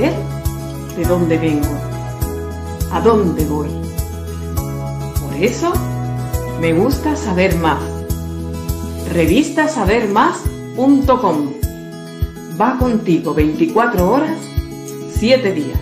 de 0.00 1.04
dónde 1.04 1.38
vengo, 1.38 1.74
a 2.92 3.00
dónde 3.00 3.44
voy. 3.46 3.68
Por 5.20 5.34
eso 5.34 5.72
me 6.60 6.74
gusta 6.74 7.16
saber 7.16 7.56
más. 7.56 7.80
Revista 9.12 9.68
Sabermás.com 9.68 11.52
va 12.60 12.78
contigo 12.78 13.32
24 13.32 14.10
horas, 14.10 14.38
7 15.14 15.52
días. 15.52 15.80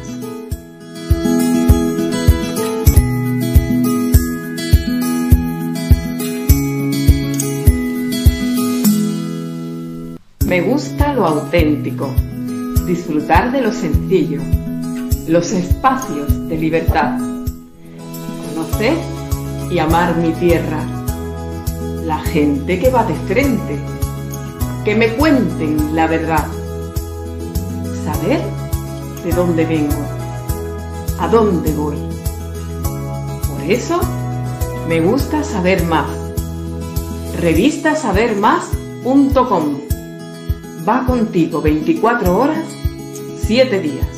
Me 10.47 10.61
gusta 10.61 11.13
lo 11.15 11.27
auténtico, 11.27 12.15
disfrutar 12.87 13.51
de 13.53 13.63
lo 13.63 13.73
sencillo, 13.73 14.41
los 15.27 15.53
espacios 15.53 16.49
de 16.49 16.57
libertad, 16.59 17.19
conocer 18.49 18.97
y 19.71 19.79
amar 19.79 20.17
mi 20.17 20.33
tierra, 20.33 20.85
la 22.05 22.19
gente 22.21 22.79
que 22.79 22.91
va 22.91 23.05
de 23.05 23.15
frente, 23.27 23.79
que 24.85 24.95
me 24.95 25.09
cuenten 25.15 25.95
la 25.95 26.07
verdad, 26.07 26.47
saber 28.05 28.41
de 29.25 29.33
dónde 29.33 29.65
vengo, 29.65 30.05
a 31.19 31.29
dónde 31.29 31.73
voy. 31.73 31.97
Por 33.49 33.63
eso 33.71 34.01
me 34.89 35.01
gusta 35.01 35.43
saber 35.43 35.83
más. 35.85 36.11
Revista 37.41 37.97
Sabermás.com 37.97 39.85
va 40.87 41.05
contigo 41.07 41.63
24 41.63 42.37
horas, 42.39 42.67
7 43.47 43.79
días. 43.79 44.09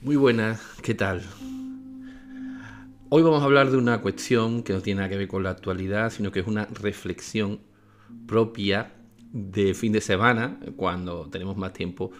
Muy 0.00 0.14
buenas, 0.14 0.60
¿qué 0.82 0.94
tal? 0.94 1.22
Hoy 3.08 3.22
vamos 3.24 3.42
a 3.42 3.44
hablar 3.44 3.72
de 3.72 3.76
una 3.76 4.00
cuestión 4.00 4.62
que 4.62 4.72
no 4.72 4.80
tiene 4.82 4.98
nada 4.98 5.08
que 5.08 5.16
ver 5.16 5.26
con 5.26 5.42
la 5.42 5.50
actualidad, 5.50 6.10
sino 6.10 6.30
que 6.30 6.40
es 6.40 6.46
una 6.46 6.66
reflexión 6.66 7.58
propia 8.28 8.92
de 9.32 9.74
fin 9.74 9.90
de 9.90 10.00
semana, 10.00 10.60
cuando 10.76 11.28
tenemos 11.28 11.56
más 11.56 11.72
tiempo 11.72 12.12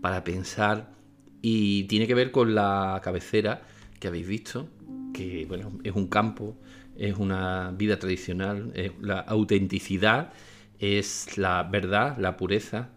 para 0.00 0.24
pensar, 0.24 0.94
y 1.42 1.84
tiene 1.84 2.06
que 2.06 2.14
ver 2.14 2.30
con 2.30 2.54
la 2.54 2.98
cabecera 3.04 3.60
que 4.00 4.08
habéis 4.08 4.26
visto, 4.26 4.70
que 5.12 5.44
bueno, 5.46 5.78
es 5.84 5.94
un 5.94 6.06
campo, 6.08 6.56
es 6.98 7.16
una 7.16 7.72
vida 7.76 7.98
tradicional, 7.98 8.72
la 9.00 9.20
autenticidad, 9.20 10.32
es 10.78 11.38
la 11.38 11.62
verdad, 11.62 12.16
la 12.18 12.36
pureza 12.36 12.90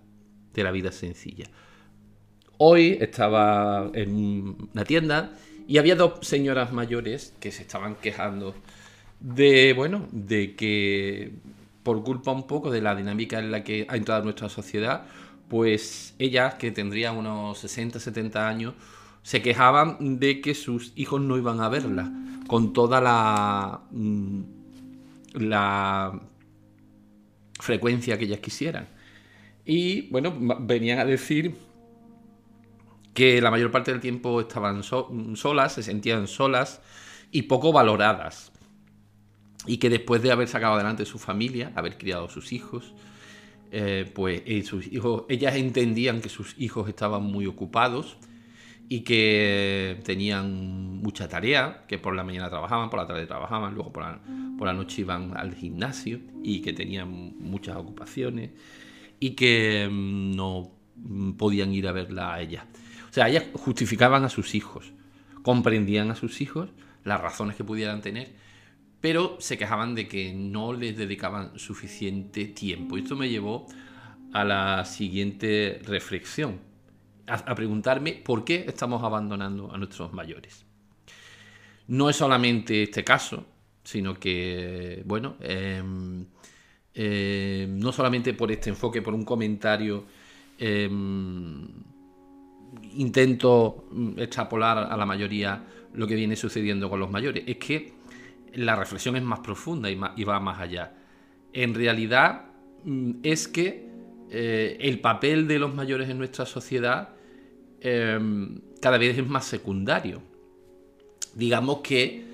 de 0.53 0.63
la 0.63 0.71
vida 0.71 0.91
sencilla. 0.91 1.45
Hoy 2.57 2.97
estaba 2.99 3.89
en 3.93 4.69
una 4.73 4.83
tienda 4.83 5.31
y 5.67 5.77
había 5.77 5.95
dos 5.95 6.27
señoras 6.27 6.73
mayores 6.73 7.33
que 7.39 7.51
se 7.51 7.61
estaban 7.61 7.95
quejando 7.95 8.55
de, 9.19 9.73
bueno, 9.73 10.07
de 10.11 10.55
que 10.55 11.31
por 11.83 12.03
culpa 12.03 12.31
un 12.31 12.47
poco 12.47 12.69
de 12.71 12.81
la 12.81 12.95
dinámica 12.95 13.39
en 13.39 13.51
la 13.51 13.63
que 13.63 13.85
ha 13.89 13.95
entrado 13.95 14.23
nuestra 14.23 14.49
sociedad, 14.49 15.05
pues 15.47 16.15
ellas, 16.19 16.55
que 16.55 16.71
tendrían 16.71 17.17
unos 17.17 17.57
60, 17.59 17.99
70 17.99 18.47
años, 18.47 18.73
se 19.23 19.41
quejaban 19.41 20.19
de 20.19 20.41
que 20.41 20.55
sus 20.55 20.93
hijos 20.95 21.21
no 21.21 21.37
iban 21.37 21.61
a 21.61 21.69
verla, 21.69 22.11
con 22.47 22.73
toda 22.73 23.01
la, 23.01 23.81
mm, 23.91 24.41
la 25.33 26.19
frecuencia 27.59 28.17
que 28.17 28.25
ellas 28.25 28.39
quisieran. 28.39 28.87
Y 29.65 30.09
bueno, 30.09 30.33
venían 30.61 30.99
a 30.99 31.05
decir 31.05 31.55
que 33.13 33.41
la 33.41 33.51
mayor 33.51 33.71
parte 33.71 33.91
del 33.91 33.99
tiempo 33.99 34.39
estaban 34.41 34.81
solas, 34.83 35.73
se 35.73 35.83
sentían 35.83 36.27
solas 36.27 36.81
y 37.31 37.43
poco 37.43 37.71
valoradas. 37.71 38.51
Y 39.67 39.77
que 39.77 39.89
después 39.89 40.21
de 40.21 40.31
haber 40.31 40.47
sacado 40.47 40.75
adelante 40.75 41.05
su 41.05 41.19
familia, 41.19 41.71
haber 41.75 41.97
criado 41.97 42.25
a 42.25 42.29
sus 42.29 42.53
hijos, 42.53 42.93
eh, 43.71 44.09
pues 44.15 44.41
eh, 44.45 44.63
sus 44.63 44.87
hijos, 44.87 45.25
ellas 45.29 45.55
entendían 45.55 46.21
que 46.21 46.29
sus 46.29 46.55
hijos 46.57 46.89
estaban 46.89 47.23
muy 47.23 47.45
ocupados 47.45 48.17
y 48.91 49.01
que 49.01 50.01
tenían 50.03 50.99
mucha 51.01 51.29
tarea, 51.29 51.85
que 51.87 51.99
por 51.99 52.15
la 52.15 52.23
mañana 52.23 52.49
trabajaban, 52.49 52.89
por 52.89 52.99
la 52.99 53.05
tarde 53.05 53.27
trabajaban, 53.27 53.75
luego 53.75 53.93
por 53.93 54.01
la, 54.03 54.19
por 54.57 54.65
la 54.65 54.73
noche 54.73 55.01
iban 55.01 55.37
al 55.37 55.53
gimnasio 55.53 56.19
y 56.43 56.61
que 56.61 56.73
tenían 56.73 57.37
muchas 57.37 57.77
ocupaciones 57.77 58.49
y 59.19 59.31
que 59.31 59.87
mm, 59.89 60.35
no 60.35 60.71
podían 61.37 61.71
ir 61.71 61.87
a 61.87 61.91
verla 61.91 62.33
a 62.33 62.41
ella. 62.41 62.65
O 63.07 63.13
sea, 63.13 63.29
ellas 63.29 63.45
justificaban 63.53 64.25
a 64.25 64.29
sus 64.29 64.55
hijos, 64.55 64.91
comprendían 65.43 66.09
a 66.09 66.15
sus 66.15 66.41
hijos 66.41 66.69
las 67.03 67.21
razones 67.21 67.55
que 67.55 67.63
pudieran 67.63 68.01
tener, 68.01 68.33
pero 69.01 69.37
se 69.39 69.59
quejaban 69.59 69.93
de 69.93 70.07
que 70.07 70.33
no 70.33 70.73
les 70.73 70.97
dedicaban 70.97 71.59
suficiente 71.59 72.45
tiempo. 72.45 72.97
Esto 72.97 73.15
me 73.15 73.29
llevó 73.29 73.67
a 74.33 74.43
la 74.43 74.83
siguiente 74.85 75.79
reflexión 75.85 76.68
a, 77.29 77.55
preguntarme 77.55 78.13
por 78.13 78.43
qué 78.43 78.65
estamos 78.67 79.03
abandonando 79.03 79.71
a 79.71 79.77
nuestros 79.77 80.11
mayores. 80.13 80.65
No 81.87 82.09
es 82.09 82.15
solamente 82.15 82.83
este 82.83 83.03
caso, 83.03 83.45
sino 83.83 84.19
que, 84.19 85.01
bueno, 85.05 85.35
em, 85.39 86.25
em, 86.93 87.79
no 87.79 87.91
solamente 87.91 88.33
por 88.33 88.51
este 88.51 88.69
enfoque, 88.69 89.01
por 89.01 89.13
un 89.13 89.23
comentario, 89.23 90.05
em, 90.57 91.67
intento 92.93 93.89
extrapolar 94.17 94.77
a 94.77 94.97
la 94.97 95.05
mayoría 95.05 95.63
lo 95.93 96.07
que 96.07 96.15
viene 96.15 96.35
sucediendo 96.35 96.89
con 96.89 96.99
los 96.99 97.09
mayores. 97.09 97.43
Es 97.47 97.57
que 97.57 97.93
la 98.53 98.75
reflexión 98.75 99.15
es 99.15 99.23
más 99.23 99.39
profunda 99.39 99.89
y, 99.89 100.23
va 100.23 100.39
más 100.39 100.59
allá. 100.59 100.93
En 101.53 101.73
realidad 101.73 102.45
mm, 102.83 103.11
es 103.23 103.47
que 103.47 103.89
eh, 104.31 104.77
el 104.81 104.99
papel 104.99 105.47
de 105.47 105.59
los 105.59 105.73
mayores 105.73 106.09
en 106.09 106.17
nuestra 106.17 106.45
sociedad 106.45 107.09
Em, 107.81 108.59
cada 108.81 108.97
vez 108.97 109.17
es 109.17 109.27
más 109.27 109.45
secundario. 109.45 110.21
Digamos 111.33 111.79
que 111.79 112.25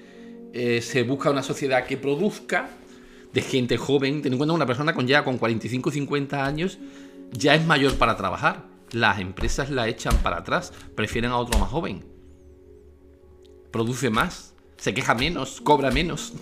eh, 0.54 0.82
se 0.82 1.04
busca 1.04 1.30
una 1.30 1.44
sociedad 1.44 1.86
que 1.86 1.98
produzca 1.98 2.70
de 3.34 3.42
gente 3.42 3.78
joven, 3.78 4.22
ten 4.22 4.34
en 4.34 4.38
cuenta 4.38 4.54
una 4.54 4.66
persona 4.66 4.94
con 4.94 5.08
ya 5.08 5.24
con 5.24 5.38
45 5.38 5.92
50 5.92 6.46
años 6.46 6.80
ya 7.32 7.56
es 7.56 7.66
mayor 7.66 7.96
para 7.96 8.16
trabajar. 8.16 8.64
Las 8.92 9.20
empresas 9.20 9.70
la 9.70 9.88
echan 9.88 10.16
para 10.18 10.38
atrás, 10.38 10.72
prefieren 10.96 11.32
a 11.32 11.38
otro 11.38 11.60
más 11.60 11.70
joven. 11.70 12.06
Produce 13.72 14.10
más, 14.10 14.54
se 14.78 14.94
queja 14.94 15.16
menos, 15.16 15.60
cobra 15.62 15.92
menos. 15.92 16.34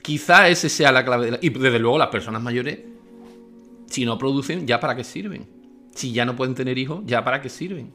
Quizá 0.00 0.48
ese 0.48 0.68
sea 0.68 0.92
la 0.92 1.04
clave. 1.04 1.38
Y 1.42 1.50
desde 1.50 1.78
luego 1.78 1.98
las 1.98 2.08
personas 2.08 2.40
mayores 2.40 2.78
si 3.96 4.04
no 4.04 4.18
producen, 4.18 4.66
¿ya 4.66 4.78
para 4.78 4.94
qué 4.94 5.04
sirven? 5.04 5.46
Si 5.94 6.12
ya 6.12 6.26
no 6.26 6.36
pueden 6.36 6.54
tener 6.54 6.76
hijos, 6.76 7.00
¿ya 7.06 7.24
para 7.24 7.40
qué 7.40 7.48
sirven? 7.48 7.94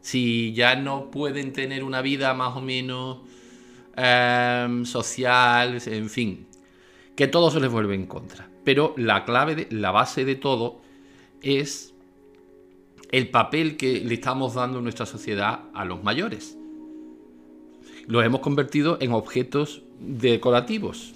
Si 0.00 0.52
ya 0.54 0.74
no 0.74 1.12
pueden 1.12 1.52
tener 1.52 1.84
una 1.84 2.02
vida 2.02 2.34
más 2.34 2.56
o 2.56 2.60
menos 2.60 3.18
em, 3.94 4.84
social, 4.84 5.80
en 5.86 6.10
fin, 6.10 6.48
que 7.14 7.28
todo 7.28 7.52
se 7.52 7.60
les 7.60 7.70
vuelve 7.70 7.94
en 7.94 8.06
contra. 8.06 8.50
Pero 8.64 8.92
la 8.96 9.24
clave, 9.24 9.54
de, 9.54 9.68
la 9.70 9.92
base 9.92 10.24
de 10.24 10.34
todo 10.34 10.80
es 11.42 11.94
el 13.12 13.28
papel 13.28 13.76
que 13.76 14.00
le 14.00 14.14
estamos 14.14 14.54
dando 14.54 14.78
en 14.78 14.82
nuestra 14.82 15.06
sociedad 15.06 15.60
a 15.74 15.84
los 15.84 16.02
mayores. 16.02 16.58
Los 18.08 18.24
hemos 18.24 18.40
convertido 18.40 18.98
en 19.00 19.12
objetos 19.12 19.84
decorativos 20.00 21.14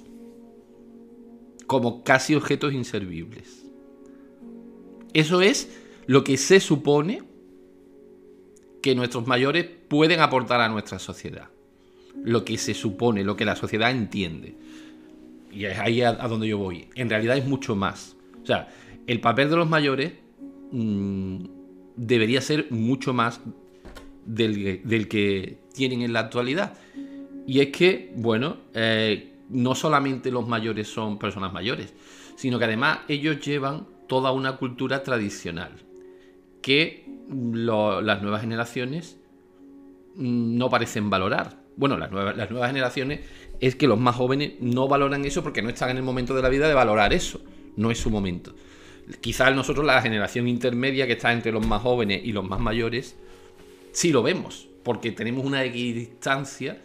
como 1.67 2.05
casi 2.05 2.35
objetos 2.35 2.73
inservibles. 2.73 3.65
Eso 5.13 5.43
es 5.43 5.71
lo 6.07 6.25
que 6.25 6.37
se 6.37 6.61
supone 6.61 7.23
que 8.83 8.95
nuestros 8.95 9.27
mayores 9.27 9.67
pueden 9.89 10.21
aportar 10.21 10.61
a 10.61 10.69
nuestra 10.69 10.99
sociedad. 10.99 11.49
Lo 12.23 12.45
que 12.45 12.59
se 12.59 12.75
supone, 12.75 13.25
lo 13.25 13.37
que 13.37 13.45
la 13.45 13.57
sociedad 13.57 13.91
entiende. 13.91 14.57
Y 15.53 15.65
es 15.65 15.79
ahí 15.79 16.03
a, 16.03 16.13
donde 16.13 16.49
yo 16.49 16.59
voy. 16.59 16.89
En 16.95 17.09
realidad 17.09 17.39
es 17.39 17.47
mucho 17.47 17.77
más. 17.77 18.17
O 18.43 18.47
sea, 18.47 18.69
el 19.07 19.21
papel 19.21 19.49
de 19.51 19.57
los 19.57 19.69
mayores 19.69 20.13
mm, 20.73 21.45
debería 21.97 22.41
ser 22.41 22.71
mucho 22.71 23.15
más 23.15 23.41
del, 24.27 24.83
del, 24.85 25.09
que 25.09 25.59
tienen 25.73 26.03
en 26.03 26.13
la 26.13 26.21
actualidad. 26.21 26.75
Y 27.47 27.61
es 27.61 27.69
que, 27.69 28.13
bueno, 28.17 28.59
eh, 28.75 29.34
no 29.49 29.75
solamente 29.75 30.31
los 30.31 30.47
mayores 30.47 30.89
son 30.89 31.19
personas 31.19 31.53
mayores, 31.53 31.95
sino 32.37 32.59
que 32.59 32.65
además 32.65 33.01
ellos 33.09 33.41
llevan 33.41 33.87
toda 34.09 34.33
una 34.33 34.57
cultura 34.57 35.03
tradicional 35.03 35.85
que 36.63 37.05
las 37.29 38.23
nuevas 38.23 38.41
generaciones 38.41 39.19
mm, 40.17 40.57
no 40.57 40.71
parecen 40.71 41.11
valorar. 41.11 41.63
Bueno, 41.77 41.99
las 41.99 42.11
nuevas, 42.11 42.37
las 42.37 42.51
nuevas 42.51 42.71
generaciones 42.71 43.21
es 43.61 43.77
que 43.77 43.87
los 43.87 43.99
más 43.99 44.17
jóvenes 44.17 44.55
no 44.61 44.89
valoran 44.89 45.25
eso 45.25 45.43
porque 45.43 45.63
no 45.63 45.69
están 45.69 45.91
en 45.91 45.99
el 45.99 46.03
momento 46.03 46.35
de 46.35 46.43
la 46.43 46.49
vida 46.49 46.69
de 46.69 46.75
valorar 46.75 47.13
eso. 47.13 47.41
No 47.77 47.91
es 47.91 47.99
su 47.99 48.11
momento. 48.11 48.55
Quizás 49.21 49.55
nosotros, 49.55 49.85
la 49.85 50.01
generación 50.01 50.49
intermedia 50.49 51.07
que 51.07 51.15
está 51.15 51.33
entre 51.33 51.53
los 51.53 51.67
más 51.67 51.83
jóvenes 51.83 52.23
y 52.25 52.33
los 52.33 52.49
más 52.49 52.61
mayores, 52.61 53.17
sí 53.93 54.11
lo 54.11 54.23
vemos, 54.23 54.69
porque 54.83 55.13
tenemos 55.13 55.45
una 55.45 55.65
equidistancia. 55.65 56.81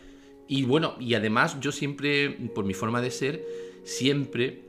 Y 0.52 0.64
bueno, 0.64 0.96
y 1.00 1.14
además 1.14 1.60
yo 1.60 1.72
siempre, 1.72 2.32
por 2.56 2.66
mi 2.66 2.74
forma 2.74 3.02
de 3.02 3.12
ser, 3.12 3.46
siempre 3.84 4.64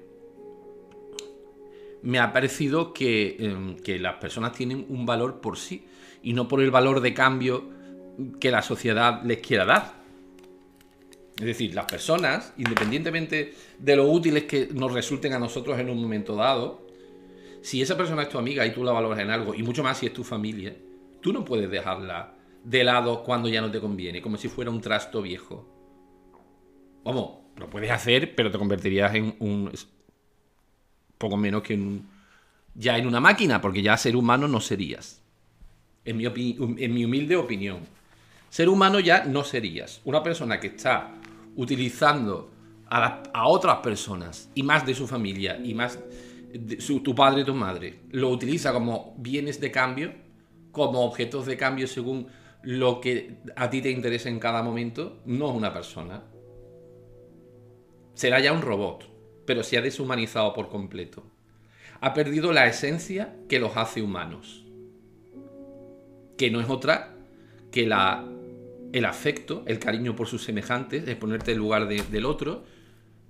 me 2.02 2.18
ha 2.18 2.34
parecido 2.34 2.92
que, 2.92 3.36
em, 3.38 3.76
que, 3.76 3.98
las 3.98 4.16
personas 4.16 4.52
tienen 4.52 4.84
un 4.90 5.06
valor 5.06 5.40
por 5.40 5.56
sí 5.56 5.86
y 6.22 6.34
no 6.34 6.48
por 6.48 6.60
el 6.60 6.70
valor 6.70 7.00
de 7.00 7.14
cambio 7.14 7.64
que 8.38 8.50
la 8.50 8.60
sociedad 8.60 9.22
les 9.24 9.38
quiera 9.38 9.64
dar. 9.64 9.94
Es 11.38 11.46
decir, 11.46 11.74
las 11.74 11.86
personas, 11.86 12.52
independientemente 12.58 13.54
de 13.78 13.96
lo 13.96 14.04
útiles 14.04 14.44
que 14.44 14.68
nos 14.74 14.92
resulten 14.92 15.32
a 15.32 15.38
nosotros 15.38 15.78
en 15.78 15.88
un 15.88 15.98
momento 15.98 16.36
dado, 16.36 16.86
si 17.62 17.80
esa 17.80 17.96
persona 17.96 18.24
es 18.24 18.28
tu 18.28 18.36
amiga 18.36 18.66
y 18.66 18.74
tú 18.74 18.84
la 18.84 18.92
valoras 18.92 19.20
en 19.20 19.30
algo, 19.30 19.54
y 19.54 19.62
mucho 19.62 19.82
más 19.82 19.96
si 19.96 20.04
es 20.04 20.12
tu 20.12 20.24
familia, 20.24 20.76
tú 21.22 21.32
no 21.32 21.42
puedes 21.42 21.70
dejarla 21.70 22.34
de 22.64 22.84
lado 22.84 23.22
cuando 23.22 23.48
ya 23.48 23.60
no 23.60 23.70
te 23.70 23.80
conviene, 23.80 24.20
como 24.20 24.36
si 24.36 24.48
fuera 24.48 24.70
un 24.70 24.80
trasto 24.80 25.22
viejo. 25.22 25.66
Vamos, 27.04 27.30
lo 27.56 27.68
puedes 27.70 27.90
hacer, 27.90 28.34
pero 28.34 28.50
te 28.50 28.58
convertirías 28.58 29.14
en 29.14 29.34
un 29.38 29.70
poco 31.18 31.36
menos 31.36 31.62
que 31.62 31.74
en, 31.74 32.06
ya 32.74 32.98
en 32.98 33.06
una 33.06 33.20
máquina, 33.20 33.60
porque 33.60 33.82
ya 33.82 33.96
ser 33.96 34.16
humano 34.16 34.48
no 34.48 34.60
serías. 34.60 35.22
En 36.04 36.16
mi, 36.16 36.24
en 36.24 36.94
mi 36.94 37.04
humilde 37.04 37.36
opinión. 37.36 37.80
Ser 38.48 38.68
humano 38.68 39.00
ya 39.00 39.24
no 39.24 39.44
serías. 39.44 40.00
Una 40.04 40.22
persona 40.22 40.58
que 40.58 40.68
está 40.68 41.12
utilizando 41.56 42.50
a, 42.90 43.46
otras 43.46 43.78
personas 43.78 44.50
y 44.54 44.62
más 44.62 44.84
de 44.84 44.94
su 44.94 45.06
familia 45.06 45.60
y 45.62 45.74
más 45.74 45.98
de 46.52 46.80
su, 46.80 47.00
tu 47.00 47.14
padre 47.14 47.44
tu 47.44 47.54
madre, 47.54 48.00
lo 48.10 48.30
utiliza 48.30 48.72
como 48.72 49.14
bienes 49.18 49.60
de 49.60 49.70
cambio, 49.70 50.12
como 50.72 51.04
objetos 51.04 51.46
de 51.46 51.56
cambio 51.56 51.86
según 51.86 52.26
lo 52.62 53.00
que 53.00 53.38
a 53.56 53.70
ti 53.70 53.82
te 53.82 53.90
interesa 53.90 54.28
en 54.28 54.38
cada 54.38 54.62
momento, 54.62 55.20
no 55.24 55.50
es 55.50 55.56
una 55.56 55.72
persona. 55.72 56.24
Será 58.14 58.40
ya 58.40 58.52
un 58.52 58.62
robot 58.62 59.10
pero 59.50 59.64
se 59.64 59.76
ha 59.76 59.82
deshumanizado 59.82 60.52
por 60.54 60.68
completo. 60.68 61.24
Ha 62.00 62.14
perdido 62.14 62.52
la 62.52 62.68
esencia 62.68 63.34
que 63.48 63.58
los 63.58 63.76
hace 63.76 64.00
humanos, 64.00 64.64
que 66.38 66.52
no 66.52 66.60
es 66.60 66.68
otra 66.68 67.16
que 67.72 67.84
la, 67.84 68.24
el 68.92 69.04
afecto, 69.04 69.64
el 69.66 69.80
cariño 69.80 70.14
por 70.14 70.28
sus 70.28 70.44
semejantes, 70.44 71.08
es 71.08 71.16
ponerte 71.16 71.50
en 71.50 71.58
lugar 71.58 71.88
del 71.88 72.26
otro, 72.26 72.62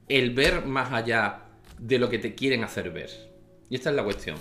el 0.08 0.34
ver 0.34 0.66
más 0.66 0.92
allá 0.92 1.44
de 1.78 1.98
lo 1.98 2.10
que 2.10 2.18
te 2.18 2.34
quieren 2.34 2.64
hacer 2.64 2.90
ver. 2.90 3.08
Y 3.70 3.76
esta 3.76 3.88
es 3.88 3.96
la 3.96 4.04
cuestión. 4.04 4.36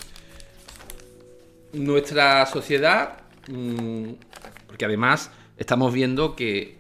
Nuestra 1.71 2.45
sociedad, 2.45 3.21
mm, 3.47 4.09
porque 4.69 4.86
además 4.86 5.31
estamos 5.57 5.92
viendo 5.92 6.36
que 6.36 6.77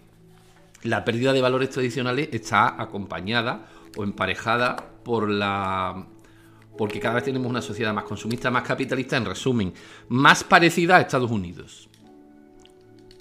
la 0.83 1.03
pérdida 1.03 1.33
de 1.33 1.41
valores 1.41 1.71
tradicionales 1.71 2.29
está 2.31 2.79
acompañada 2.79 3.65
o 3.97 4.03
emparejada 4.03 4.75
por 5.03 5.27
la 5.27 6.05
porque 6.77 6.99
cada 6.99 7.15
vez 7.15 7.23
tenemos 7.25 7.49
una 7.49 7.63
sociedad 7.63 7.93
más 7.93 8.03
consumista, 8.03 8.51
más 8.51 8.63
capitalista, 8.63 9.17
en 9.17 9.25
resumen, 9.25 9.73
más 10.07 10.43
parecida 10.43 10.95
a 10.97 11.01
Estados 11.01 11.31
Unidos. 11.31 11.89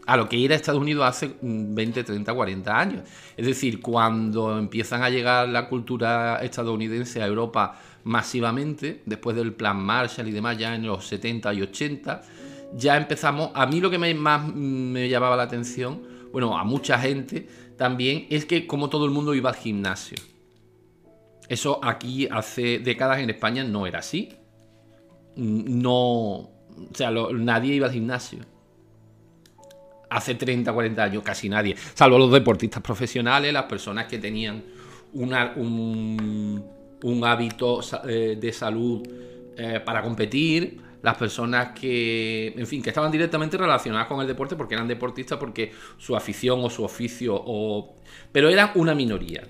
A 0.07 0.17
lo 0.17 0.29
que 0.29 0.45
era 0.45 0.55
Estados 0.55 0.81
Unidos 0.81 1.05
hace 1.05 1.35
20, 1.41 2.05
30, 2.05 2.35
40 2.35 2.79
años. 2.79 3.03
Es 3.37 3.47
decir, 3.47 3.81
cuando 3.81 4.57
empiezan 4.57 5.03
a 5.03 5.11
llegar 5.11 5.49
la 5.49 5.67
cultura 5.67 6.41
estadounidense 6.43 7.21
a 7.21 7.27
Europa 7.27 7.81
masivamente, 8.05 9.03
después 9.07 9.35
del 9.35 9.55
plan 9.55 9.79
Marshall 9.79 10.29
y 10.29 10.33
demás, 10.33 10.57
ya 10.57 10.75
en 10.75 10.87
los 10.87 11.07
70 11.09 11.55
y 11.55 11.63
80, 11.63 12.23
ya 12.75 12.97
empezamos. 12.97 13.51
A 13.55 13.67
mí 13.67 13.81
lo 13.81 13.91
que 13.91 13.99
más 13.99 14.55
me 14.55 15.09
llamaba 15.09 15.37
la 15.37 15.45
atención, 15.45 16.03
bueno, 16.33 16.59
a 16.59 16.65
mucha 16.65 16.99
gente 16.99 17.49
también, 17.77 18.27
es 18.31 18.45
que 18.45 18.67
como 18.67 18.89
todo 18.89 19.05
el 19.05 19.11
mundo 19.11 19.35
iba 19.35 19.51
al 19.51 19.57
gimnasio. 19.57 20.17
Eso 21.49 21.81
aquí 21.83 22.29
hace 22.31 22.79
décadas 22.79 23.21
en 23.21 23.31
España 23.31 23.65
no 23.65 23.87
era 23.87 24.01
así. 24.01 24.31
No. 25.37 25.95
O 25.95 26.51
sea, 26.93 27.11
nadie 27.11 27.75
iba 27.75 27.87
al 27.87 27.93
gimnasio. 27.93 28.41
Hace 30.11 30.35
30, 30.35 30.73
40 30.73 31.03
años 31.03 31.23
casi 31.23 31.49
nadie. 31.49 31.77
Salvo 31.95 32.19
los 32.19 32.33
deportistas 32.33 32.83
profesionales, 32.83 33.53
las 33.53 33.65
personas 33.65 34.07
que 34.07 34.19
tenían 34.19 34.63
un, 35.13 35.35
hábito 37.25 37.81
eh, 38.07 38.39
de 38.41 38.53
salud 38.53 39.03
eh, 39.57 39.81
para 39.85 40.03
competir, 40.03 40.81
las 41.03 41.17
personas 41.17 41.79
que, 41.79 42.55
en 42.57 42.67
fin, 42.67 42.83
que 42.83 42.91
estaban 42.91 43.11
directamente 43.11 43.57
relacionadas 43.57 44.09
con 44.09 44.21
el 44.21 44.27
deporte 44.27 44.57
porque 44.57 44.75
eran 44.75 44.89
deportistas, 44.89 45.39
porque 45.39 45.73
su 45.97 46.17
afición 46.17 46.61
o 46.65 46.71
su 46.71 46.85
oficio, 46.85 47.35
o... 47.37 47.97
pero 48.33 48.49
eran 48.49 48.71
una 48.75 48.95
minoría. 48.95 49.47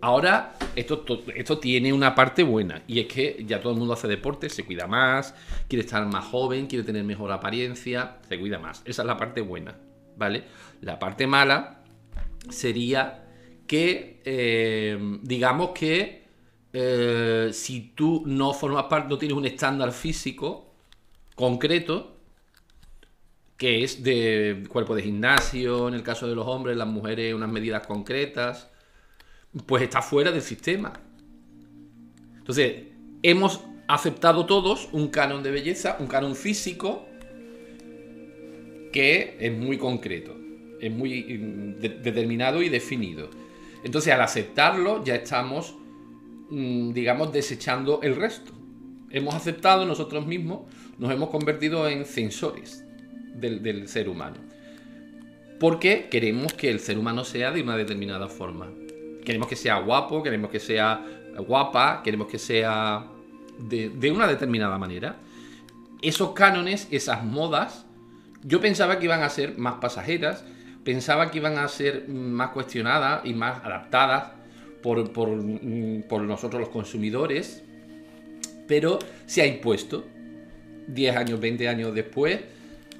Ahora, 0.00 0.54
esto, 0.74 1.04
esto 1.34 1.58
tiene 1.58 1.92
una 1.92 2.14
parte 2.14 2.42
buena 2.42 2.82
y 2.88 2.98
es 2.98 3.06
que 3.06 3.44
ya 3.46 3.60
todo 3.60 3.72
el 3.72 3.78
mundo 3.78 3.94
hace 3.94 4.08
deporte, 4.08 4.50
se 4.50 4.64
cuida 4.64 4.88
más, 4.88 5.34
quiere 5.68 5.84
estar 5.84 6.04
más 6.06 6.24
joven, 6.24 6.66
quiere 6.66 6.84
tener 6.84 7.04
mejor 7.04 7.30
apariencia, 7.30 8.16
se 8.28 8.38
cuida 8.38 8.58
más. 8.58 8.82
Esa 8.84 9.02
es 9.02 9.06
la 9.06 9.16
parte 9.16 9.42
buena, 9.42 9.78
¿vale? 10.16 10.44
La 10.80 10.98
parte 10.98 11.28
mala 11.28 11.84
sería 12.48 13.26
que, 13.68 14.20
eh, 14.24 14.98
digamos 15.22 15.70
que 15.70 16.21
eh, 16.72 17.50
si 17.52 17.92
tú 17.94 18.22
no 18.26 18.54
formas 18.54 18.84
parte, 18.84 19.08
no 19.08 19.18
tienes 19.18 19.36
un 19.36 19.44
estándar 19.44 19.92
físico 19.92 20.72
concreto, 21.34 22.16
que 23.56 23.84
es 23.84 24.02
de 24.02 24.64
cuerpo 24.68 24.94
de 24.94 25.02
gimnasio, 25.02 25.88
en 25.88 25.94
el 25.94 26.02
caso 26.02 26.26
de 26.26 26.34
los 26.34 26.46
hombres, 26.46 26.76
las 26.76 26.88
mujeres 26.88 27.34
unas 27.34 27.50
medidas 27.50 27.86
concretas, 27.86 28.68
pues 29.66 29.82
está 29.82 30.02
fuera 30.02 30.32
del 30.32 30.42
sistema. 30.42 30.92
Entonces, 32.38 32.86
hemos 33.22 33.60
aceptado 33.86 34.46
todos 34.46 34.88
un 34.92 35.08
canon 35.08 35.42
de 35.42 35.50
belleza, 35.50 35.96
un 36.00 36.06
canon 36.06 36.34
físico, 36.34 37.06
que 38.92 39.36
es 39.38 39.52
muy 39.52 39.78
concreto, 39.78 40.36
es 40.80 40.90
muy 40.90 41.22
mm, 41.22 41.80
determinado 42.02 42.62
y 42.62 42.68
definido. 42.68 43.30
Entonces, 43.84 44.12
al 44.12 44.22
aceptarlo, 44.22 45.04
ya 45.04 45.16
estamos, 45.16 45.74
digamos, 46.52 47.32
desechando 47.32 48.00
el 48.02 48.16
resto. 48.16 48.52
Hemos 49.10 49.34
aceptado 49.34 49.84
nosotros 49.84 50.26
mismos, 50.26 50.62
nos 50.98 51.12
hemos 51.12 51.30
convertido 51.30 51.88
en 51.88 52.04
censores 52.04 52.84
del, 53.34 53.62
del 53.62 53.88
ser 53.88 54.08
humano. 54.08 54.36
Porque 55.60 56.08
queremos 56.10 56.52
que 56.54 56.70
el 56.70 56.80
ser 56.80 56.98
humano 56.98 57.24
sea 57.24 57.50
de 57.52 57.62
una 57.62 57.76
determinada 57.76 58.28
forma 58.28 58.68
queremos 59.24 59.48
que 59.48 59.56
sea 59.56 59.78
guapo, 59.78 60.22
queremos 60.22 60.50
que 60.50 60.60
sea 60.60 61.04
guapa, 61.46 62.02
queremos 62.02 62.28
que 62.28 62.38
sea 62.38 63.06
de, 63.58 64.10
una 64.10 64.26
determinada 64.26 64.78
manera. 64.78 65.16
Esos 66.02 66.32
cánones, 66.32 66.88
esas 66.90 67.24
modas, 67.24 67.86
yo 68.42 68.60
pensaba 68.60 68.98
que 68.98 69.04
iban 69.06 69.22
a 69.22 69.28
ser 69.28 69.56
más 69.56 69.74
pasajeras, 69.74 70.44
pensaba 70.84 71.30
que 71.30 71.38
iban 71.38 71.58
a 71.58 71.68
ser 71.68 72.08
más 72.08 72.50
cuestionadas 72.50 73.24
y 73.24 73.34
más 73.34 73.64
adaptadas 73.64 74.32
por, 74.82 75.12
por, 75.12 75.28
mm, 75.30 76.02
por 76.08 76.22
nosotros 76.22 76.60
los 76.60 76.70
consumidores, 76.70 77.62
pero 78.66 78.98
se 79.26 79.42
ha 79.42 79.46
impuesto. 79.46 80.06
10 80.86 81.16
años, 81.16 81.40
20 81.40 81.68
años 81.68 81.94
después, 81.94 82.40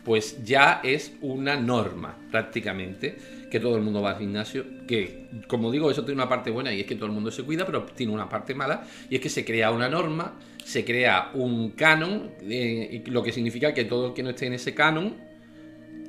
pues 0.05 0.45
ya 0.45 0.81
es 0.83 1.13
una 1.21 1.57
norma 1.57 2.17
prácticamente 2.31 3.17
que 3.51 3.61
todo 3.61 3.77
el 3.77 3.83
mundo 3.83 4.01
va 4.01 4.13
al 4.13 4.19
gimnasio, 4.19 4.65
que 4.87 5.29
como 5.47 5.71
digo, 5.71 5.91
eso 5.91 6.05
tiene 6.05 6.21
una 6.21 6.29
parte 6.29 6.51
buena 6.51 6.73
y 6.73 6.81
es 6.81 6.87
que 6.87 6.95
todo 6.95 7.07
el 7.07 7.13
mundo 7.13 7.31
se 7.31 7.43
cuida, 7.43 7.67
pero 7.67 7.85
tiene 7.85 8.13
una 8.13 8.29
parte 8.29 8.55
mala 8.55 8.87
y 9.11 9.17
es 9.17 9.21
que 9.21 9.29
se 9.29 9.45
crea 9.45 9.71
una 9.71 9.89
norma, 9.89 10.39
se 10.65 10.85
crea 10.85 11.31
un 11.35 11.73
canon, 11.73 12.31
eh, 12.43 13.03
lo 13.07 13.23
que 13.23 13.33
significa 13.33 13.75
que 13.75 13.85
todo 13.85 14.09
el 14.09 14.15
que 14.15 14.23
no 14.23 14.31
esté 14.31 14.47
en 14.47 14.55
ese 14.55 14.75
canon 14.75 15.17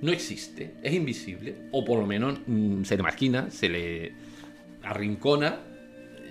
no 0.02 0.12
existe, 0.12 0.74
es 0.82 0.94
invisible, 0.94 1.56
o 1.72 1.84
por 1.84 2.00
lo 2.00 2.06
menos 2.06 2.40
mm, 2.46 2.84
se 2.84 2.98
le 2.98 3.04
marquina, 3.04 3.50
se 3.52 3.70
le 3.70 4.14
arrincona 4.84 5.60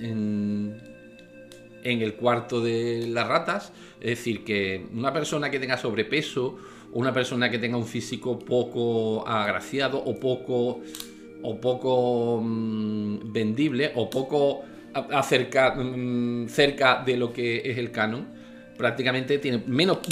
en, 0.01 0.81
en 1.83 2.03
el 2.03 2.15
cuarto 2.15 2.61
de 2.61 3.07
las 3.09 3.27
ratas, 3.27 3.73
es 4.01 4.11
decir, 4.11 4.45
que 4.45 4.87
una 4.93 5.13
persona 5.13 5.51
que 5.51 5.59
tenga 5.59 5.77
sobrepeso 5.77 6.59
una 6.93 7.13
persona 7.13 7.51
que 7.51 7.59
tenga 7.59 7.77
un 7.77 7.87
físico 7.87 8.39
poco 8.39 9.27
agraciado 9.27 9.99
o 9.99 10.19
poco 10.19 10.81
o 11.45 11.61
poco 11.61 12.41
mm, 12.41 13.33
vendible 13.33 13.93
o 13.97 14.09
poco 14.09 14.63
acerca, 14.95 15.75
mm, 15.75 16.49
cerca 16.49 17.03
de 17.05 17.17
lo 17.17 17.33
que 17.33 17.63
es 17.65 17.79
el 17.79 17.91
canon, 17.91 18.29
prácticamente 18.77 19.39
tiene 19.39 19.65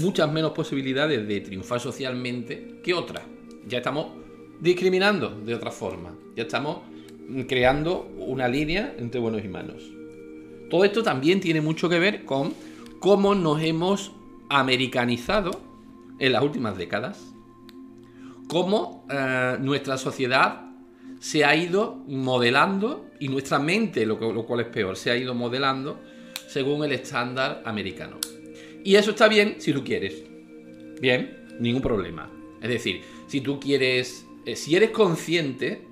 muchas 0.02 0.32
menos 0.32 0.52
posibilidades 0.52 1.26
de 1.28 1.40
triunfar 1.40 1.80
socialmente 1.80 2.80
que 2.82 2.94
otras. 2.94 3.23
Ya 3.68 3.78
estamos 3.78 4.06
discriminando 4.59 5.30
de 5.30 5.54
otra 5.54 5.70
forma. 5.70 6.14
Ya 6.35 6.44
estamos 6.44 6.78
creando 7.48 8.10
una 8.18 8.48
línea 8.48 8.94
entre 8.98 9.20
buenos 9.20 9.44
y 9.44 9.48
malos. 9.48 9.82
Todo 10.70 10.84
esto 10.84 11.02
también 11.02 11.40
tiene 11.40 11.60
mucho 11.60 11.88
que 11.88 11.98
ver 11.98 12.24
con 12.24 12.54
cómo 13.00 13.34
nos 13.34 13.62
hemos 13.62 14.12
americanizado 14.48 15.60
en 16.18 16.32
las 16.32 16.42
últimas 16.42 16.76
décadas. 16.76 17.26
Cómo 18.48 19.06
eh, 19.10 19.56
nuestra 19.60 19.96
sociedad 19.96 20.62
se 21.18 21.44
ha 21.44 21.54
ido 21.54 21.96
modelando 22.06 23.06
y 23.18 23.28
nuestra 23.28 23.58
mente, 23.58 24.06
lo, 24.06 24.18
cual 24.18 24.60
es 24.60 24.66
peor, 24.66 24.96
se 24.96 25.10
ha 25.10 25.16
ido 25.16 25.34
modelando 25.34 26.00
según 26.48 26.84
el 26.84 26.92
estándar 26.92 27.62
americano. 27.64 28.18
Y 28.82 28.96
eso 28.96 29.10
está 29.10 29.28
bien 29.28 29.56
si 29.58 29.72
tú 29.72 29.84
quieres. 29.84 30.24
Bien, 31.00 31.46
ningún 31.58 31.82
problema. 31.82 32.30
Es 32.62 32.68
decir, 32.68 33.02
si 33.26 33.40
tú 33.40 33.60
quieres, 33.60 34.26
eh, 34.46 34.56
si 34.56 34.74
eres 34.74 34.90
consciente, 34.90 35.82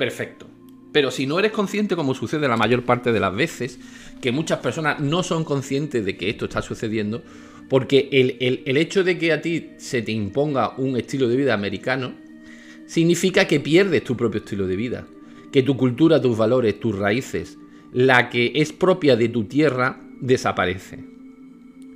perfecto. 0.00 0.46
Pero 0.92 1.10
si 1.10 1.26
no 1.26 1.38
eres 1.38 1.52
consciente, 1.52 1.94
como 1.94 2.14
sucede 2.14 2.48
la 2.48 2.56
mayor 2.56 2.86
parte 2.86 3.12
de 3.12 3.20
las 3.20 3.36
veces, 3.36 3.78
que 4.22 4.32
muchas 4.32 4.60
personas 4.60 4.98
no 4.98 5.22
son 5.22 5.44
conscientes 5.44 6.06
de 6.06 6.16
que 6.16 6.30
esto 6.30 6.46
está 6.46 6.62
sucediendo, 6.62 7.22
porque 7.68 8.08
el, 8.10 8.76
hecho 8.78 9.04
de 9.04 9.18
que 9.18 9.30
a 9.30 9.42
ti 9.42 9.72
se 9.76 10.00
te 10.00 10.10
imponga 10.10 10.72
un 10.78 10.96
estilo 10.96 11.28
de 11.28 11.36
vida 11.36 11.52
americano, 11.52 12.14
significa 12.86 13.46
que 13.46 13.60
pierdes 13.60 14.02
tu 14.02 14.16
propio 14.16 14.40
estilo 14.40 14.66
de 14.66 14.76
vida, 14.76 15.06
que 15.52 15.62
tu 15.62 15.76
cultura, 15.76 16.18
tus 16.18 16.38
valores, 16.38 16.80
tus 16.80 16.98
raíces, 16.98 17.58
la 17.92 18.30
que 18.30 18.52
es 18.54 18.72
propia 18.72 19.16
de 19.16 19.28
tu 19.28 19.44
tierra, 19.44 20.00
desaparece. 20.22 21.04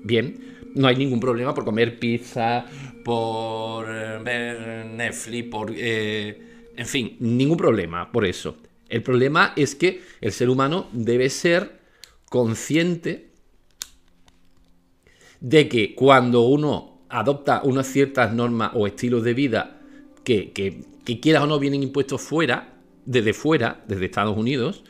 Bien, 0.02 0.58
no 0.74 0.88
hay 0.88 0.96
ningún 0.96 1.20
problema 1.20 1.54
por 1.54 1.64
comer 1.64 1.98
pizza, 1.98 2.66
por 3.02 3.86
eh, 3.88 4.18
ver 4.22 4.84
Netflix, 4.88 5.48
por... 5.48 5.72
Eh, 5.74 6.53
en 6.76 6.86
fin, 6.86 7.16
ningún 7.20 7.56
problema 7.56 8.10
por 8.10 8.24
eso. 8.24 8.56
El 8.88 9.02
problema 9.02 9.52
es 9.56 9.74
que 9.74 10.02
el 10.20 10.32
ser 10.32 10.50
humano 10.50 10.88
debe 10.92 11.30
ser 11.30 11.80
consciente 12.28 13.30
de 15.40 15.68
que 15.68 15.94
cuando 15.94 16.42
uno 16.42 17.02
adopta 17.08 17.62
unas 17.64 17.86
ciertas 17.86 18.32
normas 18.32 18.72
o 18.74 18.86
estilos 18.86 19.22
de 19.24 19.34
vida 19.34 19.80
que, 20.24 20.52
quieras 21.20 21.42
o 21.42 21.46
no 21.46 21.58
vienen 21.58 21.82
impuestos 21.82 22.22
fuera, 22.22 22.74
desde 23.04 23.32
fuera, 23.34 23.84
desde 23.86 24.06
Estados 24.06 24.36
Unidos, 24.36 24.84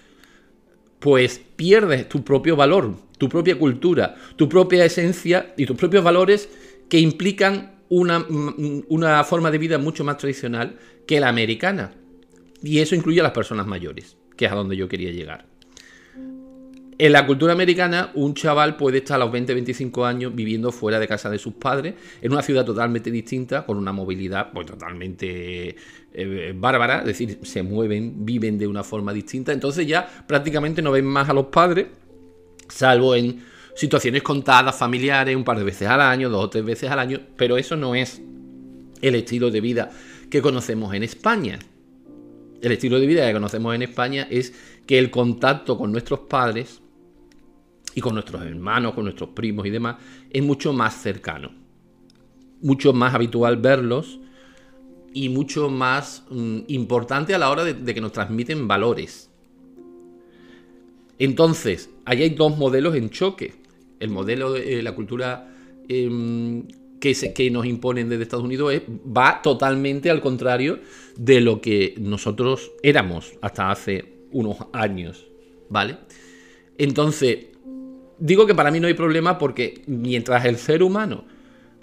pues 1.00 1.40
pierdes 1.56 2.08
tu 2.08 2.22
propio 2.24 2.56
valor, 2.56 2.94
tu 3.18 3.28
propia 3.28 3.58
cultura, 3.58 4.14
tu 4.36 4.48
propia 4.48 4.84
esencia 4.84 5.52
y 5.56 5.66
tus 5.66 5.76
propios 5.76 6.04
valores 6.04 6.48
que 6.88 6.98
implican 6.98 7.74
una, 7.88 8.24
una 8.88 9.24
forma 9.24 9.50
de 9.50 9.58
vida 9.58 9.78
mucho 9.78 10.04
más 10.04 10.16
tradicional 10.16 10.78
que 11.06 11.20
la 11.20 11.28
americana. 11.28 11.92
Y 12.62 12.80
eso 12.80 12.94
incluye 12.94 13.20
a 13.20 13.22
las 13.22 13.32
personas 13.32 13.66
mayores, 13.66 14.16
que 14.36 14.46
es 14.46 14.52
a 14.52 14.54
donde 14.54 14.76
yo 14.76 14.88
quería 14.88 15.10
llegar. 15.10 15.46
En 16.96 17.12
la 17.12 17.26
cultura 17.26 17.52
americana, 17.52 18.12
un 18.14 18.34
chaval 18.34 18.76
puede 18.76 18.98
estar 18.98 19.20
a 19.20 19.24
los 19.24 19.34
20-25 19.34 20.06
años 20.06 20.34
viviendo 20.34 20.70
fuera 20.70 21.00
de 21.00 21.08
casa 21.08 21.28
de 21.28 21.38
sus 21.38 21.54
padres, 21.54 21.94
en 22.22 22.32
una 22.32 22.40
ciudad 22.40 22.64
totalmente 22.64 23.10
distinta, 23.10 23.66
con 23.66 23.76
una 23.78 23.92
movilidad 23.92 24.52
pues, 24.52 24.66
totalmente 24.66 25.74
eh, 26.12 26.54
bárbara, 26.56 27.00
es 27.00 27.06
decir, 27.06 27.40
se 27.42 27.64
mueven, 27.64 28.24
viven 28.24 28.58
de 28.58 28.68
una 28.68 28.84
forma 28.84 29.12
distinta. 29.12 29.52
Entonces 29.52 29.88
ya 29.88 30.06
prácticamente 30.26 30.82
no 30.82 30.92
ven 30.92 31.04
más 31.04 31.28
a 31.28 31.32
los 31.32 31.46
padres, 31.46 31.86
salvo 32.68 33.16
en 33.16 33.42
situaciones 33.74 34.22
contadas, 34.22 34.76
familiares, 34.76 35.34
un 35.34 35.42
par 35.42 35.58
de 35.58 35.64
veces 35.64 35.88
al 35.88 36.00
año, 36.00 36.30
dos 36.30 36.44
o 36.44 36.48
tres 36.48 36.64
veces 36.64 36.90
al 36.90 37.00
año, 37.00 37.20
pero 37.36 37.56
eso 37.56 37.74
no 37.74 37.96
es 37.96 38.22
el 39.02 39.16
estilo 39.16 39.50
de 39.50 39.60
vida 39.60 39.90
que 40.34 40.42
conocemos 40.42 40.92
en 40.92 41.04
España. 41.04 41.60
El 42.60 42.72
estilo 42.72 42.98
de 42.98 43.06
vida 43.06 43.24
que 43.24 43.32
conocemos 43.32 43.72
en 43.72 43.82
España 43.82 44.26
es 44.28 44.52
que 44.84 44.98
el 44.98 45.08
contacto 45.08 45.78
con 45.78 45.92
nuestros 45.92 46.18
padres 46.28 46.82
y 47.94 48.00
con 48.00 48.14
nuestros 48.14 48.42
hermanos, 48.42 48.94
con 48.94 49.04
nuestros 49.04 49.28
primos 49.28 49.64
y 49.64 49.70
demás, 49.70 49.94
es 50.28 50.42
mucho 50.42 50.72
más 50.72 51.00
cercano. 51.00 51.52
Mucho 52.62 52.92
más 52.92 53.14
habitual 53.14 53.58
verlos 53.58 54.18
y 55.12 55.28
mucho 55.28 55.70
más 55.70 56.24
mm, 56.28 56.62
importante 56.66 57.32
a 57.32 57.38
la 57.38 57.48
hora 57.48 57.62
de, 57.62 57.94
que 57.94 58.00
nos 58.00 58.10
transmiten 58.10 58.66
valores. 58.66 59.30
Entonces, 61.16 61.90
ahí 62.06 62.24
hay 62.24 62.30
dos 62.30 62.58
modelos 62.58 62.96
en 62.96 63.08
choque. 63.10 63.54
El 64.00 64.10
modelo 64.10 64.54
de 64.54 64.82
la 64.82 64.96
cultura 64.96 65.48
em, 65.88 66.66
que, 67.12 67.50
nos 67.50 67.66
imponen 67.66 68.08
desde 68.08 68.22
Estados 68.22 68.44
Unidos 68.44 68.72
va 69.04 69.42
totalmente 69.42 70.10
al 70.10 70.22
contrario 70.22 70.80
de 71.16 71.40
lo 71.40 71.60
que 71.60 71.94
nosotros 71.98 72.72
éramos 72.82 73.34
hasta 73.42 73.70
hace 73.70 74.04
unos 74.32 74.56
años. 74.72 75.26
¿Vale? 75.68 75.98
Entonces, 76.78 77.46
digo 78.18 78.46
que 78.46 78.54
para 78.54 78.70
mí 78.70 78.80
no 78.80 78.86
hay 78.86 78.94
problema 78.94 79.38
porque 79.38 79.82
mientras 79.86 80.44
el 80.44 80.56
ser 80.56 80.82
humano, 80.82 81.24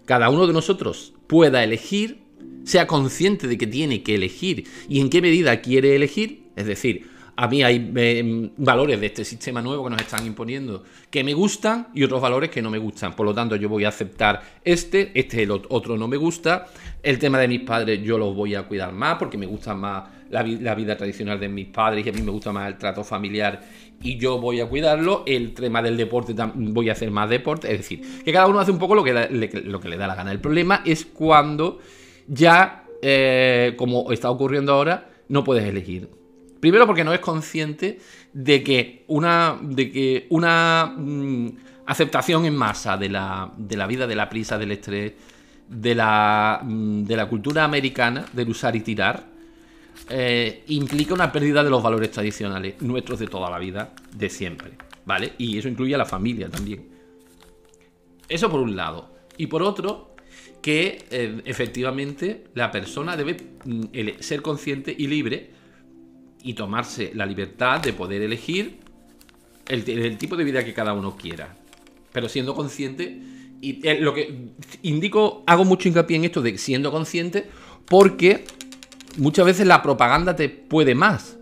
cada 0.06 0.30
uno 0.30 0.48
de 0.48 0.54
nosotros, 0.54 1.14
pueda 1.28 1.64
elegir, 1.64 2.20
sea 2.64 2.88
consciente 2.88 3.48
de 3.48 3.58
que 3.58 3.68
tiene 3.68 4.04
que 4.04 4.16
elegir 4.16 4.66
y 4.90 5.02
en 5.02 5.10
qué 5.10 5.22
medida 5.22 5.62
quiere 5.62 5.96
elegir, 5.96 6.44
es 6.56 6.66
decir, 6.66 7.08
a 7.42 7.48
mí 7.48 7.64
hay 7.64 7.92
em, 7.96 8.52
valores 8.58 9.00
de 9.00 9.08
este 9.08 9.26
sistema 9.26 9.64
nuevo 9.64 9.86
que 9.86 9.90
nos 9.90 10.00
están 10.00 10.24
imponiendo 10.28 10.84
que 11.10 11.24
me 11.24 11.34
gustan 11.34 11.88
y 11.96 12.04
otros 12.04 12.22
valores 12.22 12.52
que 12.52 12.62
no 12.62 12.70
me 12.70 12.78
gustan. 12.78 13.16
Por 13.16 13.26
lo 13.26 13.34
tanto, 13.34 13.56
yo 13.56 13.68
voy 13.68 13.84
a 13.84 13.88
aceptar 13.88 14.44
este, 14.64 15.12
este 15.16 15.42
el 15.42 15.50
otro 15.50 15.98
no 15.98 16.08
me 16.08 16.18
gusta. 16.18 16.68
El 17.02 17.18
tema 17.18 17.40
de 17.40 17.48
mis 17.48 17.62
padres 17.62 18.04
yo 18.04 18.20
los 18.20 18.36
voy 18.36 18.54
a 18.54 18.68
cuidar 18.68 18.94
más 18.94 19.18
porque 19.18 19.40
me 19.40 19.48
gusta 19.48 19.74
más 19.74 20.04
la, 20.30 20.44
vida 20.44 20.96
tradicional 20.96 21.40
de 21.40 21.50
mis 21.50 21.66
padres 21.66 22.06
y 22.06 22.10
a 22.10 22.14
mí 22.14 22.22
me 22.22 22.30
gusta 22.30 22.52
más 22.52 22.68
el 22.68 22.78
trato 22.78 23.04
familiar 23.04 23.60
y 24.04 24.20
yo 24.20 24.40
voy 24.40 24.60
a 24.60 24.68
cuidarlo. 24.68 25.24
El 25.26 25.56
tema 25.56 25.82
del 25.82 25.98
deporte 25.98 26.36
voy 26.54 26.90
a 26.90 26.92
hacer 26.92 27.10
más 27.10 27.28
deporte. 27.28 27.72
Es 27.72 27.80
decir, 27.80 28.02
que 28.24 28.32
cada 28.32 28.46
uno 28.46 28.60
hace 28.60 28.70
un 28.70 28.78
poco 28.78 28.94
lo 28.94 29.04
que, 29.04 29.14
le, 29.14 29.50
lo 29.64 29.80
que 29.80 29.90
le 29.90 29.98
da 29.98 30.06
la 30.06 30.14
gana. 30.14 30.32
El 30.32 30.42
problema 30.42 30.84
es 30.86 31.08
cuando 31.08 31.80
ya, 32.28 32.84
eh, 33.02 33.74
como 33.78 34.12
está 34.12 34.30
ocurriendo 34.30 34.74
ahora, 34.74 35.10
no 35.28 35.44
puedes 35.44 35.66
elegir. 35.66 36.21
Primero 36.62 36.86
porque 36.86 37.04
no 37.04 37.12
es 37.12 37.20
consciente 37.20 38.00
de 38.32 38.64
que 38.64 39.04
una, 39.08 39.58
de 39.60 39.92
que 39.92 40.28
una 40.30 40.94
mm, 40.96 41.50
aceptación 41.88 42.46
en 42.46 42.56
masa 42.56 42.98
de 42.98 43.10
la, 43.10 43.52
de 43.58 43.76
la 43.76 43.88
vida, 43.88 44.06
de 44.06 44.16
la 44.16 44.30
prisa, 44.30 44.60
del 44.60 44.72
estrés, 44.72 45.14
de 45.68 45.96
la, 45.96 46.62
mm, 46.64 47.04
de 47.04 47.16
la 47.18 47.28
cultura 47.28 47.64
americana, 47.64 48.26
del 48.32 48.50
usar 48.50 48.76
y 48.76 48.82
tirar, 48.82 49.26
eh, 50.08 50.64
implica 50.68 51.16
una 51.16 51.32
pérdida 51.32 51.64
de 51.64 51.72
los 51.72 51.82
valores 51.82 52.12
tradicionales, 52.12 52.80
nuestros 52.80 53.18
de 53.18 53.28
toda 53.28 53.50
la 53.50 53.58
vida, 53.58 53.94
de 54.16 54.30
siempre, 54.30 54.72
¿vale? 55.04 55.34
Y 55.40 55.58
eso 55.58 55.68
incluye 55.68 55.96
a 55.96 55.98
la 55.98 56.06
familia 56.06 56.48
también. 56.48 56.88
Eso 58.30 58.52
por 58.52 58.60
un 58.60 58.76
lado. 58.76 59.10
Y 59.38 59.48
por 59.48 59.64
otro, 59.64 60.16
que 60.62 61.06
eh, 61.10 61.42
efectivamente 61.44 62.44
la 62.54 62.70
persona 62.70 63.18
debe 63.18 63.38
mm, 63.66 64.20
ser 64.20 64.44
consciente 64.44 64.96
y 64.96 65.08
libre 65.08 65.61
y 66.44 66.54
tomarse 66.54 67.12
la 67.14 67.26
libertad 67.26 67.82
de 67.82 67.94
poder 67.94 68.22
elegir 68.22 68.80
el, 69.68 70.18
tipo 70.18 70.36
de 70.36 70.44
vida 70.44 70.66
que 70.66 70.74
cada 70.74 70.94
uno 70.94 71.16
quiera. 71.16 71.56
Pero 72.12 72.28
siendo 72.28 72.56
consciente, 72.56 73.22
y 73.62 73.88
eh, 73.88 74.00
lo 74.00 74.14
que 74.14 74.50
indico, 74.82 75.44
hago 75.48 75.66
mucho 75.66 75.88
hincapié 75.88 76.18
en 76.18 76.26
esto 76.26 76.42
de 76.42 76.58
siendo 76.58 76.92
consciente, 76.92 77.48
porque 77.86 78.46
muchas 79.18 79.46
veces 79.46 79.68
la 79.68 79.82
propaganda 79.82 80.36
te 80.36 80.50
puede 80.50 80.96
más. 80.96 81.38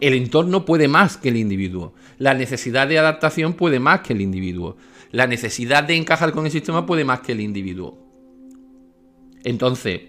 El 0.00 0.14
entorno 0.14 0.64
puede 0.64 0.88
más 0.88 1.16
que 1.16 1.30
el 1.30 1.36
individuo. 1.36 1.94
La 2.18 2.34
necesidad 2.34 2.88
de 2.88 2.98
adaptación 2.98 3.54
puede 3.54 3.78
más 3.78 4.00
que 4.00 4.12
el 4.12 4.20
individuo. 4.20 4.76
La 5.10 5.26
necesidad 5.26 5.84
de 5.84 5.96
encajar 5.96 6.32
con 6.32 6.44
el 6.44 6.52
sistema 6.52 6.84
puede 6.84 7.04
más 7.04 7.20
que 7.20 7.32
el 7.32 7.40
individuo. 7.40 7.98
Entonces, 9.44 10.00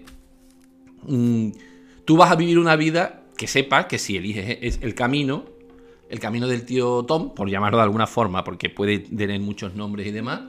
mm, 1.02 1.50
tú 2.04 2.16
vas 2.16 2.32
a 2.32 2.36
vivir 2.36 2.58
una 2.58 2.74
vida 2.74 3.15
que 3.36 3.46
sepas 3.46 3.86
que 3.86 3.98
si 3.98 4.16
eliges 4.16 4.78
el 4.82 4.94
camino, 4.94 5.44
el 6.08 6.20
camino 6.20 6.46
del 6.46 6.64
tío 6.64 7.04
Tom, 7.04 7.34
por 7.34 7.50
llamarlo 7.50 7.78
de 7.78 7.84
alguna 7.84 8.06
forma, 8.06 8.44
porque 8.44 8.70
puede 8.70 9.00
tener 9.00 9.40
muchos 9.40 9.74
nombres 9.74 10.06
y 10.06 10.10
demás, 10.10 10.40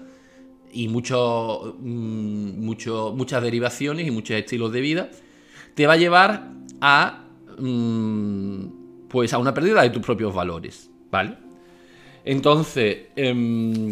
y 0.71 0.87
mucho, 0.87 1.75
mm, 1.79 2.63
mucho, 2.63 3.13
muchas 3.15 3.41
derivaciones 3.41 4.07
y 4.07 4.11
muchos 4.11 4.37
estilos 4.37 4.71
de 4.71 4.81
vida, 4.81 5.09
te 5.75 5.87
va 5.87 5.93
a 5.93 5.97
llevar 5.97 6.51
a, 6.81 7.25
mm, 7.57 9.07
pues 9.07 9.33
a 9.33 9.37
una 9.37 9.53
pérdida 9.53 9.81
de 9.81 9.89
tus 9.89 10.03
propios 10.03 10.33
valores, 10.33 10.89
¿vale? 11.11 11.37
Entonces, 12.25 13.07
em, 13.15 13.89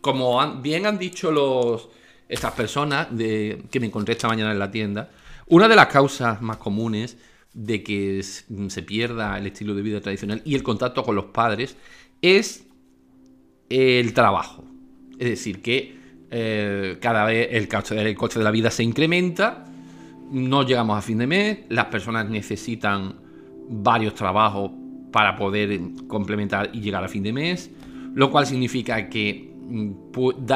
como 0.00 0.56
bien 0.62 0.86
han 0.86 0.98
dicho 0.98 1.30
los, 1.30 1.88
estas 2.28 2.52
personas 2.52 3.08
de, 3.10 3.62
que 3.70 3.80
me 3.80 3.86
encontré 3.86 4.12
esta 4.14 4.28
mañana 4.28 4.52
en 4.52 4.58
la 4.58 4.70
tienda, 4.70 5.10
una 5.48 5.68
de 5.68 5.76
las 5.76 5.86
causas 5.88 6.40
más 6.42 6.56
comunes 6.58 7.16
de 7.58 7.82
que 7.82 8.22
se 8.22 8.82
pierda 8.82 9.36
el 9.36 9.48
estilo 9.48 9.74
de 9.74 9.82
vida 9.82 10.00
tradicional 10.00 10.40
y 10.44 10.54
el 10.54 10.62
contacto 10.62 11.02
con 11.02 11.16
los 11.16 11.26
padres 11.26 11.76
es 12.22 12.66
el 13.68 14.14
trabajo. 14.14 14.64
Es 15.18 15.28
decir, 15.28 15.60
que 15.60 15.96
eh, 16.30 16.98
cada 17.00 17.24
vez 17.24 17.48
el 17.50 17.68
coste, 17.68 18.00
el 18.00 18.16
coste 18.16 18.38
de 18.38 18.44
la 18.44 18.52
vida 18.52 18.70
se 18.70 18.84
incrementa 18.84 19.64
no 20.30 20.62
llegamos 20.62 20.98
a 20.98 21.02
fin 21.02 21.18
de 21.18 21.26
mes, 21.26 21.58
las 21.68 21.86
personas 21.86 22.28
necesitan 22.28 23.14
varios 23.68 24.14
trabajos 24.14 24.70
para 25.10 25.36
poder 25.36 25.80
complementar 26.06 26.70
y 26.72 26.80
llegar 26.80 27.02
a 27.02 27.08
fin 27.08 27.22
de 27.22 27.32
mes, 27.32 27.70
lo 28.14 28.30
cual 28.30 28.46
significa 28.46 29.08
que 29.08 29.50
mm, 29.68 29.92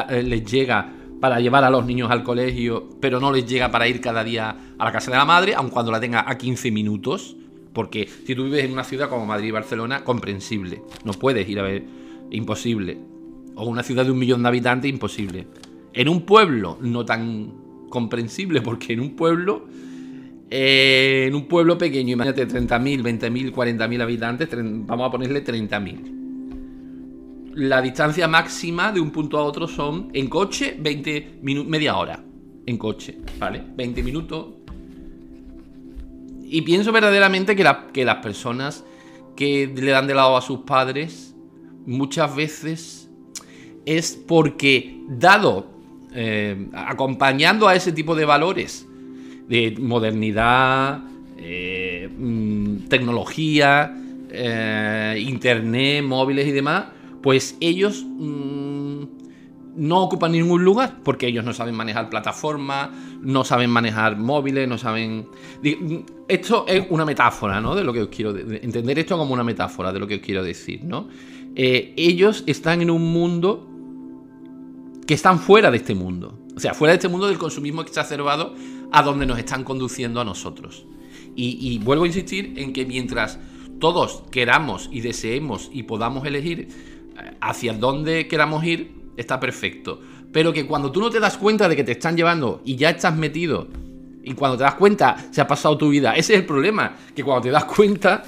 eh, 0.09 0.23
les 0.23 0.45
llega 0.45 0.91
para 1.23 1.39
llevar 1.39 1.63
a 1.63 1.69
los 1.69 1.85
niños 1.85 2.11
al 2.11 2.21
colegio, 2.21 2.89
pero 2.99 3.17
no 3.17 3.31
les 3.31 3.45
llega 3.45 3.71
para 3.71 3.87
ir 3.87 4.01
cada 4.01 4.25
día 4.25 4.57
a 4.77 4.83
la 4.83 4.91
casa 4.91 5.09
de 5.09 5.15
la 5.15 5.23
madre, 5.23 5.55
aun 5.55 5.69
cuando 5.69 5.89
la 5.89 6.01
tenga 6.01 6.29
a 6.29 6.37
15 6.37 6.69
minutos, 6.69 7.37
porque 7.71 8.09
si 8.25 8.35
tú 8.35 8.43
vives 8.43 8.65
en 8.65 8.73
una 8.73 8.83
ciudad 8.83 9.07
como 9.07 9.25
Madrid 9.25 9.47
y 9.47 9.51
Barcelona, 9.51 10.03
comprensible, 10.03 10.81
no 11.05 11.13
puedes 11.13 11.47
ir 11.47 11.61
a 11.61 11.63
ver, 11.63 11.85
imposible, 12.29 12.97
o 13.55 13.63
una 13.63 13.83
ciudad 13.83 14.03
de 14.03 14.11
un 14.11 14.19
millón 14.19 14.43
de 14.43 14.49
habitantes, 14.49 14.91
imposible. 14.91 15.47
En 15.93 16.09
un 16.09 16.23
pueblo 16.23 16.77
no 16.81 17.05
tan 17.05 17.53
comprensible, 17.87 18.61
porque 18.61 18.91
en 18.91 18.99
un 18.99 19.15
pueblo 19.15 19.65
eh, 20.49 21.27
en 21.29 21.35
un 21.35 21.47
pueblo 21.47 21.77
pequeño, 21.77 22.15
imagínate 22.15 22.49
30.000, 22.49 23.01
20.000, 23.01 23.53
40.000 23.53 24.01
habitantes, 24.01 24.49
vamos 24.51 25.07
a 25.07 25.09
ponerle 25.09 25.41
30.000. 25.41 26.22
La 27.55 27.81
distancia 27.81 28.27
máxima 28.27 28.91
de 28.91 28.99
un 28.99 29.11
punto 29.11 29.37
a 29.37 29.43
otro 29.43 29.67
son 29.67 30.09
en 30.13 30.27
coche 30.27 30.75
20 30.79 31.39
minutos, 31.41 31.69
media 31.69 31.97
hora. 31.97 32.19
En 32.65 32.77
coche, 32.77 33.17
¿vale? 33.39 33.63
20 33.75 34.01
minutos. 34.01 34.47
Y 36.43 36.61
pienso 36.61 36.91
verdaderamente 36.91 37.55
que, 37.55 37.69
que 37.93 38.05
las 38.05 38.17
personas 38.17 38.83
que 39.35 39.71
le 39.73 39.91
dan 39.91 40.07
de 40.07 40.15
lado 40.15 40.37
a 40.37 40.41
sus 40.41 40.59
padres 40.59 41.35
muchas 41.85 42.35
veces 42.35 43.09
es 43.85 44.15
porque, 44.27 45.01
dado, 45.07 45.67
eh, 46.13 46.69
acompañando 46.73 47.67
a 47.67 47.75
ese 47.75 47.91
tipo 47.91 48.15
de 48.15 48.25
valores, 48.25 48.87
de 49.47 49.75
modernidad, 49.79 51.01
eh, 51.37 52.09
mm, 52.15 52.87
tecnología, 52.87 53.95
eh, 54.29 55.17
internet, 55.19 56.03
móviles 56.03 56.47
y 56.47 56.51
demás, 56.51 56.85
pues 57.23 57.57
ellos 57.61 58.05
mm, 58.05 59.03
no 59.75 60.03
ocupan 60.03 60.33
ningún 60.33 60.63
lugar 60.63 60.99
porque 61.03 61.27
ellos 61.27 61.43
no 61.43 61.53
saben 61.53 61.73
manejar 61.73 62.09
plataformas, 62.09 62.89
no 63.21 63.43
saben 63.43 63.69
manejar 63.69 64.17
móviles, 64.17 64.67
no 64.67 64.77
saben... 64.77 65.27
Esto 66.27 66.65
es 66.67 66.85
una 66.89 67.05
metáfora, 67.05 67.59
¿no? 67.59 67.73
De 67.73 67.83
lo 67.83 67.93
que 67.93 68.03
os 68.03 68.09
quiero... 68.09 68.37
Entender 68.37 68.99
esto 68.99 69.17
como 69.17 69.33
una 69.33 69.43
metáfora 69.43 69.91
de 69.91 69.99
lo 69.99 70.07
que 70.07 70.15
os 70.15 70.21
quiero 70.21 70.43
decir, 70.43 70.83
¿no? 70.83 71.07
Eh, 71.55 71.93
ellos 71.97 72.43
están 72.45 72.81
en 72.81 72.91
un 72.91 73.11
mundo 73.11 73.67
que 75.07 75.13
están 75.13 75.39
fuera 75.39 75.71
de 75.71 75.77
este 75.77 75.95
mundo. 75.95 76.37
O 76.55 76.59
sea, 76.59 76.73
fuera 76.73 76.91
de 76.91 76.97
este 76.97 77.07
mundo 77.07 77.27
del 77.27 77.37
consumismo 77.37 77.81
exacerbado 77.81 78.53
a 78.91 79.01
donde 79.01 79.25
nos 79.25 79.39
están 79.39 79.63
conduciendo 79.63 80.21
a 80.21 80.25
nosotros. 80.25 80.85
Y, 81.35 81.79
vuelvo 81.79 82.03
a 82.03 82.07
insistir 82.07 82.53
en 82.57 82.73
que 82.73 82.85
mientras 82.85 83.39
todos 83.79 84.23
queramos 84.29 84.87
y 84.91 85.01
deseemos 85.01 85.69
y 85.73 85.83
podamos 85.83 86.27
elegir 86.27 86.67
hacia 87.41 87.73
dónde 87.73 88.27
queramos 88.27 88.63
ir, 88.63 88.91
está 89.17 89.39
perfecto. 89.39 89.99
Pero 90.31 90.51
que 90.51 90.65
cuando 90.65 90.91
tú 90.91 90.99
no 90.99 91.09
te 91.09 91.19
das 91.19 91.37
cuenta 91.37 91.69
de 91.69 91.75
que 91.75 91.83
te 91.83 91.91
están 91.93 92.17
llevando 92.17 92.61
y 92.65 92.75
ya 92.75 92.89
estás 92.89 93.15
metido, 93.15 93.67
y 94.23 94.33
cuando 94.33 94.57
te 94.57 94.63
das 94.63 94.75
cuenta 94.75 95.17
se 95.31 95.41
ha 95.41 95.47
pasado 95.47 95.77
tu 95.77 95.89
vida, 95.89 96.13
ese 96.15 96.33
es 96.33 96.39
el 96.39 96.45
problema, 96.45 96.95
que 97.15 97.23
cuando 97.23 97.41
te 97.41 97.51
das 97.51 97.65
cuenta, 97.65 98.23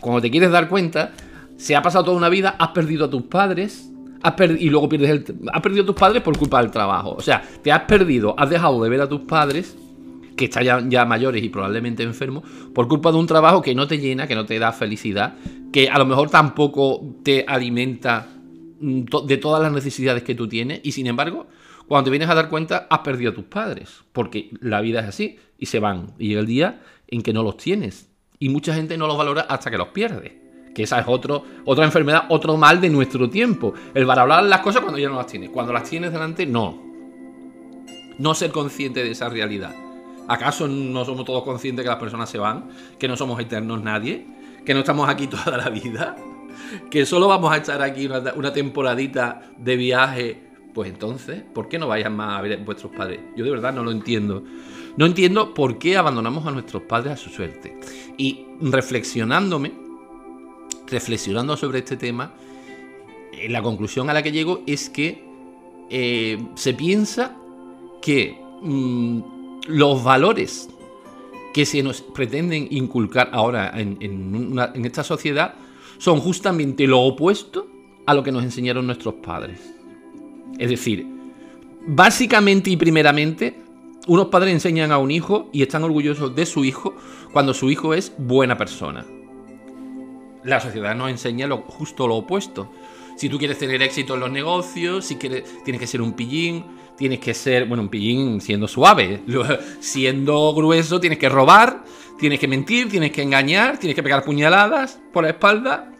cuando 0.00 0.20
te 0.20 0.30
quieres 0.30 0.50
dar 0.50 0.68
cuenta, 0.68 1.12
se 1.56 1.76
ha 1.76 1.82
pasado 1.82 2.04
toda 2.06 2.16
una 2.16 2.28
vida, 2.28 2.56
has 2.58 2.68
perdido 2.68 3.06
a 3.06 3.10
tus 3.10 3.22
padres, 3.22 3.90
has 4.22 4.34
y 4.58 4.68
luego 4.68 4.88
pierdes 4.88 5.10
el, 5.10 5.36
has 5.52 5.62
perdido 5.62 5.84
a 5.84 5.86
tus 5.86 5.94
padres 5.94 6.22
por 6.22 6.36
culpa 6.36 6.60
del 6.60 6.70
trabajo. 6.70 7.14
O 7.16 7.20
sea, 7.22 7.42
te 7.62 7.72
has 7.72 7.82
perdido, 7.82 8.34
has 8.38 8.50
dejado 8.50 8.82
de 8.82 8.90
ver 8.90 9.00
a 9.00 9.08
tus 9.08 9.20
padres 9.20 9.76
que 10.40 10.46
están 10.46 10.88
ya, 10.88 11.04
mayores 11.04 11.44
y 11.44 11.50
probablemente 11.50 12.02
enfermos, 12.02 12.44
por 12.74 12.88
culpa 12.88 13.12
de 13.12 13.18
un 13.18 13.26
trabajo 13.26 13.60
que 13.60 13.74
no 13.74 13.86
te 13.86 13.98
llena, 13.98 14.26
que 14.26 14.34
no 14.34 14.46
te 14.46 14.58
da 14.58 14.72
felicidad, 14.72 15.34
que 15.70 15.90
a 15.90 15.98
lo 15.98 16.06
mejor 16.06 16.30
tampoco 16.30 17.18
te 17.22 17.44
alimenta 17.46 18.26
mm, 18.80 19.02
de 19.26 19.36
todas 19.36 19.62
las 19.62 19.70
necesidades 19.70 20.22
que 20.22 20.34
tú 20.34 20.48
tienes, 20.48 20.80
y 20.82 20.92
sin 20.92 21.06
embargo, 21.06 21.46
cuando 21.86 22.04
te 22.04 22.10
vienes 22.10 22.30
a 22.30 22.34
dar 22.34 22.48
cuenta, 22.48 22.86
has 22.88 23.00
perdido 23.00 23.32
a 23.32 23.34
tus 23.34 23.44
padres, 23.44 24.02
porque 24.12 24.48
la 24.62 24.80
vida 24.80 25.00
es 25.00 25.08
así, 25.08 25.36
y 25.58 25.66
se 25.66 25.78
van, 25.78 26.14
y 26.18 26.28
llega 26.28 26.40
el 26.40 26.46
día 26.46 26.80
en 27.06 27.20
que 27.20 27.34
no 27.34 27.42
los 27.42 27.58
tienes, 27.58 28.08
y 28.38 28.48
mucha 28.48 28.74
gente 28.74 28.96
no 28.96 29.06
los 29.06 29.18
valora 29.18 29.42
hasta 29.42 29.70
que 29.70 29.76
los 29.76 29.88
pierde. 29.88 30.40
Que 30.74 30.84
esa 30.84 31.00
es 31.00 31.04
otro, 31.06 31.44
otra 31.66 31.84
enfermedad, 31.84 32.24
otro 32.30 32.56
mal 32.56 32.80
de 32.80 32.88
nuestro 32.88 33.28
tiempo. 33.28 33.74
El 33.92 34.06
valorar 34.06 34.44
las 34.44 34.60
cosas 34.60 34.80
cuando 34.80 34.98
ya 34.98 35.08
no 35.08 35.16
las 35.16 35.26
tienes. 35.26 35.50
Cuando 35.50 35.72
las 35.72 35.82
tienes 35.82 36.12
delante, 36.12 36.46
no. 36.46 36.80
No 38.18 38.34
ser 38.34 38.52
consciente 38.52 39.02
de 39.02 39.10
esa 39.10 39.28
realidad. 39.28 39.74
¿Acaso 40.30 40.68
no 40.68 41.04
somos 41.04 41.24
todos 41.24 41.42
conscientes 41.42 41.82
que 41.82 41.88
las 41.88 41.98
personas 41.98 42.30
se 42.30 42.38
van? 42.38 42.68
¿Que 43.00 43.08
no 43.08 43.16
somos 43.16 43.40
eternos 43.40 43.82
nadie? 43.82 44.24
¿Que 44.64 44.74
no 44.74 44.78
estamos 44.78 45.08
aquí 45.08 45.26
toda 45.26 45.56
la 45.56 45.70
vida? 45.70 46.14
¿Que 46.88 47.04
solo 47.04 47.26
vamos 47.26 47.52
a 47.52 47.56
estar 47.56 47.82
aquí 47.82 48.06
una, 48.06 48.52
temporadita 48.52 49.50
de 49.58 49.74
viaje? 49.74 50.40
Pues 50.72 50.88
entonces, 50.88 51.42
¿por 51.52 51.68
qué 51.68 51.80
no 51.80 51.88
vayan 51.88 52.14
más 52.14 52.38
a 52.38 52.42
ver 52.42 52.52
a 52.52 52.62
vuestros 52.62 52.92
padres? 52.92 53.18
Yo 53.36 53.44
de 53.44 53.50
verdad 53.50 53.72
no 53.72 53.82
lo 53.82 53.90
entiendo. 53.90 54.44
No 54.96 55.04
entiendo 55.04 55.52
por 55.52 55.78
qué 55.78 55.96
abandonamos 55.96 56.46
a 56.46 56.52
nuestros 56.52 56.82
padres 56.82 57.14
a 57.14 57.16
su 57.16 57.30
suerte. 57.30 57.80
Y 58.16 58.46
reflexionándome, 58.60 59.72
reflexionando 60.86 61.56
sobre 61.56 61.80
este 61.80 61.96
tema, 61.96 62.34
eh, 63.32 63.48
la 63.48 63.62
conclusión 63.62 64.08
a 64.08 64.14
la 64.14 64.22
que 64.22 64.30
llego 64.30 64.62
es 64.68 64.90
que 64.90 65.24
eh, 65.90 66.38
se 66.54 66.72
piensa 66.74 67.36
que 68.00 68.40
mm, 68.62 69.39
los 69.66 70.02
valores 70.02 70.68
que 71.52 71.66
se 71.66 71.82
nos 71.82 72.00
pretenden 72.00 72.68
inculcar 72.70 73.30
ahora 73.32 73.72
en, 73.74 74.84
esta 74.84 75.02
sociedad 75.02 75.54
son 75.98 76.20
justamente 76.20 76.86
lo 76.86 77.00
opuesto 77.00 77.66
a 78.06 78.14
lo 78.14 78.22
que 78.22 78.32
nos 78.32 78.44
enseñaron 78.44 78.86
nuestros 78.86 79.14
padres. 79.14 79.74
Es 80.58 80.70
decir, 80.70 81.06
básicamente 81.86 82.70
y 82.70 82.76
primeramente, 82.76 83.60
unos 84.06 84.26
padres 84.26 84.54
enseñan 84.54 84.92
a 84.92 84.98
un 84.98 85.10
hijo 85.10 85.50
y 85.52 85.62
están 85.62 85.84
orgullosos 85.84 86.34
de 86.34 86.46
su 86.46 86.64
hijo 86.64 86.94
cuando 87.32 87.52
su 87.54 87.70
hijo 87.70 87.94
es 87.94 88.12
buena 88.16 88.56
persona. 88.56 89.04
La 90.42 90.60
sociedad 90.60 90.94
nos 90.96 91.10
enseña 91.10 91.46
lo, 91.46 91.58
justo 91.58 92.08
lo 92.08 92.16
opuesto. 92.16 92.70
Si 93.16 93.28
tú 93.28 93.38
quieres 93.38 93.58
tener 93.58 93.82
éxito 93.82 94.14
en 94.14 94.20
los 94.20 94.30
negocios, 94.30 95.04
si 95.04 95.16
quieres, 95.16 95.44
tienes 95.64 95.80
que 95.80 95.86
ser 95.86 96.00
un 96.00 96.14
pillín, 96.14 96.64
tienes 97.00 97.20
que 97.20 97.32
ser, 97.32 97.64
bueno, 97.64 97.84
un 97.84 97.88
pillín 97.88 98.42
siendo 98.42 98.68
suave, 98.68 99.22
siendo 99.80 100.52
grueso 100.52 101.00
tienes 101.00 101.18
que 101.18 101.30
robar, 101.30 101.82
tienes 102.18 102.38
que 102.38 102.46
mentir, 102.46 102.90
tienes 102.90 103.10
que 103.10 103.22
engañar, 103.22 103.78
tienes 103.78 103.94
que 103.96 104.02
pegar 104.02 104.22
puñaladas 104.22 105.00
por 105.10 105.24
la 105.24 105.30
espalda. 105.30 105.90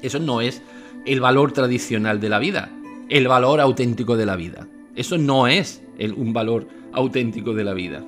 Eso 0.00 0.20
no 0.20 0.40
es 0.40 0.62
el 1.06 1.20
valor 1.20 1.50
tradicional 1.50 2.20
de 2.20 2.28
la 2.28 2.38
vida, 2.38 2.70
el 3.08 3.26
valor 3.26 3.60
auténtico 3.60 4.16
de 4.16 4.26
la 4.26 4.36
vida. 4.36 4.68
Eso 4.94 5.18
no 5.18 5.48
es 5.48 5.82
un 5.98 6.32
valor 6.32 6.68
auténtico 6.92 7.52
de 7.52 7.64
la 7.64 7.74
vida. 7.74 8.04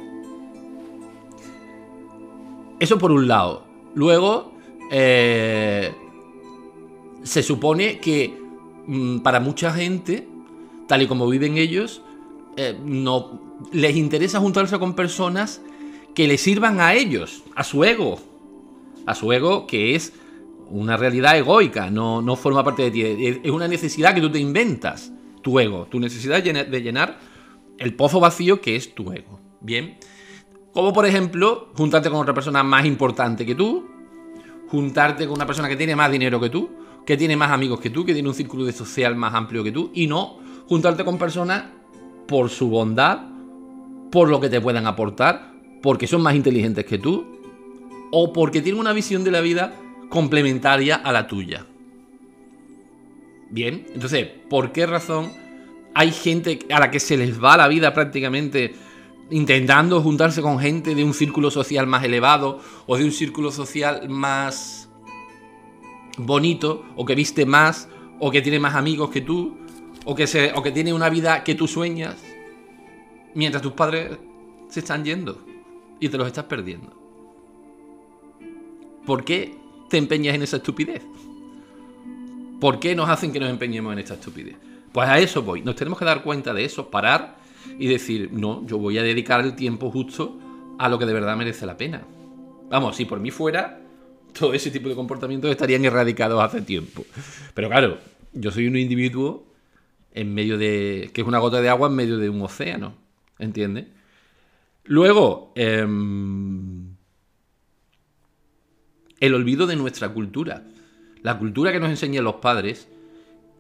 Eso 2.79 2.97
por 2.97 3.11
un 3.11 3.27
lado. 3.27 3.67
Luego, 3.97 4.53
eh, 4.93 5.93
se 7.25 7.43
supone 7.43 7.99
que 7.99 8.39
mm, 8.87 9.19
para 9.19 9.41
mucha 9.41 9.73
gente 9.73 10.29
tal 10.89 11.03
y 11.03 11.07
como 11.07 11.29
viven 11.29 11.57
ellos, 11.57 12.03
eh, 12.57 12.77
no 12.85 13.41
les 13.73 13.95
interesa 13.95 14.41
juntarse 14.41 14.79
con 14.79 14.95
personas 14.95 15.63
que 16.15 16.27
les 16.27 16.41
sirvan 16.41 16.81
a 16.81 16.95
ellos, 16.95 17.45
a 17.55 17.63
su 17.63 17.85
ego. 17.85 18.19
A 19.07 19.15
su 19.15 19.33
ego 19.33 19.67
que 19.67 19.95
es 19.95 20.13
una 20.71 20.97
realidad 20.97 21.39
egoica, 21.39 21.91
no, 21.91 22.21
no 22.21 22.35
forma 22.35 22.65
parte 22.65 22.83
de 22.83 22.91
ti. 22.91 23.03
Es 23.45 23.51
una 23.53 23.69
necesidad 23.69 24.15
que 24.15 24.21
tú 24.21 24.31
te 24.31 24.41
inventas, 24.41 25.13
tu 25.43 25.61
ego. 25.61 25.87
Tu 25.89 26.01
necesidad 26.01 26.43
de 26.43 26.83
llenar 26.83 27.21
el 27.79 27.95
pozo 27.95 28.19
vacío 28.19 28.61
que 28.61 28.77
es 28.77 28.95
tu 28.95 29.13
ego. 29.13 29.39
Bien. 29.61 29.99
Como 30.73 30.93
por 30.93 31.07
ejemplo, 31.07 31.69
juntarte 31.75 32.11
con 32.11 32.21
otra 32.21 32.35
persona 32.35 32.63
más 32.63 32.85
importante 32.85 33.47
que 33.47 33.55
tú, 33.55 33.89
juntarte 34.69 35.27
con 35.27 35.35
una 35.37 35.47
persona 35.47 35.69
que 35.69 35.77
tiene 35.77 35.97
más 35.97 36.11
dinero 36.11 36.41
que 36.41 36.51
tú, 36.51 36.71
que 37.07 37.17
tiene 37.17 37.37
más 37.37 37.51
amigos 37.51 37.81
que 37.81 37.91
tú, 37.91 38.05
que 38.05 38.13
tiene 38.13 38.29
un 38.29 38.35
círculo 38.35 38.65
de 38.65 38.73
social 38.73 39.17
más 39.17 39.35
amplio 39.35 39.65
que 39.65 39.73
tú, 39.73 39.91
y 39.95 40.07
no 40.07 40.39
juntarte 40.69 41.05
con 41.05 41.19
personas 41.19 41.65
por 42.27 42.51
su 42.51 42.69
bondad, 42.69 43.21
por 44.11 44.29
lo 44.29 44.41
que 44.41 44.49
te 44.49 44.61
puedan 44.61 44.87
aportar, 44.87 45.53
porque 45.83 46.07
son 46.07 46.23
más 46.23 46.35
inteligentes 46.35 46.85
que 46.85 46.99
tú, 46.99 47.25
o 48.11 48.33
porque 48.33 48.61
tienen 48.61 48.81
una 48.81 48.93
visión 48.93 49.25
de 49.25 49.31
la 49.31 49.41
vida 49.41 49.75
complementaria 50.09 50.97
a 50.97 51.13
la 51.13 51.27
tuya. 51.27 51.67
Bien, 53.51 53.87
entonces, 53.95 54.29
¿por 54.49 54.73
qué 54.73 54.87
razón 54.87 55.31
hay 55.95 56.13
gente 56.13 56.59
a 56.71 56.81
la 56.81 56.91
que 56.91 57.01
se 57.01 57.17
les 57.17 57.43
va 57.43 57.57
la 57.57 57.69
vida 57.69 57.95
prácticamente 57.95 58.75
intentando 59.31 60.01
juntarse 60.01 60.43
con 60.43 60.59
gente 60.59 60.95
de 60.95 61.05
un 61.05 61.15
círculo 61.15 61.51
social 61.51 61.87
más 61.87 62.05
elevado 62.05 62.61
o 62.87 62.97
de 62.97 63.05
un 63.05 63.13
círculo 63.13 63.51
social 63.51 64.09
más 64.09 64.89
bonito 66.17 66.85
o 66.97 67.05
que 67.05 67.15
viste 67.15 67.47
más 67.47 67.89
o 68.21 68.31
que 68.31 68.43
tiene 68.43 68.59
más 68.59 68.75
amigos 68.75 69.11
que 69.11 69.21
tú 69.21 69.57
o 70.11 70.15
que, 70.15 70.27
se, 70.27 70.53
o 70.55 70.63
que 70.63 70.73
tiene 70.73 70.95
una 70.95 71.11
vida 71.11 71.45
que 71.45 71.55
tú 71.55 71.69
sueñas 71.69 72.17
mientras 73.35 73.63
tus 73.63 73.73
padres 73.73 74.17
se 74.71 74.81
están 74.81 75.05
yendo. 75.05 75.45
y 76.01 76.09
te 76.09 76.17
los 76.17 76.27
estás 76.27 76.45
perdiendo. 76.45 76.97
¿Por 79.05 79.23
qué 79.23 79.55
te 79.91 79.99
empeñas 79.99 80.35
en 80.35 80.43
esa 80.43 80.57
estupidez? 80.57 81.03
¿Por 82.59 82.81
qué 82.81 82.95
nos 82.95 83.11
hacen 83.11 83.33
que 83.33 83.41
nos 83.41 83.51
empeñemos 83.51 83.93
en 83.93 83.99
esta 83.99 84.15
estupidez? 84.15 84.57
Pues 84.93 85.09
a 85.09 85.19
eso 85.19 85.43
voy. 85.43 85.61
Nos 85.61 85.77
tenemos 85.77 85.99
que 85.99 86.07
dar 86.07 86.23
cuenta 86.23 86.55
de 86.55 86.65
eso, 86.65 86.89
parar 86.89 87.37
y 87.79 87.87
decir, 87.87 88.31
no, 88.33 88.65
yo 88.67 88.79
voy 88.79 88.97
a 88.97 89.03
dedicar 89.03 89.41
el 89.41 89.57
tiempo 89.57 89.91
justo 89.91 90.39
a 90.79 90.89
lo 90.89 90.99
que 90.99 91.05
de 91.05 91.13
verdad 91.13 91.37
merece 91.37 91.67
la 91.67 91.77
pena. 91.77 92.03
Vamos, 92.71 92.97
si 92.97 93.05
por 93.05 93.21
mí 93.21 93.31
fuera, 93.31 93.83
todo 94.33 94.55
ese 94.55 94.71
tipo 94.71 94.89
de 94.89 94.95
comportamientos 94.95 95.51
estarían 95.51 95.85
erradicados 95.85 96.43
hace 96.43 96.63
tiempo. 96.63 97.05
Pero 97.53 97.69
claro, 97.69 97.99
yo 98.33 98.51
soy 98.51 98.69
un 98.69 98.77
individuo 98.77 99.48
en 100.19 100.35
medio 100.35 100.59
de. 100.59 101.11
que 101.15 101.21
es 101.21 101.27
una 101.27 101.39
gota 101.39 101.61
de 101.61 101.69
agua 101.69 101.89
en 101.89 101.95
medio 101.95 102.19
de 102.19 102.29
un 102.29 102.43
océano. 102.43 102.95
¿Entiendes? 103.39 103.87
Luego, 104.83 105.53
em, 105.55 106.97
el 109.21 109.35
olvido 109.35 109.69
de 109.69 109.77
nuestra 109.77 110.09
cultura. 110.09 110.65
La 111.23 111.39
cultura 111.39 111.71
que 111.71 111.79
nos 111.79 111.91
enseñan 111.91 112.25
los 112.25 112.37
padres 112.37 112.89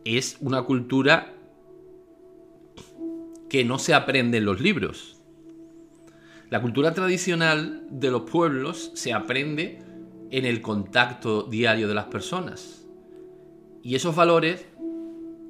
es 0.04 0.36
una 0.40 0.62
cultura 0.62 1.32
que 3.48 3.64
no 3.64 3.78
se 3.78 3.94
aprende 3.94 4.38
en 4.38 4.44
los 4.44 4.60
libros. 4.60 5.16
La 6.50 6.60
cultura 6.60 6.92
tradicional 6.92 7.86
de 7.88 8.10
los 8.10 8.22
pueblos 8.22 8.90
se 8.94 9.12
aprende 9.12 9.78
en 10.32 10.44
el 10.44 10.60
contacto 10.60 11.44
diario 11.44 11.86
de 11.86 11.94
las 11.94 12.06
personas. 12.06 12.84
Y 13.82 13.94
esos 13.94 14.16
valores, 14.16 14.66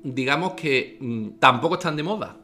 digamos 0.02 0.52
que 0.52 0.98
mm, 1.00 1.38
tampoco 1.38 1.74
están 1.74 1.96
de 1.96 2.02
moda. 2.02 2.37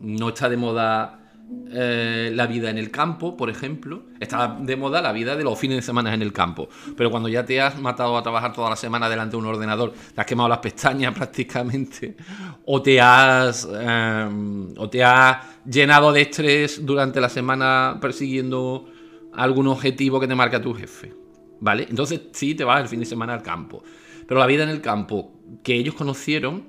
No 0.00 0.28
está 0.28 0.48
de 0.48 0.56
moda 0.56 1.24
eh, 1.70 2.30
la 2.32 2.46
vida 2.46 2.70
en 2.70 2.78
el 2.78 2.90
campo, 2.90 3.36
por 3.36 3.50
ejemplo. 3.50 4.04
Está 4.20 4.56
de 4.60 4.76
moda 4.76 5.02
la 5.02 5.12
vida 5.12 5.36
de 5.36 5.44
los 5.44 5.58
fines 5.58 5.76
de 5.78 5.82
semana 5.82 6.14
en 6.14 6.22
el 6.22 6.32
campo. 6.32 6.68
Pero 6.96 7.10
cuando 7.10 7.28
ya 7.28 7.44
te 7.44 7.60
has 7.60 7.78
matado 7.78 8.16
a 8.16 8.22
trabajar 8.22 8.52
toda 8.52 8.70
la 8.70 8.76
semana 8.76 9.08
delante 9.08 9.32
de 9.32 9.42
un 9.42 9.46
ordenador, 9.46 9.92
te 9.92 10.20
has 10.20 10.26
quemado 10.26 10.48
las 10.48 10.58
pestañas 10.58 11.14
prácticamente, 11.16 12.16
o 12.64 12.80
te 12.80 13.00
has, 13.00 13.68
eh, 13.70 14.28
o 14.76 14.88
te 14.88 15.04
has 15.04 15.38
llenado 15.64 16.12
de 16.12 16.22
estrés 16.22 16.84
durante 16.84 17.20
la 17.20 17.28
semana 17.28 17.98
persiguiendo 18.00 18.86
algún 19.32 19.66
objetivo 19.68 20.20
que 20.20 20.28
te 20.28 20.34
marca 20.34 20.60
tu 20.60 20.74
jefe. 20.74 21.12
¿Vale? 21.60 21.86
Entonces 21.88 22.20
sí 22.32 22.54
te 22.54 22.64
vas 22.64 22.82
el 22.82 22.88
fin 22.88 23.00
de 23.00 23.06
semana 23.06 23.34
al 23.34 23.42
campo. 23.42 23.82
Pero 24.26 24.40
la 24.40 24.46
vida 24.46 24.62
en 24.62 24.70
el 24.70 24.80
campo 24.80 25.32
que 25.62 25.74
ellos 25.74 25.94
conocieron 25.94 26.64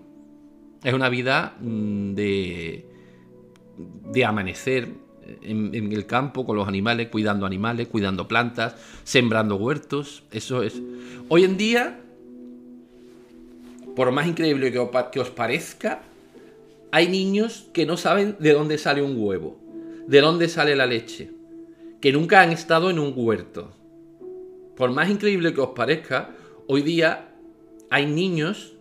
es 0.83 0.93
una 0.93 1.09
vida 1.09 1.55
mm, 1.59 2.13
de, 2.13 2.85
de 4.11 4.25
amanecer 4.25 4.89
en, 5.41 5.91
el 5.91 6.05
campo 6.05 6.45
con 6.45 6.55
los 6.55 6.67
animales, 6.67 7.07
cuidando 7.09 7.45
animales, 7.45 7.87
cuidando 7.87 8.27
plantas, 8.27 8.75
sembrando 9.03 9.55
huertos. 9.55 10.23
Eso 10.31 10.61
es. 10.61 10.81
Hoy 11.29 11.43
en 11.43 11.57
día, 11.57 11.99
por 13.95 14.11
más 14.11 14.27
increíble 14.27 14.71
que 14.71 15.19
os 15.19 15.29
parezca, 15.29 16.03
hay 16.91 17.07
niños 17.07 17.67
que 17.73 17.85
no 17.85 17.97
saben 17.97 18.35
de 18.39 18.53
dónde 18.53 18.77
sale 18.77 19.01
un 19.01 19.15
huevo, 19.17 19.57
de 20.07 20.21
dónde 20.21 20.47
sale 20.47 20.75
la 20.75 20.85
leche 20.85 21.31
que 22.05 22.11
nunca 22.11 22.41
han 22.41 22.51
estado 22.51 22.91
en 22.91 22.99
un 22.99 23.13
huerto. 23.15 23.71
Por 24.75 24.91
más 24.91 25.09
increíble 25.09 25.55
que 25.55 25.61
os 25.61 25.69
parezca, 25.69 26.29
hoy 26.67 26.83
día 26.83 27.34
hay 27.95 28.07
niños 28.07 28.73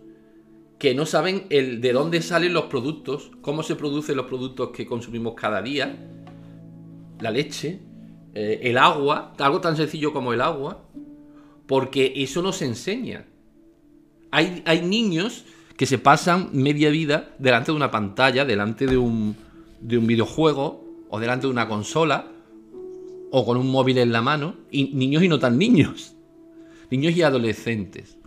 que 0.77 0.93
no 0.93 1.07
saben 1.07 1.47
el, 1.51 1.81
de 1.81 1.93
dónde 1.93 2.21
salen 2.21 2.53
los 2.53 2.65
productos, 2.65 3.31
cómo 3.43 3.63
se 3.63 3.77
producen 3.77 4.17
los 4.17 4.27
productos 4.27 4.71
que 4.71 4.87
consumimos 4.87 5.35
cada 5.35 5.63
día, 5.63 5.97
la 7.21 7.31
leche, 7.31 7.79
eh, 8.35 8.59
el 8.65 8.77
agua, 8.77 9.33
algo 9.39 9.61
tan 9.61 9.77
sencillo 9.77 10.13
como 10.13 10.33
el 10.33 10.41
agua, 10.41 10.83
porque 11.69 12.13
eso 12.17 12.43
no 12.43 12.53
se 12.53 12.65
enseña. 12.65 13.25
Hay, 14.33 14.65
hay 14.67 14.83
niños 14.83 15.45
que 15.77 15.87
se 15.87 15.99
pasan 15.99 16.51
media 16.53 16.91
vida 16.91 17.37
delante 17.39 17.71
de 17.71 17.77
una 17.77 17.93
pantalla, 17.93 18.45
delante 18.45 18.89
de 18.89 18.97
un, 18.97 19.37
de 19.81 19.97
un 19.97 20.09
videojuego 20.09 20.85
o 21.09 21.21
delante 21.21 21.47
de 21.47 21.53
una 21.53 21.69
consola, 21.69 22.33
o 23.31 23.47
con 23.47 23.59
un 23.59 23.71
móvil 23.71 23.99
en 23.99 24.11
la 24.11 24.23
mano, 24.23 24.57
y 24.73 24.93
niños 24.93 25.23
y 25.23 25.29
no 25.29 25.39
tan 25.39 25.57
niños, 25.57 26.17
niños 26.91 27.15
y 27.15 27.23
adolescentes, 27.23 28.19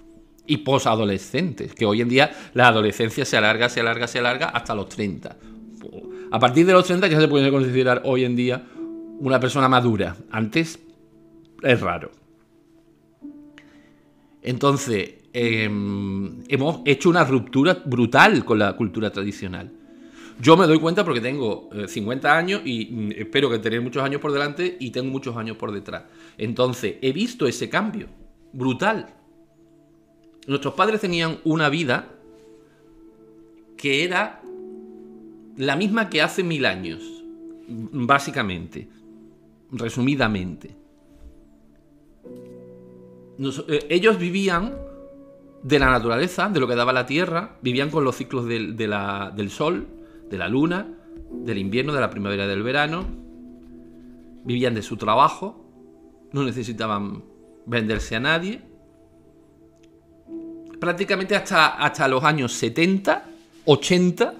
y 0.48 0.58
posadolescentes, 0.58 1.74
que 1.74 1.86
hoy 1.86 2.02
en 2.02 2.10
día 2.10 2.32
la 2.54 2.70
adolescencia 2.70 3.26
se 3.26 3.38
alarga, 3.38 3.70
se 3.70 3.82
alarga, 3.82 4.08
se 4.08 4.20
alarga 4.20 4.48
hasta 4.48 4.74
los 4.74 4.90
30. 4.90 5.38
A 6.32 6.40
partir 6.40 6.66
de 6.66 6.74
los 6.74 6.86
30 6.86 7.08
ya 7.08 7.20
se 7.20 7.28
puede 7.28 7.52
considerar 7.52 8.02
hoy 8.06 8.26
en 8.26 8.36
día 8.36 8.64
una 9.20 9.40
persona 9.40 9.70
madura. 9.70 10.16
Antes 10.32 10.80
es 11.62 11.82
raro. 11.82 12.12
Entonces, 14.42 15.16
eh, 15.34 15.64
hemos 16.48 16.82
hecho 16.86 17.10
una 17.10 17.24
ruptura 17.24 17.82
brutal 17.86 18.46
con 18.46 18.60
la 18.60 18.74
cultura 18.74 19.12
tradicional. 19.12 19.72
Yo 20.40 20.56
me 20.56 20.68
doy 20.68 20.80
cuenta 20.80 21.04
porque 21.04 21.20
tengo 21.20 21.70
50 21.88 22.28
eh, 22.28 22.32
años 22.32 22.62
y 22.64 22.86
mm, 22.86 23.12
espero 23.18 23.50
que 23.50 23.60
tener 23.60 23.82
muchos 23.82 24.04
años 24.04 24.22
por 24.22 24.32
delante 24.32 24.78
y 24.80 24.92
tengo 24.92 25.12
muchos 25.12 25.36
años 25.36 25.58
por 25.58 25.72
detrás. 25.72 26.04
Entonces, 26.38 26.96
he 27.02 27.12
visto 27.12 27.48
ese 27.48 27.70
cambio 27.70 28.08
brutal. 28.54 29.17
Nuestros 30.48 30.74
padres 30.74 31.02
tenían 31.02 31.40
una 31.44 31.70
vida 31.70 32.08
que 33.76 34.04
era 34.04 34.42
la 35.58 35.76
misma 35.76 36.10
que 36.10 36.22
hace 36.22 36.44
mil 36.44 36.66
años, 36.66 37.02
básicamente, 37.68 38.88
resumidamente. 39.72 40.76
Eh, 43.40 43.86
ellos 43.90 44.18
vivían 44.18 44.76
de 45.64 45.80
la 45.80 45.92
naturaleza, 45.92 46.50
de 46.50 46.60
lo 46.60 46.68
que 46.68 46.76
daba 46.76 46.94
la 46.94 47.06
tierra, 47.06 47.58
vivían 47.62 47.90
con 47.90 48.04
los 48.04 48.16
ciclos 48.16 48.46
del, 48.46 48.76
del 48.78 49.50
sol, 49.50 49.88
de 50.30 50.38
la 50.38 50.48
luna, 50.48 50.88
del 51.32 51.58
invierno, 51.58 51.94
de 51.94 52.02
la 52.02 52.10
primavera, 52.10 52.48
del 52.48 52.64
verano. 52.64 53.06
Vivían 54.46 54.76
de 54.76 54.82
su 54.82 54.96
trabajo, 54.98 55.66
no 56.32 56.44
necesitaban 56.44 57.24
venderse 57.66 58.16
a 58.16 58.20
nadie. 58.20 58.62
Prácticamente 60.80 61.36
hasta, 61.36 61.68
hasta 61.68 62.08
los 62.08 62.24
años 62.24 62.54
70, 62.54 63.26
80, 63.66 64.34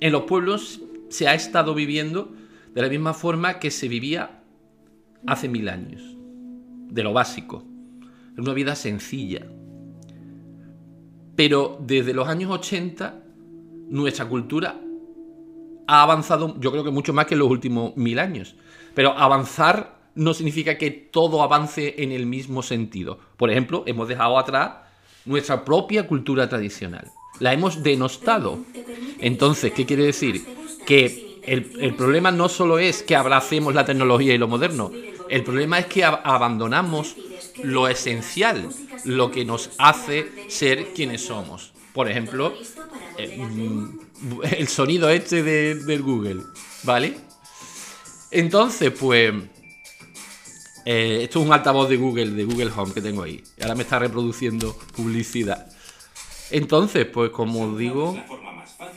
en 0.00 0.12
los 0.12 0.22
pueblos 0.22 0.80
se 1.10 1.28
ha 1.28 1.34
estado 1.34 1.74
viviendo 1.74 2.32
de 2.74 2.82
la 2.82 2.88
misma 2.88 3.14
forma 3.14 3.58
que 3.58 3.70
se 3.70 3.86
vivía 3.88 4.42
hace 5.26 5.48
mil 5.48 5.68
años, 5.68 6.02
de 6.88 7.02
lo 7.02 7.12
básico, 7.12 7.64
una 8.36 8.52
vida 8.52 8.74
sencilla. 8.74 9.46
Pero 11.36 11.78
desde 11.80 12.14
los 12.14 12.28
años 12.28 12.50
80 12.50 13.22
nuestra 13.88 14.26
cultura 14.26 14.80
ha 15.86 16.02
avanzado, 16.02 16.58
yo 16.58 16.70
creo 16.70 16.84
que 16.84 16.90
mucho 16.90 17.12
más 17.12 17.26
que 17.26 17.34
en 17.34 17.40
los 17.40 17.50
últimos 17.50 17.96
mil 17.96 18.18
años. 18.18 18.56
Pero 18.94 19.16
avanzar 19.16 20.01
no 20.14 20.34
significa 20.34 20.78
que 20.78 20.90
todo 20.90 21.42
avance 21.42 21.94
en 21.98 22.12
el 22.12 22.26
mismo 22.26 22.62
sentido. 22.62 23.18
Por 23.36 23.50
ejemplo, 23.50 23.84
hemos 23.86 24.08
dejado 24.08 24.38
atrás 24.38 24.72
nuestra 25.24 25.64
propia 25.64 26.06
cultura 26.06 26.48
tradicional. 26.48 27.10
La 27.38 27.52
hemos 27.52 27.82
denostado. 27.82 28.58
Entonces, 29.20 29.72
¿qué 29.72 29.86
quiere 29.86 30.04
decir? 30.04 30.44
Que 30.86 31.40
el, 31.44 31.72
el 31.80 31.94
problema 31.94 32.30
no 32.30 32.48
solo 32.48 32.78
es 32.78 33.02
que 33.02 33.16
abracemos 33.16 33.74
la 33.74 33.84
tecnología 33.84 34.34
y 34.34 34.38
lo 34.38 34.48
moderno, 34.48 34.92
el 35.28 35.44
problema 35.44 35.78
es 35.78 35.86
que 35.86 36.04
abandonamos 36.04 37.16
lo 37.62 37.88
esencial, 37.88 38.68
lo 39.04 39.30
que 39.30 39.44
nos 39.44 39.70
hace 39.78 40.30
ser 40.48 40.92
quienes 40.94 41.24
somos. 41.24 41.72
Por 41.92 42.10
ejemplo, 42.10 42.52
eh, 43.18 43.38
mm, 43.38 43.98
el 44.58 44.68
sonido 44.68 45.08
este 45.08 45.42
de, 45.42 45.74
del 45.74 46.02
Google, 46.02 46.42
¿vale? 46.82 47.16
Entonces, 48.30 48.92
pues... 48.98 49.32
Eh, 50.84 51.20
esto 51.22 51.40
es 51.40 51.46
un 51.46 51.52
altavoz 51.52 51.88
de 51.88 51.96
Google, 51.96 52.30
de 52.30 52.44
Google 52.44 52.70
Home 52.76 52.92
que 52.92 53.00
tengo 53.00 53.22
ahí. 53.22 53.42
Ahora 53.60 53.74
me 53.74 53.82
está 53.82 53.98
reproduciendo 53.98 54.76
publicidad. 54.96 55.66
Entonces, 56.50 57.06
pues 57.06 57.30
como 57.30 57.76
digo... 57.76 58.16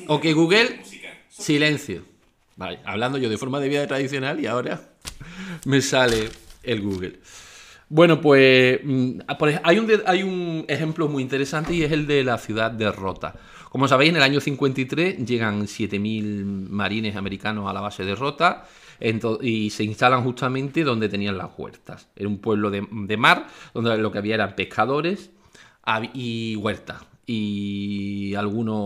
Ok, 0.08 0.26
Google, 0.34 0.82
silencio. 1.30 2.04
Vale, 2.56 2.80
hablando 2.86 3.18
yo 3.18 3.30
de 3.30 3.38
forma 3.38 3.60
de 3.60 3.70
vida 3.70 3.86
tradicional 3.86 4.40
y 4.40 4.48
ahora 4.48 4.82
me 5.66 5.82
sale 5.82 6.30
el 6.64 6.82
Google. 6.82 7.20
Bueno, 7.88 8.20
pues 8.20 8.80
mm, 8.84 9.20
hay 9.64 9.80
un, 9.80 9.92
hay 10.06 10.24
un 10.24 10.66
ejemplo 10.68 11.08
muy 11.08 11.22
interesante 11.22 11.74
y 11.74 11.84
es 11.84 11.92
el 11.92 12.08
de 12.08 12.24
la 12.24 12.38
ciudad 12.38 12.72
de 12.72 12.92
Rota. 12.92 13.36
Como 13.70 13.88
sabéis, 13.88 14.10
en 14.10 14.16
el 14.16 14.24
año 14.24 14.40
53 14.40 15.26
llegan 15.26 15.68
7.000 15.68 16.70
marines 16.70 17.16
americanos 17.16 17.70
a 17.70 17.74
la 17.74 17.82
base 17.82 18.06
de 18.06 18.16
Rota 18.16 18.66
y 19.00 19.70
se 19.70 19.84
instalan 19.84 20.24
justamente 20.24 20.84
donde 20.84 21.10
tenían 21.10 21.38
las 21.38 21.50
huertas. 21.58 22.08
Era 22.16 22.28
un 22.28 22.40
pueblo 22.40 22.72
de, 22.72 23.18
mar 23.18 23.48
donde 23.74 23.98
lo 23.98 24.12
que 24.12 24.18
había 24.18 24.36
eran 24.36 24.56
pescadores 24.56 25.32
y 26.14 26.56
huertas 26.58 27.06
y 27.26 28.34
alguna 28.36 28.82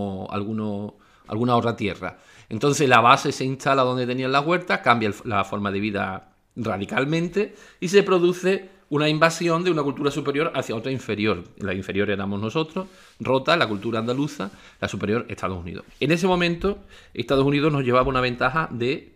otra 1.56 1.76
tierra. 1.76 2.18
Entonces 2.50 2.90
la 2.90 3.02
base 3.02 3.32
se 3.32 3.46
instala 3.46 3.84
donde 3.84 4.08
tenían 4.08 4.32
las 4.32 4.46
huertas, 4.46 4.80
cambia 4.80 5.12
la 5.24 5.44
forma 5.44 5.72
de 5.72 5.80
vida 5.80 6.34
radicalmente 6.56 7.56
y 7.80 7.88
se 7.88 8.04
produce 8.04 8.70
una 8.90 9.08
invasión 9.08 9.64
de 9.64 9.70
una 9.70 9.84
cultura 9.84 10.10
superior 10.10 10.52
hacia 10.56 10.76
otra 10.76 10.92
inferior. 10.92 11.44
La 11.58 11.74
inferior 11.74 12.10
éramos 12.10 12.42
nosotros, 12.42 12.88
rota 13.20 13.56
la 13.56 13.68
cultura 13.68 14.00
andaluza, 14.00 14.52
la 14.82 14.88
superior 14.88 15.26
Estados 15.30 15.60
Unidos. 15.60 15.86
En 16.00 16.12
ese 16.12 16.28
momento, 16.28 16.80
Estados 17.14 17.46
Unidos 17.46 17.72
nos 17.72 17.84
llevaba 17.84 18.10
una 18.10 18.22
ventaja 18.22 18.68
de 18.72 19.14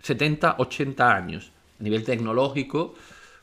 70, 0.00 0.56
80 0.58 1.14
años, 1.14 1.52
a 1.80 1.82
nivel 1.82 2.04
tecnológico, 2.04 2.94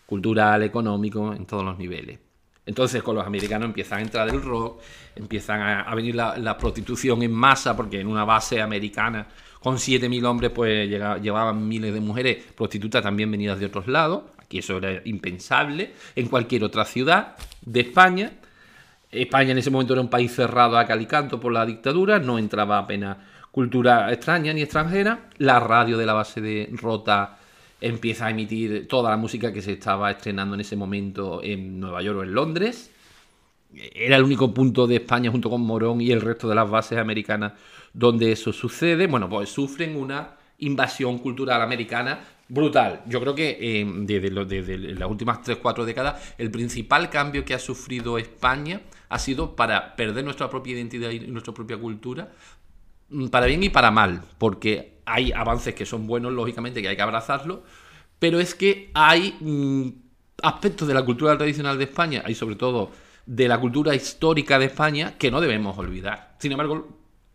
cultural, 0.05 0.63
económico, 0.63 1.33
en 1.33 1.45
todos 1.45 1.63
los 1.63 1.77
niveles. 1.77 2.19
Entonces 2.65 3.03
con 3.03 3.15
los 3.15 3.25
americanos 3.25 3.65
empiezan 3.65 3.99
a 3.99 4.01
entrar 4.03 4.29
el 4.29 4.41
rock, 4.41 4.81
empiezan 5.15 5.61
a, 5.61 5.93
venir 5.95 6.15
la, 6.15 6.57
prostitución 6.57 7.21
en 7.21 7.33
masa, 7.33 7.75
porque 7.75 7.99
en 7.99 8.07
una 8.07 8.23
base 8.23 8.61
americana 8.61 9.27
con 9.59 9.75
7.000 9.75 10.25
hombres 10.25 10.51
pues 10.51 10.89
llevaban 10.89 11.67
miles 11.67 11.93
de 11.93 11.99
mujeres 11.99 12.43
prostitutas 12.55 13.03
también 13.03 13.29
venidas 13.29 13.59
de 13.59 13.65
otros 13.65 13.87
lados. 13.87 14.23
Aquí 14.37 14.59
eso 14.59 14.77
era 14.77 15.01
impensable 15.05 15.93
en 16.15 16.27
cualquier 16.27 16.63
otra 16.63 16.85
ciudad 16.85 17.35
de 17.61 17.81
España. 17.81 18.31
España 19.11 19.51
en 19.51 19.57
ese 19.57 19.69
momento 19.69 19.93
era 19.93 20.01
un 20.01 20.09
país 20.09 20.33
cerrado 20.33 20.77
a 20.77 20.85
calicanto 20.85 21.39
por 21.39 21.51
la 21.51 21.65
dictadura, 21.65 22.19
no 22.19 22.39
entraba 22.39 22.79
apenas 22.79 23.17
cultura 23.53 24.11
extraña 24.11 24.51
ni 24.51 24.63
extranjera. 24.63 25.29
La 25.37 25.59
radio 25.59 25.95
de 25.95 26.07
la 26.07 26.13
base 26.13 26.41
de 26.41 26.69
Rota 26.73 27.37
empieza 27.79 28.25
a 28.25 28.31
emitir 28.31 28.87
toda 28.87 29.11
la 29.11 29.17
música 29.17 29.53
que 29.53 29.61
se 29.61 29.73
estaba 29.73 30.09
estrenando 30.09 30.55
en 30.55 30.61
ese 30.61 30.75
momento 30.75 31.39
en 31.43 31.79
Nueva 31.79 32.01
York 32.01 32.17
o 32.17 32.23
en 32.23 32.33
Londres. 32.33 32.89
Era 33.93 34.15
el 34.15 34.23
único 34.23 34.51
punto 34.51 34.87
de 34.87 34.95
España 34.95 35.29
junto 35.29 35.51
con 35.51 35.61
Morón 35.61 36.01
y 36.01 36.09
el 36.09 36.21
resto 36.21 36.49
de 36.49 36.55
las 36.55 36.67
bases 36.67 36.97
americanas 36.97 37.53
donde 37.93 38.31
eso 38.31 38.51
sucede. 38.51 39.05
Bueno, 39.05 39.29
pues 39.29 39.49
sufren 39.49 39.97
una 39.97 40.31
invasión 40.57 41.19
cultural 41.19 41.61
americana 41.61 42.21
brutal. 42.49 43.03
Yo 43.05 43.21
creo 43.21 43.35
que 43.35 43.57
eh, 43.61 43.85
desde, 43.85 44.31
las 44.95 45.09
últimas 45.09 45.41
3-4 45.41 45.85
décadas 45.85 46.33
el 46.39 46.49
principal 46.49 47.11
cambio 47.11 47.45
que 47.45 47.53
ha 47.53 47.59
sufrido 47.59 48.17
España 48.17 48.81
ha 49.09 49.19
sido 49.19 49.55
para 49.55 49.95
perder 49.95 50.23
nuestra 50.23 50.49
propia 50.49 50.73
identidad 50.73 51.11
y 51.11 51.19
nuestra 51.19 51.53
propia 51.53 51.77
cultura, 51.77 52.31
para 53.31 53.45
bien 53.45 53.63
y 53.63 53.69
para 53.69 53.91
mal, 53.91 54.21
porque 54.37 55.01
hay 55.05 55.31
avances 55.31 55.75
que 55.75 55.85
son 55.85 56.07
buenos, 56.07 56.33
lógicamente, 56.33 56.81
que 56.81 56.87
hay 56.87 56.95
que 56.95 57.01
abrazarlos, 57.01 57.59
pero 58.19 58.39
es 58.39 58.55
que 58.55 58.89
hay 58.93 59.35
mm, 59.39 59.89
aspectos 60.41 60.87
de 60.87 60.93
la 60.93 61.03
cultura 61.03 61.37
tradicional 61.37 61.77
de 61.77 61.85
España 61.85 62.23
y 62.27 62.35
sobre 62.35 62.55
todo 62.55 62.91
de 63.25 63.47
la 63.47 63.59
cultura 63.59 63.95
histórica 63.95 64.59
de 64.59 64.65
España 64.65 65.17
que 65.17 65.31
no 65.31 65.41
debemos 65.41 65.77
olvidar. 65.77 66.35
Sin 66.39 66.51
embargo, 66.51 66.87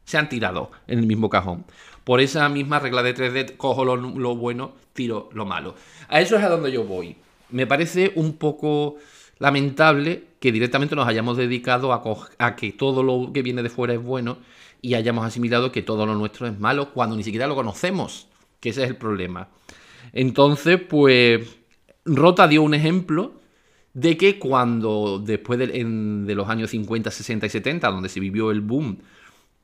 se 0.05 0.19
han 0.19 0.29
tirado 0.29 0.71
en 0.87 0.99
el 0.99 1.07
mismo 1.07 1.29
cajón. 1.29 1.65
Por 2.05 2.21
esa 2.21 2.49
misma 2.49 2.79
regla 2.79 3.03
de 3.03 3.15
3D, 3.15 3.57
cojo 3.57 3.85
lo, 3.85 4.37
bueno, 4.37 4.73
tiro 4.95 5.29
lo 5.33 5.45
malo. 5.45 5.75
A 6.09 6.21
eso 6.21 6.37
es 6.37 6.43
a 6.43 6.49
donde 6.49 6.73
yo 6.73 6.85
voy. 6.85 7.17
Me 7.51 7.67
parece 7.67 8.13
un 8.15 8.39
poco 8.39 8.97
lamentable 9.39 10.25
que 10.41 10.53
directamente 10.53 10.97
nos 10.97 11.07
hayamos 11.07 11.37
dedicado 11.37 11.93
a, 11.93 12.03
a 12.39 12.57
que 12.57 12.73
todo 12.73 13.03
lo 13.03 13.33
que 13.33 13.43
viene 13.43 13.63
de 13.63 13.69
fuera 13.69 13.93
es 13.93 14.03
bueno 14.03 14.39
y 14.81 14.95
hayamos 14.95 15.25
asimilado 15.25 15.73
que 15.73 15.83
todo 15.83 16.07
lo 16.07 16.15
nuestro 16.15 16.47
es 16.47 16.59
malo 16.59 16.93
cuando 16.93 17.17
ni 17.17 17.23
siquiera 17.23 17.47
lo 17.47 17.55
conocemos, 17.55 18.29
que 18.61 18.71
ese 18.71 18.85
es 18.85 18.91
el 18.91 18.97
problema. 18.97 19.49
Entonces, 20.13 20.81
pues, 20.81 21.59
Rota 22.05 22.49
dio 22.49 22.63
un 22.63 22.75
ejemplo 22.75 23.39
de 23.95 24.17
que 24.17 24.39
cuando 24.39 25.19
después 25.19 25.59
de, 25.59 26.35
los 26.35 26.49
años 26.49 26.71
50, 26.71 27.11
60 27.11 27.47
y 27.47 27.49
70, 27.49 27.91
donde 27.91 28.09
se 28.09 28.21
vivió 28.21 28.51
el 28.51 28.61
boom 28.61 28.99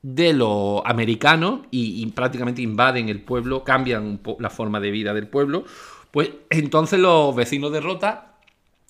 de 0.01 0.33
los 0.33 0.81
americanos 0.85 1.61
y, 1.71 2.05
prácticamente 2.07 2.61
invaden 2.61 3.09
el 3.09 3.21
pueblo, 3.21 3.63
cambian 3.63 4.19
la 4.39 4.49
forma 4.49 4.79
de 4.79 4.91
vida 4.91 5.13
del 5.13 5.27
pueblo, 5.27 5.63
pues 6.11 6.31
entonces 6.49 6.99
los 6.99 7.35
vecinos 7.35 7.71
de 7.71 7.81
Rota 7.81 8.35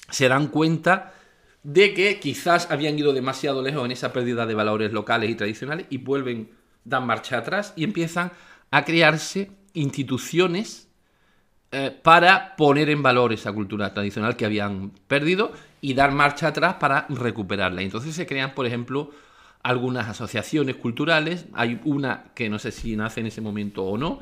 se 0.09 0.27
dan 0.27 0.47
cuenta 0.47 1.13
de 1.65 1.95
que 1.95 2.19
quizás 2.19 2.69
habían 2.69 2.97
ido 2.97 3.11
demasiado 3.11 3.63
lejos 3.63 3.83
en 3.83 3.91
esa 3.91 4.13
pérdida 4.13 4.45
de 4.45 4.53
valores 4.53 4.93
locales 4.93 5.31
y 5.31 5.35
tradicionales 5.35 5.87
y 5.89 5.97
vuelven, 5.97 6.51
dan 6.83 7.07
marcha 7.07 7.39
atrás 7.39 7.73
y 7.75 7.83
empiezan 7.83 8.31
a 8.69 8.85
crearse 8.85 9.49
instituciones 9.73 10.87
eh, 11.71 11.89
para 12.03 12.55
poner 12.55 12.91
en 12.91 13.01
valor 13.01 13.33
esa 13.33 13.51
cultura 13.51 13.91
tradicional 13.95 14.35
que 14.35 14.45
habían 14.45 14.91
perdido 15.07 15.53
y 15.81 15.95
dar 15.95 16.11
marcha 16.11 16.49
atrás 16.49 16.75
para 16.75 17.07
recuperarla. 17.09 17.81
Entonces 17.81 18.13
se 18.13 18.27
crean, 18.27 18.53
por 18.53 18.67
ejemplo, 18.67 19.09
algunas 19.63 20.07
asociaciones 20.07 20.75
culturales. 20.75 21.47
Hay 21.53 21.81
una 21.83 22.25
que 22.35 22.47
no 22.47 22.59
sé 22.59 22.71
si 22.71 22.95
nace 22.95 23.21
en 23.21 23.25
ese 23.25 23.41
momento 23.41 23.83
o 23.83 23.97
no, 23.97 24.19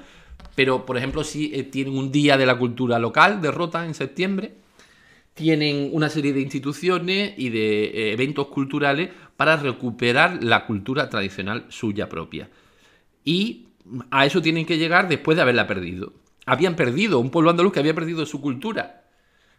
pero 0.56 0.86
por 0.86 0.96
ejemplo 0.96 1.26
sí 1.26 1.52
eh, 1.54 1.64
tienen 1.64 1.98
un 1.98 2.10
día 2.10 2.38
de 2.38 2.46
la 2.46 2.58
cultura 2.58 3.00
local 3.00 3.42
de 3.42 3.52
Rota 3.52 3.86
en 3.86 3.96
septiembre 3.96 4.63
tienen 5.34 5.90
una 5.94 6.10
serie 6.10 6.34
de 6.34 6.42
instituciones 6.42 7.34
y 7.38 7.50
de 7.50 7.86
eh, 7.86 8.14
eventos 8.14 8.48
culturales 8.48 9.10
para 9.36 9.58
recuperar 9.58 10.44
la 10.44 10.66
cultura 10.66 11.10
tradicional 11.10 11.66
suya 11.70 12.08
propia. 12.08 12.50
Y 13.24 13.68
a 14.12 14.26
eso 14.26 14.42
tienen 14.42 14.66
que 14.66 14.78
llegar 14.78 15.08
después 15.08 15.36
de 15.36 15.42
haberla 15.42 15.68
perdido. 15.68 16.14
Habían 16.46 16.76
perdido, 16.76 17.20
un 17.20 17.30
pueblo 17.30 17.50
andaluz 17.50 17.74
que 17.74 17.80
había 17.80 17.96
perdido 17.96 18.26
su 18.26 18.42
cultura. 18.42 19.06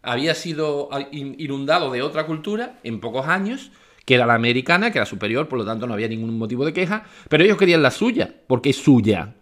Había 0.03 0.35
sido 0.35 0.89
ah, 0.93 1.09
inundado 1.11 1.91
de 1.91 2.03
otra 2.03 2.27
cultura 2.27 2.79
en 2.83 3.01
pocos 3.01 3.27
años, 3.27 3.73
que 4.05 4.15
era 4.15 4.27
la 4.27 4.35
americana, 4.35 4.91
que 4.91 4.99
era 4.99 5.07
superior, 5.07 5.49
por 5.49 5.59
lo 5.59 5.65
tanto 5.65 5.87
no 5.87 5.95
había 5.95 6.09
ningún 6.09 6.37
motivo 6.37 6.65
de 6.65 6.75
queja, 6.75 7.05
pero 7.29 7.43
ellos 7.43 7.57
querían 7.57 7.83
la 7.83 7.91
suya, 7.91 8.33
porque 8.47 8.71
es 8.71 8.77
suya. 8.77 9.35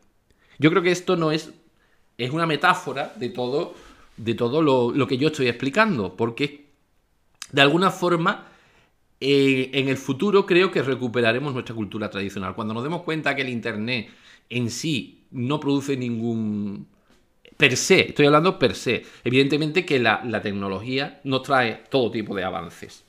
Yo 0.59 0.71
creo 0.71 0.83
que 0.83 0.93
esto 0.93 1.17
no 1.17 1.33
es, 1.33 1.53
es 2.17 2.31
una 2.31 2.47
metáfora 2.47 3.13
de 3.17 3.29
todo 3.29 3.75
de 4.23 4.35
todo 4.35 4.63
lo, 4.63 5.07
que 5.07 5.19
yo 5.19 5.29
estoy 5.29 5.49
explicando, 5.49 6.17
porque 6.17 6.67
de 7.51 7.61
alguna 7.61 7.91
forma 7.91 8.47
eh, 9.21 9.71
en 9.73 9.89
el 9.89 9.97
futuro 9.97 10.47
creo 10.47 10.71
que 10.71 10.83
recuperaremos 10.83 11.53
nuestra 11.53 11.75
cultura 11.75 12.09
tradicional. 12.09 12.55
Cuando 12.55 12.73
nos 12.73 12.85
demos 12.85 13.03
cuenta 13.03 13.35
que 13.35 13.43
el 13.43 13.49
Internet 13.49 14.11
en 14.49 14.71
sí 14.71 15.25
no 15.33 15.59
produce 15.59 15.97
ningún... 15.97 16.87
Per 17.57 17.77
se, 17.77 18.09
estoy 18.09 18.27
hablando 18.27 18.59
per 18.59 18.75
se. 18.75 19.05
Evidentemente 19.25 19.85
que 19.85 19.99
la, 19.99 20.41
tecnología 20.43 21.21
nos 21.25 21.43
trae 21.43 21.83
todo 21.91 22.11
tipo 22.11 22.35
de 22.35 22.45
avances. 22.45 23.05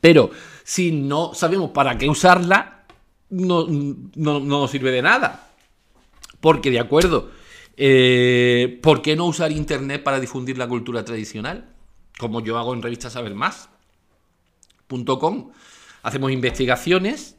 Pero 0.00 0.30
si 0.64 0.92
no 0.92 1.34
sabemos 1.34 1.70
para 1.70 1.96
qué 1.98 2.08
usarla, 2.08 2.84
no, 3.30 3.66
no, 3.68 4.40
nos 4.40 4.70
sirve 4.70 4.90
de 4.90 5.02
nada. 5.02 5.50
Porque 6.40 6.70
de 6.70 6.80
acuerdo, 6.80 7.30
eh, 7.80 8.80
¿Por 8.82 9.02
qué 9.02 9.14
no 9.14 9.26
usar 9.26 9.52
Internet 9.52 10.02
para 10.02 10.18
difundir 10.18 10.58
la 10.58 10.66
cultura 10.66 11.04
tradicional? 11.04 11.72
Como 12.18 12.40
yo 12.42 12.58
hago 12.58 12.74
en 12.74 12.82
revista 12.82 13.08
Saber 13.08 13.34
Más. 13.34 13.68
Hacemos 16.02 16.32
investigaciones, 16.32 17.36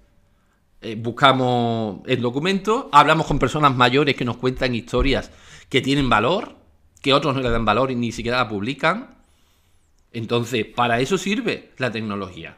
eh, 0.81 0.95
buscamos 0.95 2.01
el 2.05 2.21
documento, 2.21 2.89
hablamos 2.93 3.27
con 3.27 3.37
personas 3.37 3.75
mayores 3.75 4.15
que 4.15 4.23
nos 4.23 4.37
cuentan 4.37 4.75
historias 4.75 5.31
que 5.67 5.81
tienen 5.81 6.09
valor, 6.09 6.55
que 7.01 7.13
otros 7.13 7.35
no 7.35 7.41
le 7.41 7.49
dan 7.49 7.65
valor 7.65 7.91
y 7.91 7.95
ni 7.95 8.13
siquiera 8.13 8.37
la 8.37 8.47
publican. 8.47 9.17
Entonces, 10.13 10.65
para 10.65 11.01
eso 11.01 11.17
sirve 11.17 11.71
la 11.77 11.91
tecnología. 11.91 12.57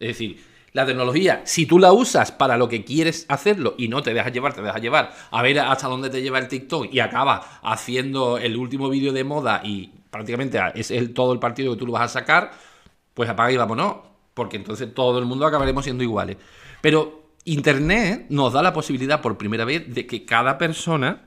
Es 0.00 0.08
decir, 0.08 0.42
la 0.76 0.84
tecnología, 0.84 1.40
si 1.46 1.64
tú 1.64 1.78
la 1.78 1.94
usas 1.94 2.32
para 2.32 2.58
lo 2.58 2.68
que 2.68 2.84
quieres 2.84 3.24
hacerlo 3.30 3.76
y 3.78 3.88
no 3.88 4.02
te 4.02 4.12
dejas 4.12 4.30
llevar, 4.30 4.52
te 4.52 4.60
dejas 4.60 4.82
llevar 4.82 5.10
a 5.30 5.40
ver 5.40 5.58
hasta 5.58 5.88
dónde 5.88 6.10
te 6.10 6.20
lleva 6.20 6.38
el 6.38 6.48
TikTok 6.48 6.92
y 6.92 7.00
acaba 7.00 7.60
haciendo 7.62 8.36
el 8.36 8.58
último 8.58 8.90
vídeo 8.90 9.10
de 9.14 9.24
moda 9.24 9.62
y 9.64 9.90
prácticamente 10.10 10.60
es 10.74 10.90
el, 10.90 11.14
todo 11.14 11.32
el 11.32 11.38
partido 11.38 11.72
que 11.72 11.78
tú 11.78 11.86
lo 11.86 11.92
vas 11.92 12.02
a 12.02 12.20
sacar, 12.20 12.52
pues 13.14 13.26
apaga 13.26 13.50
y 13.52 13.56
vámonos, 13.56 13.94
porque 14.34 14.58
entonces 14.58 14.92
todo 14.92 15.18
el 15.18 15.24
mundo 15.24 15.46
acabaremos 15.46 15.82
siendo 15.82 16.04
iguales. 16.04 16.36
Pero 16.82 17.30
Internet 17.46 18.26
nos 18.28 18.52
da 18.52 18.60
la 18.62 18.74
posibilidad 18.74 19.22
por 19.22 19.38
primera 19.38 19.64
vez 19.64 19.94
de 19.94 20.06
que 20.06 20.26
cada 20.26 20.58
persona 20.58 21.22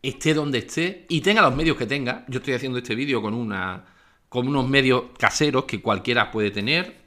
esté 0.00 0.32
donde 0.32 0.58
esté 0.58 1.06
y 1.08 1.22
tenga 1.22 1.42
los 1.42 1.56
medios 1.56 1.76
que 1.76 1.86
tenga. 1.86 2.24
Yo 2.28 2.38
estoy 2.38 2.54
haciendo 2.54 2.78
este 2.78 2.94
vídeo 2.94 3.20
con 3.20 3.34
una 3.34 3.84
con 4.28 4.46
unos 4.46 4.68
medios 4.68 5.06
caseros 5.18 5.64
que 5.64 5.82
cualquiera 5.82 6.30
puede 6.30 6.52
tener, 6.52 6.99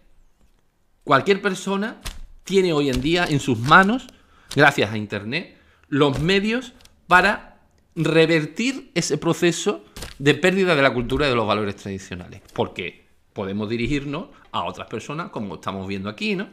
Cualquier 1.04 1.42
persona 1.42 2.02
tiene 2.44 2.74
hoy 2.74 2.90
en 2.90 3.02
día 3.02 3.26
en 3.26 3.40
sus 3.40 3.60
manos, 3.60 4.08
gracias 4.56 4.92
a 4.92 4.98
Internet, 4.98 5.58
los 5.90 6.20
medios 6.20 6.74
para 7.08 7.60
revertir 7.96 8.92
ese 8.96 9.18
proceso 9.18 9.84
de 10.18 10.34
pérdida 10.34 10.76
de 10.76 10.82
la 10.82 10.94
cultura 10.94 11.26
y 11.26 11.30
de 11.30 11.36
los 11.36 11.48
valores 11.48 11.76
tradicionales. 11.76 12.42
Porque 12.54 13.06
podemos 13.34 13.70
dirigirnos 13.70 14.28
a 14.52 14.64
otras 14.64 14.88
personas, 14.88 15.30
como 15.30 15.56
estamos 15.56 15.88
viendo 15.88 16.10
aquí, 16.10 16.36
¿no? 16.36 16.48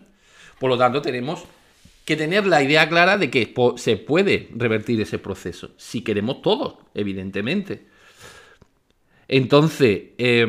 Por 0.59 0.71
lo 0.71 0.77
tanto, 0.77 1.01
tenemos 1.01 1.45
que 2.05 2.17
tener 2.17 2.47
la 2.47 2.63
idea 2.63 2.89
clara 2.89 3.19
de 3.19 3.31
que 3.31 3.55
se 3.77 3.97
puede 3.97 4.49
revertir 4.57 5.01
ese 5.01 5.19
proceso, 5.19 5.71
si 5.77 6.03
queremos 6.03 6.43
todos, 6.43 6.75
evidentemente. 6.95 7.87
Entonces, 9.29 10.03
eh, 10.19 10.45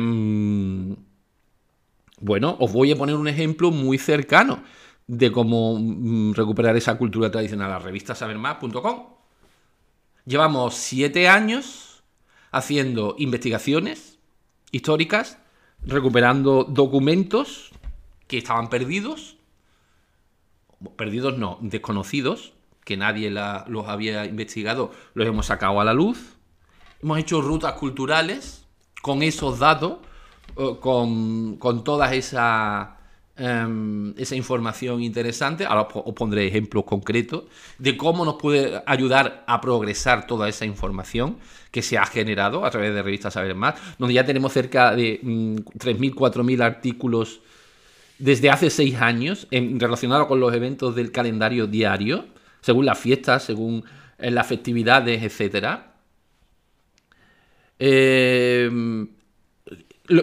bueno, 2.22 2.56
os 2.60 2.72
voy 2.72 2.92
a 2.92 2.96
poner 2.96 3.16
un 3.16 3.28
ejemplo 3.28 3.70
muy 3.70 3.98
cercano. 3.98 4.62
de 5.08 5.32
cómo 5.32 5.78
mm, 5.78 6.32
recuperar 6.32 6.76
esa 6.76 6.96
cultura 6.96 7.30
tradicional 7.30 7.72
a 7.72 7.80
revistasabermás.com. 7.80 9.08
Llevamos 10.24 10.74
siete 10.74 11.28
años 11.28 12.04
haciendo 12.52 13.16
investigaciones 13.18 14.20
históricas, 14.70 15.38
recuperando 15.84 16.62
documentos 16.64 17.72
que 18.28 18.38
estaban 18.38 18.70
perdidos, 18.70 19.36
perdidos 20.96 21.36
no, 21.36 21.58
desconocidos, 21.60 22.52
que 22.84 22.96
nadie 22.96 23.30
los 23.30 23.88
había 23.88 24.24
investigado, 24.24 24.92
los 25.14 25.26
hemos 25.26 25.46
sacado 25.46 25.80
a 25.80 25.84
la 25.84 25.92
luz. 25.92 26.36
Hemos 27.02 27.18
hecho 27.18 27.42
rutas 27.42 27.72
culturales 27.74 28.66
con 29.02 29.22
esos 29.22 29.58
datos, 29.58 29.98
con, 30.54 31.56
con 31.56 31.84
toda 31.84 32.14
esa, 32.14 32.98
em, 33.36 34.14
esa 34.16 34.36
información 34.36 35.02
interesante. 35.02 35.64
Ahora 35.64 35.88
os 35.92 36.14
pondré 36.14 36.46
ejemplos 36.46 36.84
concretos 36.84 37.44
de 37.78 37.96
cómo 37.96 38.24
nos 38.24 38.34
puede 38.34 38.82
ayudar 38.86 39.44
a 39.46 39.60
progresar 39.60 40.26
toda 40.26 40.48
esa 40.48 40.64
información 40.64 41.38
que 41.70 41.82
se 41.82 41.98
ha 41.98 42.06
generado 42.06 42.64
a 42.64 42.70
través 42.70 42.94
de 42.94 43.02
revistas 43.02 43.34
Saber 43.34 43.54
Más, 43.54 43.74
donde 43.98 44.14
ya 44.14 44.24
tenemos 44.24 44.52
cerca 44.52 44.94
de 44.94 45.20
3.000, 45.22 46.10
mm, 46.12 46.14
4.000 46.14 46.62
artículos 46.62 47.40
desde 48.18 48.50
hace 48.50 48.70
seis 48.70 48.94
años 49.00 49.48
en, 49.50 49.80
relacionados 49.80 50.28
con 50.28 50.38
los 50.38 50.54
eventos 50.54 50.94
del 50.94 51.10
calendario 51.10 51.66
diario, 51.66 52.26
según 52.60 52.86
las 52.86 52.98
fiestas, 52.98 53.42
según 53.42 53.84
eh, 54.18 54.30
las 54.30 54.46
festividades, 54.46 55.22
etcétera. 55.22 55.94
Em, 57.78 59.08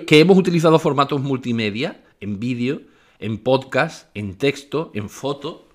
que 0.08 0.20
hemos 0.20 0.38
utilizado 0.38 0.80
formatos 0.80 1.22
multimedia, 1.22 2.02
en 2.20 2.40
vídeo, 2.40 2.82
en 3.20 3.38
podcast, 3.38 4.10
en 4.14 4.38
texto, 4.38 4.92
en 4.94 5.10
foto, 5.10 5.70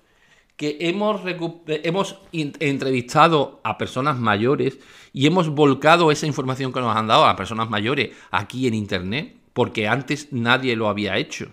que 0.57 0.77
hemos, 0.81 1.21
hemos 1.67 2.19
entrevistado 2.31 3.59
a 3.63 3.77
personas 3.77 4.17
mayores 4.17 4.79
y 5.11 5.27
hemos 5.27 5.49
volcado 5.49 6.11
esa 6.11 6.27
información 6.27 6.71
que 6.71 6.79
nos 6.79 6.95
han 6.95 7.07
dado 7.07 7.25
a 7.25 7.35
personas 7.35 7.69
mayores 7.69 8.11
aquí 8.31 8.67
en 8.67 8.73
Internet, 8.73 9.35
porque 9.53 9.87
antes 9.87 10.31
nadie 10.31 10.75
lo 10.75 10.87
había 10.87 11.17
hecho, 11.17 11.51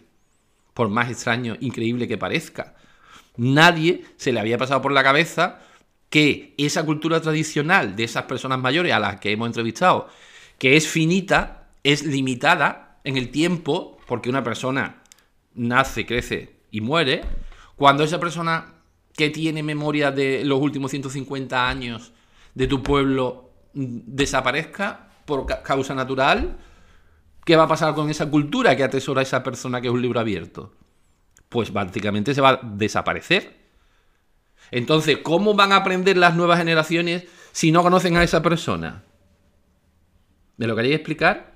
por 0.75 0.88
más 0.88 1.11
extraño, 1.11 1.57
increíble 1.61 2.07
que 2.07 2.18
parezca. 2.18 2.77
Nadie 3.37 4.05
se 4.16 4.33
le 4.33 4.40
había 4.40 4.59
pasado 4.59 4.83
por 4.83 4.92
la 4.92 5.03
cabeza 5.03 5.61
que 6.09 6.55
esa 6.59 6.85
cultura 6.85 7.20
tradicional 7.20 7.96
de 7.96 8.05
esas 8.05 8.25
personas 8.25 8.59
mayores 8.59 8.92
a 8.92 8.98
las 8.98 9.18
que 9.18 9.33
hemos 9.33 9.46
entrevistado, 9.46 10.09
que 10.59 10.77
es 10.77 10.87
finita, 10.87 11.62
es 11.82 12.04
limitada 12.04 13.00
en 13.04 13.16
el 13.16 13.30
tiempo, 13.30 13.98
porque 14.06 14.30
una 14.30 14.44
persona 14.44 15.02
nace, 15.54 16.06
crece 16.06 16.56
y 16.70 16.80
muere, 16.80 17.22
cuando 17.76 18.04
esa 18.04 18.20
persona 18.20 18.74
que 19.14 19.30
tiene 19.30 19.62
memoria 19.62 20.10
de 20.10 20.44
los 20.44 20.60
últimos 20.60 20.90
150 20.90 21.68
años 21.68 22.12
de 22.54 22.66
tu 22.66 22.82
pueblo 22.82 23.50
mm, 23.74 23.98
desaparezca 24.06 25.08
por 25.24 25.46
causa 25.62 25.94
natural, 25.94 26.58
¿qué 27.44 27.56
va 27.56 27.64
a 27.64 27.68
pasar 27.68 27.94
con 27.94 28.10
esa 28.10 28.30
cultura 28.30 28.76
que 28.76 28.84
atesora 28.84 29.22
esa 29.22 29.42
persona 29.42 29.80
que 29.80 29.88
es 29.88 29.92
un 29.92 30.02
libro 30.02 30.20
abierto? 30.20 30.74
Pues 31.48 31.72
básicamente 31.72 32.34
se 32.34 32.40
va 32.40 32.50
a 32.50 32.60
desaparecer. 32.62 33.60
Entonces, 34.70 35.18
¿cómo 35.18 35.54
van 35.54 35.72
a 35.72 35.76
aprender 35.76 36.16
las 36.16 36.34
nuevas 36.34 36.58
generaciones 36.58 37.24
si 37.52 37.72
no 37.72 37.82
conocen 37.82 38.16
a 38.16 38.22
esa 38.22 38.42
persona? 38.42 39.02
¿Me 40.56 40.66
lo 40.66 40.74
queréis 40.74 40.94
explicar? 40.94 41.51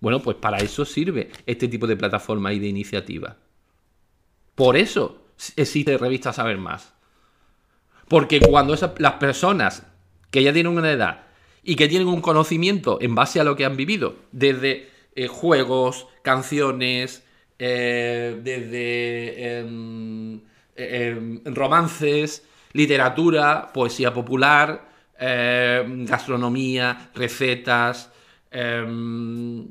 Bueno, 0.00 0.20
pues 0.20 0.36
para 0.36 0.58
eso 0.58 0.84
sirve 0.84 1.30
este 1.46 1.68
tipo 1.68 1.86
de 1.86 1.96
plataforma 1.96 2.52
y 2.52 2.58
de 2.58 2.68
iniciativa. 2.68 3.36
Por 4.54 4.76
eso 4.76 5.26
existe 5.56 5.98
Revista 5.98 6.32
Saber 6.32 6.58
Más. 6.58 6.92
Porque 8.08 8.40
cuando 8.40 8.74
las 8.98 9.12
personas 9.14 9.86
que 10.30 10.42
ya 10.42 10.52
tienen 10.52 10.76
una 10.76 10.90
edad 10.90 11.26
y 11.62 11.76
que 11.76 11.88
tienen 11.88 12.08
un 12.08 12.20
conocimiento 12.20 12.98
en 13.00 13.14
base 13.14 13.40
a 13.40 13.44
lo 13.44 13.56
que 13.56 13.64
han 13.64 13.76
vivido, 13.76 14.16
desde 14.32 14.90
eh, 15.14 15.26
juegos, 15.26 16.06
canciones, 16.22 17.24
eh, 17.58 18.38
desde 18.42 19.58
em, 19.58 20.40
Em, 20.76 21.40
romances, 21.46 22.44
literatura, 22.74 23.72
poesía 23.72 24.12
popular, 24.12 24.84
em, 25.18 26.04
gastronomía, 26.04 27.10
recetas, 27.14 28.12
em, 28.50 29.66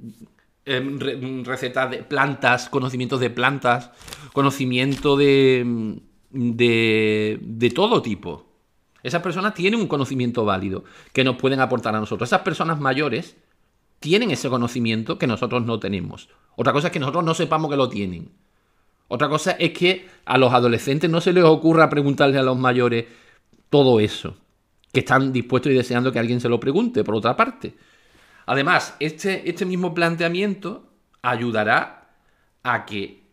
recetas 1.43 1.91
de 1.91 2.03
plantas, 2.03 2.69
conocimientos 2.69 3.19
de 3.19 3.29
plantas, 3.29 3.91
conocimiento 4.33 5.15
de, 5.15 5.99
de, 6.31 7.39
de 7.41 7.69
todo 7.69 8.01
tipo. 8.01 8.45
Esas 9.03 9.21
personas 9.21 9.53
tienen 9.53 9.79
un 9.79 9.87
conocimiento 9.87 10.45
válido 10.45 10.83
que 11.13 11.23
nos 11.23 11.35
pueden 11.35 11.59
aportar 11.59 11.95
a 11.95 11.99
nosotros. 11.99 12.27
Esas 12.27 12.41
personas 12.41 12.79
mayores 12.79 13.35
tienen 13.99 14.31
ese 14.31 14.49
conocimiento 14.49 15.17
que 15.17 15.27
nosotros 15.27 15.63
no 15.65 15.79
tenemos. 15.79 16.29
Otra 16.55 16.73
cosa 16.73 16.87
es 16.87 16.93
que 16.93 16.99
nosotros 16.99 17.23
no 17.23 17.33
sepamos 17.33 17.69
que 17.69 17.77
lo 17.77 17.89
tienen. 17.89 18.29
Otra 19.07 19.29
cosa 19.29 19.51
es 19.51 19.71
que 19.71 20.07
a 20.25 20.37
los 20.37 20.53
adolescentes 20.53 21.09
no 21.09 21.21
se 21.21 21.33
les 21.33 21.43
ocurra 21.43 21.89
preguntarle 21.89 22.39
a 22.39 22.43
los 22.43 22.57
mayores 22.57 23.05
todo 23.69 23.99
eso, 23.99 24.35
que 24.91 25.01
están 25.01 25.31
dispuestos 25.31 25.71
y 25.71 25.75
deseando 25.75 26.11
que 26.11 26.19
alguien 26.19 26.41
se 26.41 26.49
lo 26.49 26.59
pregunte, 26.59 27.03
por 27.03 27.15
otra 27.15 27.35
parte. 27.35 27.75
Además, 28.45 28.95
este, 28.99 29.49
este 29.49 29.65
mismo 29.65 29.93
planteamiento 29.93 30.87
ayudará 31.21 32.09
a 32.63 32.85
que 32.85 33.23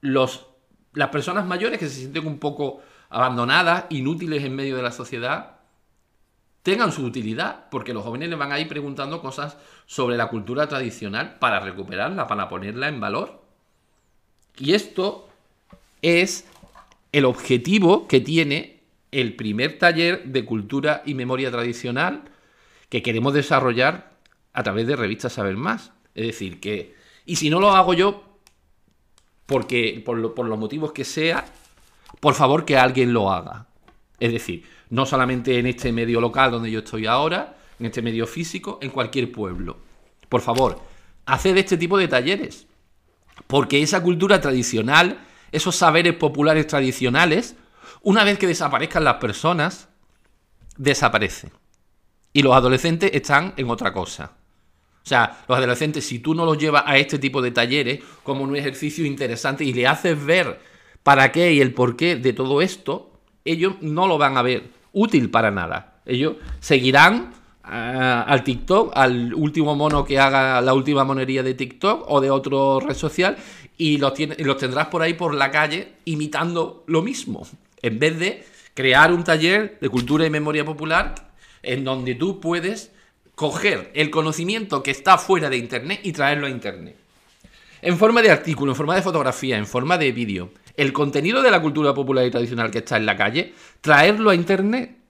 los, 0.00 0.46
las 0.92 1.08
personas 1.08 1.46
mayores 1.46 1.78
que 1.78 1.88
se 1.88 2.00
sienten 2.00 2.26
un 2.26 2.38
poco 2.38 2.82
abandonadas, 3.08 3.86
inútiles 3.90 4.44
en 4.44 4.54
medio 4.54 4.76
de 4.76 4.82
la 4.82 4.92
sociedad, 4.92 5.56
tengan 6.62 6.92
su 6.92 7.04
utilidad, 7.04 7.68
porque 7.70 7.92
los 7.92 8.04
jóvenes 8.04 8.30
les 8.30 8.38
van 8.38 8.52
a 8.52 8.58
ir 8.58 8.68
preguntando 8.68 9.20
cosas 9.20 9.56
sobre 9.86 10.16
la 10.16 10.28
cultura 10.28 10.66
tradicional 10.66 11.36
para 11.38 11.60
recuperarla, 11.60 12.26
para 12.26 12.48
ponerla 12.48 12.88
en 12.88 13.00
valor. 13.00 13.42
Y 14.58 14.72
esto 14.72 15.28
es 16.00 16.46
el 17.12 17.26
objetivo 17.26 18.08
que 18.08 18.20
tiene 18.20 18.80
el 19.12 19.36
primer 19.36 19.78
taller 19.78 20.24
de 20.24 20.44
cultura 20.44 21.02
y 21.04 21.14
memoria 21.14 21.50
tradicional 21.50 22.22
que 22.88 23.02
queremos 23.02 23.34
desarrollar 23.34 24.13
a 24.54 24.62
través 24.62 24.86
de 24.86 24.96
revistas 24.96 25.34
Saber 25.34 25.56
Más. 25.56 25.92
Es 26.14 26.26
decir, 26.26 26.60
que... 26.60 26.94
Y 27.26 27.36
si 27.36 27.50
no 27.50 27.60
lo 27.60 27.72
hago 27.72 27.92
yo, 27.92 28.38
porque 29.46 30.02
por, 30.04 30.34
por 30.34 30.46
los 30.46 30.58
motivos 30.58 30.92
que 30.92 31.04
sea, 31.04 31.44
por 32.20 32.34
favor 32.34 32.64
que 32.64 32.78
alguien 32.78 33.12
lo 33.12 33.30
haga. 33.30 33.66
Es 34.20 34.32
decir, 34.32 34.64
no 34.90 35.04
solamente 35.04 35.58
en 35.58 35.66
este 35.66 35.92
medio 35.92 36.20
local 36.20 36.50
donde 36.50 36.70
yo 36.70 36.78
estoy 36.78 37.06
ahora, 37.06 37.56
en 37.78 37.86
este 37.86 38.02
medio 38.02 38.26
físico, 38.26 38.78
en 38.80 38.90
cualquier 38.90 39.32
pueblo. 39.32 39.78
Por 40.28 40.40
favor, 40.40 40.80
haced 41.26 41.56
este 41.56 41.76
tipo 41.76 41.98
de 41.98 42.08
talleres. 42.08 42.66
Porque 43.46 43.82
esa 43.82 44.02
cultura 44.02 44.40
tradicional, 44.40 45.18
esos 45.50 45.76
saberes 45.76 46.14
populares 46.14 46.66
tradicionales, 46.66 47.56
una 48.02 48.22
vez 48.22 48.38
que 48.38 48.46
desaparezcan 48.46 49.04
las 49.04 49.16
personas, 49.16 49.88
desaparecen. 50.76 51.50
Y 52.32 52.42
los 52.42 52.54
adolescentes 52.54 53.10
están 53.14 53.54
en 53.56 53.70
otra 53.70 53.92
cosa. 53.92 54.32
O 55.04 55.06
sea, 55.06 55.44
los 55.46 55.58
adolescentes, 55.58 56.06
si 56.06 56.18
tú 56.20 56.34
no 56.34 56.46
los 56.46 56.56
llevas 56.56 56.84
a 56.86 56.96
este 56.96 57.18
tipo 57.18 57.42
de 57.42 57.50
talleres 57.50 58.00
como 58.22 58.42
un 58.42 58.56
ejercicio 58.56 59.04
interesante 59.04 59.62
y 59.62 59.74
le 59.74 59.86
haces 59.86 60.24
ver 60.24 60.58
para 61.02 61.30
qué 61.30 61.52
y 61.52 61.60
el 61.60 61.74
porqué 61.74 62.16
de 62.16 62.32
todo 62.32 62.62
esto, 62.62 63.12
ellos 63.44 63.74
no 63.82 64.08
lo 64.08 64.16
van 64.16 64.38
a 64.38 64.42
ver 64.42 64.70
útil 64.92 65.28
para 65.28 65.50
nada. 65.50 66.00
Ellos 66.06 66.36
seguirán 66.58 67.34
al 67.62 68.44
TikTok, 68.44 68.92
al 68.94 69.34
último 69.34 69.74
mono 69.74 70.04
que 70.04 70.18
haga 70.18 70.62
la 70.62 70.72
última 70.72 71.04
monería 71.04 71.42
de 71.42 71.52
TikTok 71.52 72.04
o 72.08 72.20
de 72.22 72.30
otro 72.30 72.80
red 72.80 72.94
social 72.94 73.36
y 73.76 73.98
los 73.98 74.14
tendrás 74.58 74.86
por 74.88 75.02
ahí 75.02 75.12
por 75.12 75.34
la 75.34 75.50
calle 75.50 75.96
imitando 76.06 76.84
lo 76.86 77.02
mismo, 77.02 77.46
en 77.82 77.98
vez 77.98 78.18
de 78.18 78.46
crear 78.72 79.12
un 79.12 79.24
taller 79.24 79.78
de 79.80 79.88
cultura 79.90 80.24
y 80.24 80.30
memoria 80.30 80.64
popular 80.64 81.14
en 81.62 81.84
donde 81.84 82.14
tú 82.14 82.40
puedes 82.40 82.90
coger 83.34 83.90
el 83.94 84.10
conocimiento 84.10 84.82
que 84.82 84.90
está 84.90 85.18
fuera 85.18 85.50
de 85.50 85.56
Internet 85.56 86.00
y 86.02 86.12
traerlo 86.12 86.46
a 86.46 86.50
Internet. 86.50 86.96
En 87.82 87.98
forma 87.98 88.22
de 88.22 88.30
artículo, 88.30 88.72
en 88.72 88.76
forma 88.76 88.94
de 88.94 89.02
fotografía, 89.02 89.58
en 89.58 89.66
forma 89.66 89.98
de 89.98 90.12
vídeo. 90.12 90.50
El 90.76 90.92
contenido 90.92 91.42
de 91.42 91.50
la 91.50 91.60
cultura 91.60 91.94
popular 91.94 92.26
y 92.26 92.30
tradicional 92.30 92.70
que 92.70 92.78
está 92.78 92.96
en 92.96 93.06
la 93.06 93.16
calle, 93.16 93.54
traerlo 93.80 94.30
a 94.30 94.34
Internet 94.34 95.04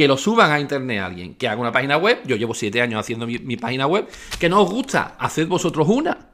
que 0.00 0.08
lo 0.08 0.16
suban 0.16 0.50
a 0.50 0.58
internet 0.58 1.00
a 1.00 1.04
alguien, 1.04 1.34
que 1.34 1.46
haga 1.46 1.60
una 1.60 1.72
página 1.72 1.98
web. 1.98 2.22
Yo 2.24 2.36
llevo 2.36 2.54
siete 2.54 2.80
años 2.80 3.00
haciendo 3.00 3.26
mi, 3.26 3.56
página 3.58 3.86
web. 3.86 4.08
Que 4.38 4.48
no 4.48 4.62
os 4.62 4.70
gusta, 4.70 5.14
haced 5.18 5.46
vosotros 5.46 5.86
una. 5.88 6.30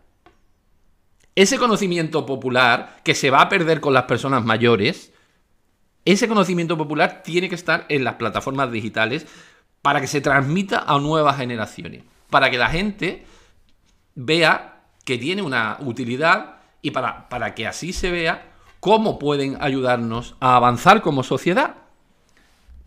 Ese 1.34 1.58
conocimiento 1.58 2.24
popular 2.24 3.00
que 3.02 3.16
se 3.16 3.28
va 3.28 3.40
a 3.40 3.48
perder 3.48 3.80
con 3.80 3.92
las 3.92 4.04
personas 4.04 4.44
mayores, 4.44 5.12
ese 6.04 6.28
conocimiento 6.28 6.78
popular 6.78 7.22
tiene 7.24 7.48
que 7.48 7.56
estar 7.56 7.86
en 7.88 8.04
las 8.04 8.14
plataformas 8.14 8.70
digitales 8.70 9.26
para 9.86 10.00
que 10.00 10.08
se 10.08 10.20
transmita 10.20 10.80
a 10.80 10.98
nuevas 10.98 11.36
generaciones, 11.36 12.02
para 12.28 12.50
que 12.50 12.58
la 12.58 12.68
gente 12.70 13.24
vea 14.16 14.80
que 15.04 15.16
tiene 15.16 15.42
una 15.42 15.76
utilidad 15.78 16.56
y 16.82 16.90
para, 16.90 17.28
para 17.28 17.54
que 17.54 17.68
así 17.68 17.92
se 17.92 18.10
vea 18.10 18.50
cómo 18.80 19.16
pueden 19.20 19.56
ayudarnos 19.60 20.34
a 20.40 20.56
avanzar 20.56 21.02
como 21.02 21.22
sociedad. 21.22 21.76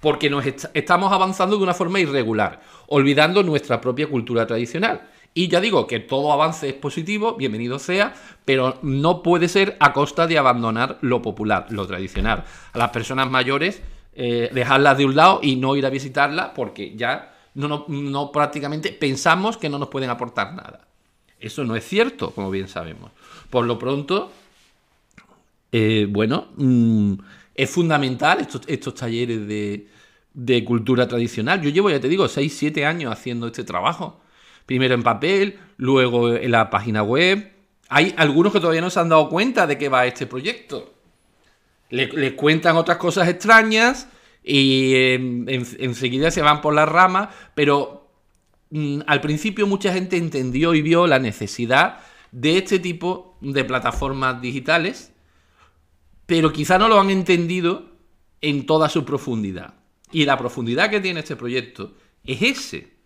Porque 0.02 0.30
nos 0.30 0.46
estamos 0.46 1.14
avanzando 1.14 1.56
de 1.56 1.64
una 1.64 1.74
forma 1.74 2.02
irregular, 2.02 2.60
olvidando 2.88 3.44
nuestra 3.44 3.80
propia 3.80 4.10
cultura 4.10 4.46
tradicional. 4.46 5.08
Y 5.34 5.48
ya 5.48 5.62
digo 5.62 5.88
que 5.88 6.02
todo 6.02 6.34
avance 6.34 6.68
es 6.68 6.76
positivo, 6.76 7.36
bienvenido 7.38 7.80
sea, 7.80 8.14
pero 8.44 8.78
no 8.82 9.24
puede 9.24 9.48
ser 9.48 9.78
a 9.80 9.94
costa 9.94 10.28
de 10.28 10.38
abandonar 10.38 10.98
lo 11.00 11.22
popular, 11.22 11.68
lo 11.70 11.88
tradicional. 11.88 12.44
A 12.74 12.78
las 12.78 12.90
personas 12.90 13.32
mayores, 13.32 13.82
eh, 14.22 14.50
dejarlas 14.54 14.98
de 14.98 15.06
un 15.06 15.16
lado 15.16 15.40
y 15.42 15.56
no 15.56 15.78
ir 15.78 15.86
a 15.86 15.90
visitarlas 15.90 16.50
porque 16.54 16.94
ya 16.94 17.34
no, 17.54 17.86
no, 17.88 18.32
prácticamente 18.34 18.92
pensamos 18.92 19.56
que 19.56 19.70
no 19.70 19.80
nos 19.80 19.88
pueden 19.88 20.10
aportar 20.10 20.54
nada. 20.54 20.86
Eso 21.40 21.64
no 21.64 21.74
es 21.78 21.88
cierto, 21.88 22.32
como 22.32 22.52
bien 22.52 22.68
sabemos. 22.68 23.12
Por 23.50 23.66
lo 23.66 23.80
pronto, 23.80 24.30
eh, 25.72 26.06
bueno, 26.10 26.50
mm, 26.58 27.14
es 27.56 27.70
fundamental 27.70 28.42
estos, 28.42 28.64
estos 28.68 28.94
talleres 28.94 29.48
de, 29.48 29.88
de 30.34 30.66
cultura 30.66 31.08
tradicional. 31.08 31.62
Yo 31.62 31.70
llevo, 31.70 31.90
ya 31.90 32.02
te 32.02 32.10
digo, 32.10 32.28
6, 32.28 32.54
7 32.54 32.86
años 32.86 33.14
haciendo 33.14 33.48
este 33.48 33.64
trabajo 33.64 34.20
primero 34.66 34.96
en 34.96 35.04
papel, 35.04 35.60
luego 35.78 36.36
en 36.36 36.52
la 36.52 36.70
página 36.70 37.04
web. 37.04 37.54
Hay 37.88 38.14
algunos 38.18 38.52
que 38.52 38.60
todavía 38.60 38.82
no 38.82 38.90
se 38.90 39.00
han 39.00 39.08
dado 39.08 39.30
cuenta 39.30 39.66
de 39.66 39.78
qué 39.78 39.88
va 39.88 40.06
este 40.06 40.28
proyecto. 40.28 40.99
Les, 41.90 42.34
cuentan 42.34 42.78
otras 42.78 42.98
cosas 42.98 43.28
extrañas 43.28 44.08
y 44.44 44.94
enseguida 44.96 46.32
se 46.32 46.42
van 46.42 46.62
por 46.62 46.74
las 46.74 46.88
ramas, 46.88 47.30
pero 47.56 48.12
mm, 48.70 49.02
al 49.08 49.22
principio 49.22 49.68
mucha 49.68 49.94
gente 49.94 50.18
entendió 50.18 50.74
y 50.74 50.82
vio 50.82 51.08
la 51.08 51.20
necesidad 51.20 52.00
de 52.32 52.58
este 52.58 52.80
tipo 52.80 53.38
de 53.42 53.64
plataformas 53.64 54.42
digitales, 54.42 55.12
pero 56.26 56.54
quizá 56.54 56.78
no 56.78 56.88
lo 56.88 57.00
han 57.00 57.10
entendido 57.10 57.90
en 58.42 58.66
toda 58.66 58.88
su 58.90 59.04
profundidad. 59.04 59.74
Y 60.12 60.26
la 60.26 60.38
profundidad 60.38 60.90
que 60.90 61.02
tiene 61.02 61.22
este 61.22 61.36
proyecto 61.36 61.96
es 62.24 62.42
ese 62.42 62.99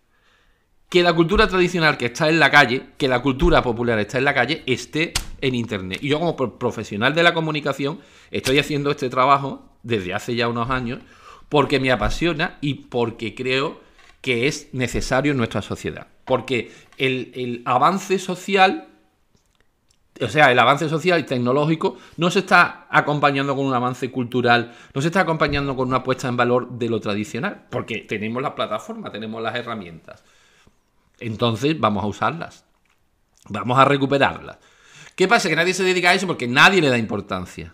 que 0.89 1.01
la 1.01 1.13
cultura 1.13 1.47
tradicional 1.47 1.97
que 1.97 2.05
está 2.05 2.29
en 2.29 2.39
la 2.39 2.51
calle, 2.51 2.87
que 2.97 3.07
la 3.07 3.21
cultura 3.21 3.63
popular 3.63 3.97
está 3.99 4.19
en 4.19 4.25
la 4.25 4.33
calle, 4.33 4.63
esté 4.67 5.13
en 5.41 5.55
Internet. 5.55 5.99
Y 6.01 6.09
yo 6.09 6.19
como 6.19 6.35
profesional 6.35 7.15
de 7.15 7.23
la 7.23 7.33
comunicación 7.33 7.99
estoy 8.31 8.59
haciendo 8.59 8.91
este 8.91 9.09
trabajo 9.09 9.77
desde 9.81 10.13
hace 10.13 10.35
ya 10.35 10.47
unos 10.47 10.69
años 10.69 10.99
porque 11.49 11.79
me 11.79 11.91
apasiona 11.91 12.57
y 12.61 12.75
porque 12.75 13.35
creo 13.35 13.79
que 14.21 14.47
es 14.47 14.69
necesario 14.73 15.33
en 15.33 15.37
nuestra 15.37 15.61
sociedad. 15.61 16.07
Porque 16.25 16.71
el, 16.97 17.31
el 17.35 17.61
avance 17.65 18.17
social, 18.17 18.87
o 20.21 20.27
sea, 20.29 20.51
el 20.51 20.57
avance 20.57 20.87
social 20.89 21.19
y 21.19 21.23
tecnológico 21.23 21.97
no 22.17 22.31
se 22.31 22.39
está 22.39 22.87
acompañando 22.89 23.55
con 23.55 23.65
un 23.65 23.73
avance 23.73 24.09
cultural, 24.09 24.73
no 24.95 25.01
se 25.01 25.09
está 25.09 25.19
acompañando 25.19 25.75
con 25.75 25.89
una 25.89 26.03
puesta 26.03 26.27
en 26.29 26.37
valor 26.37 26.71
de 26.71 26.89
lo 26.89 26.99
tradicional, 27.01 27.65
porque 27.69 27.99
tenemos 27.99 28.41
la 28.41 28.55
plataforma, 28.55 29.11
tenemos 29.11 29.41
las 29.41 29.55
herramientas. 29.55 30.23
Entonces 31.23 31.79
vamos 31.79 32.03
a 32.03 32.07
usarlas. 32.07 32.65
Vamos 33.49 33.77
a 33.79 33.85
recuperarlas. 33.85 34.57
¿Qué 35.15 35.27
pasa? 35.27 35.49
Que 35.49 35.55
nadie 35.55 35.73
se 35.73 35.83
dedica 35.83 36.09
a 36.09 36.13
eso 36.13 36.27
porque 36.27 36.47
nadie 36.47 36.81
le 36.81 36.89
da 36.89 36.97
importancia. 36.97 37.73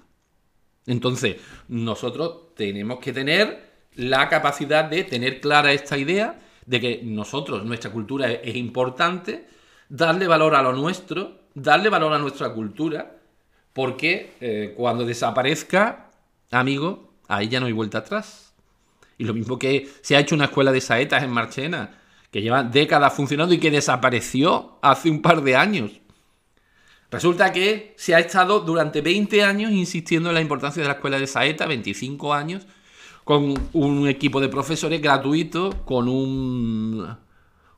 Entonces, 0.86 1.38
nosotros 1.68 2.56
tenemos 2.56 3.00
que 3.00 3.14
tener 3.14 3.70
la 3.96 4.30
capacidad 4.30 4.86
de 4.86 5.04
tener 5.04 5.40
clara 5.42 5.72
esta 5.72 5.98
idea 5.98 6.40
de 6.66 6.80
que 6.80 7.02
nosotros, 7.04 7.64
nuestra 7.66 7.92
cultura 7.92 8.32
es, 8.32 8.56
importante, 8.56 9.48
darle 9.88 10.28
valor 10.28 10.56
a 10.56 10.62
lo 10.62 10.74
nuestro, 10.74 11.40
darle 11.54 11.90
valor 11.90 12.14
a 12.14 12.20
nuestra 12.20 12.54
cultura, 12.54 13.18
porque 13.74 14.34
eh, 14.42 14.74
cuando 14.76 15.06
desaparezca, 15.06 16.12
amigo, 16.52 17.14
ahí 17.28 17.48
ya 17.48 17.60
no 17.60 17.66
hay 17.66 17.74
vuelta 17.74 18.00
atrás. 18.00 18.54
Y 19.18 19.26
lo 19.26 19.34
mismo 19.34 19.58
que 19.58 19.90
se 20.02 20.16
ha 20.16 20.20
hecho 20.20 20.36
una 20.36 20.46
escuela 20.46 20.72
de 20.72 20.82
saetas 20.82 21.24
en 21.24 21.32
Marchena, 21.32 22.00
que 22.32 22.42
lleva 22.42 22.64
décadas 22.64 23.14
funcionando 23.14 23.54
y 23.54 23.60
que 23.60 23.72
desapareció 23.72 24.78
hace 24.82 25.10
un 25.10 25.22
par 25.22 25.42
de 25.42 25.56
años. 25.56 25.92
Resulta 27.12 27.52
que 27.52 27.96
se 27.98 28.14
ha 28.14 28.20
estado 28.20 28.60
durante 28.60 29.02
20 29.02 29.44
años 29.44 29.72
insistiendo 29.72 30.30
en 30.30 30.36
la 30.36 30.42
importancia 30.42 30.82
de 30.82 30.88
la 30.88 30.96
escuela 30.96 31.20
de 31.20 31.26
Saeta, 31.26 31.66
25 31.66 32.34
años, 32.34 32.68
con 33.24 33.56
un 33.74 34.08
equipo 34.08 34.40
de 34.40 34.50
profesores 34.50 35.02
gratuito, 35.02 35.72
con, 35.86 36.08
un, 36.08 37.18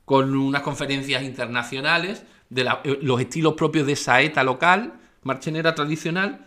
con 0.04 0.36
unas 0.36 0.62
conferencias 0.62 1.24
internacionales 1.24 2.26
de 2.49 2.70
los 3.02 3.22
estilos 3.22 3.54
propios 3.54 3.88
de 3.88 3.95
Saeta 3.95 4.43
local, 4.43 4.95
marchenera 5.24 5.76
tradicional. 5.76 6.45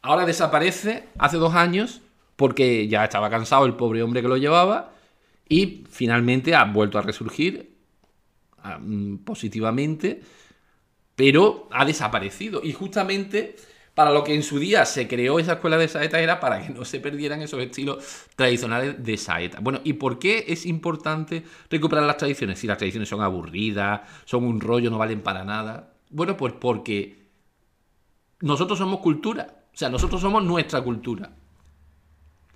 Ahora 0.00 0.24
desaparece 0.24 1.08
hace 1.18 1.36
dos 1.36 1.54
años 1.54 2.00
porque 2.36 2.88
ya 2.88 3.04
estaba 3.04 3.28
cansado 3.28 3.66
el 3.66 3.74
pobre 3.74 4.02
hombre 4.02 4.22
que 4.22 4.28
lo 4.28 4.38
llevaba 4.38 4.93
y 5.48 5.84
finalmente 5.88 6.54
ha 6.54 6.64
vuelto 6.64 6.98
a 6.98 7.02
resurgir 7.02 7.76
mm, 8.80 9.16
positivamente, 9.18 10.22
pero 11.14 11.68
ha 11.70 11.84
desaparecido. 11.84 12.60
Y 12.62 12.72
justamente 12.72 13.56
para 13.94 14.10
lo 14.10 14.24
que 14.24 14.34
en 14.34 14.42
su 14.42 14.58
día 14.58 14.84
se 14.84 15.06
creó 15.06 15.38
esa 15.38 15.54
escuela 15.54 15.78
de 15.78 15.86
saeta 15.86 16.20
era 16.20 16.40
para 16.40 16.66
que 16.66 16.72
no 16.72 16.84
se 16.84 16.98
perdieran 16.98 17.42
esos 17.42 17.62
estilos 17.62 18.26
tradicionales 18.34 19.02
de 19.02 19.16
saeta. 19.16 19.60
Bueno, 19.60 19.80
¿y 19.84 19.94
por 19.94 20.18
qué 20.18 20.46
es 20.48 20.66
importante 20.66 21.44
recuperar 21.70 22.04
las 22.04 22.16
tradiciones? 22.16 22.58
Si 22.58 22.66
las 22.66 22.78
tradiciones 22.78 23.08
son 23.08 23.22
aburridas, 23.22 24.00
son 24.24 24.44
un 24.44 24.60
rollo, 24.60 24.90
no 24.90 24.98
valen 24.98 25.22
para 25.22 25.44
nada. 25.44 25.94
Bueno, 26.10 26.36
pues 26.36 26.54
porque 26.54 27.24
nosotros 28.40 28.78
somos 28.78 28.98
cultura, 28.98 29.64
o 29.72 29.76
sea, 29.76 29.88
nosotros 29.88 30.20
somos 30.20 30.42
nuestra 30.42 30.82
cultura. 30.82 31.30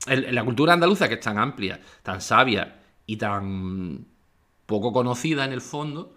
La 0.07 0.45
cultura 0.45 0.73
andaluza, 0.73 1.09
que 1.09 1.15
es 1.15 1.21
tan 1.21 1.39
amplia, 1.39 1.81
tan 2.03 2.21
sabia 2.21 2.81
y 3.07 3.17
tan 3.17 4.07
poco 4.67 4.93
conocida 4.93 5.45
en 5.45 5.53
el 5.53 5.61
fondo, 5.61 6.15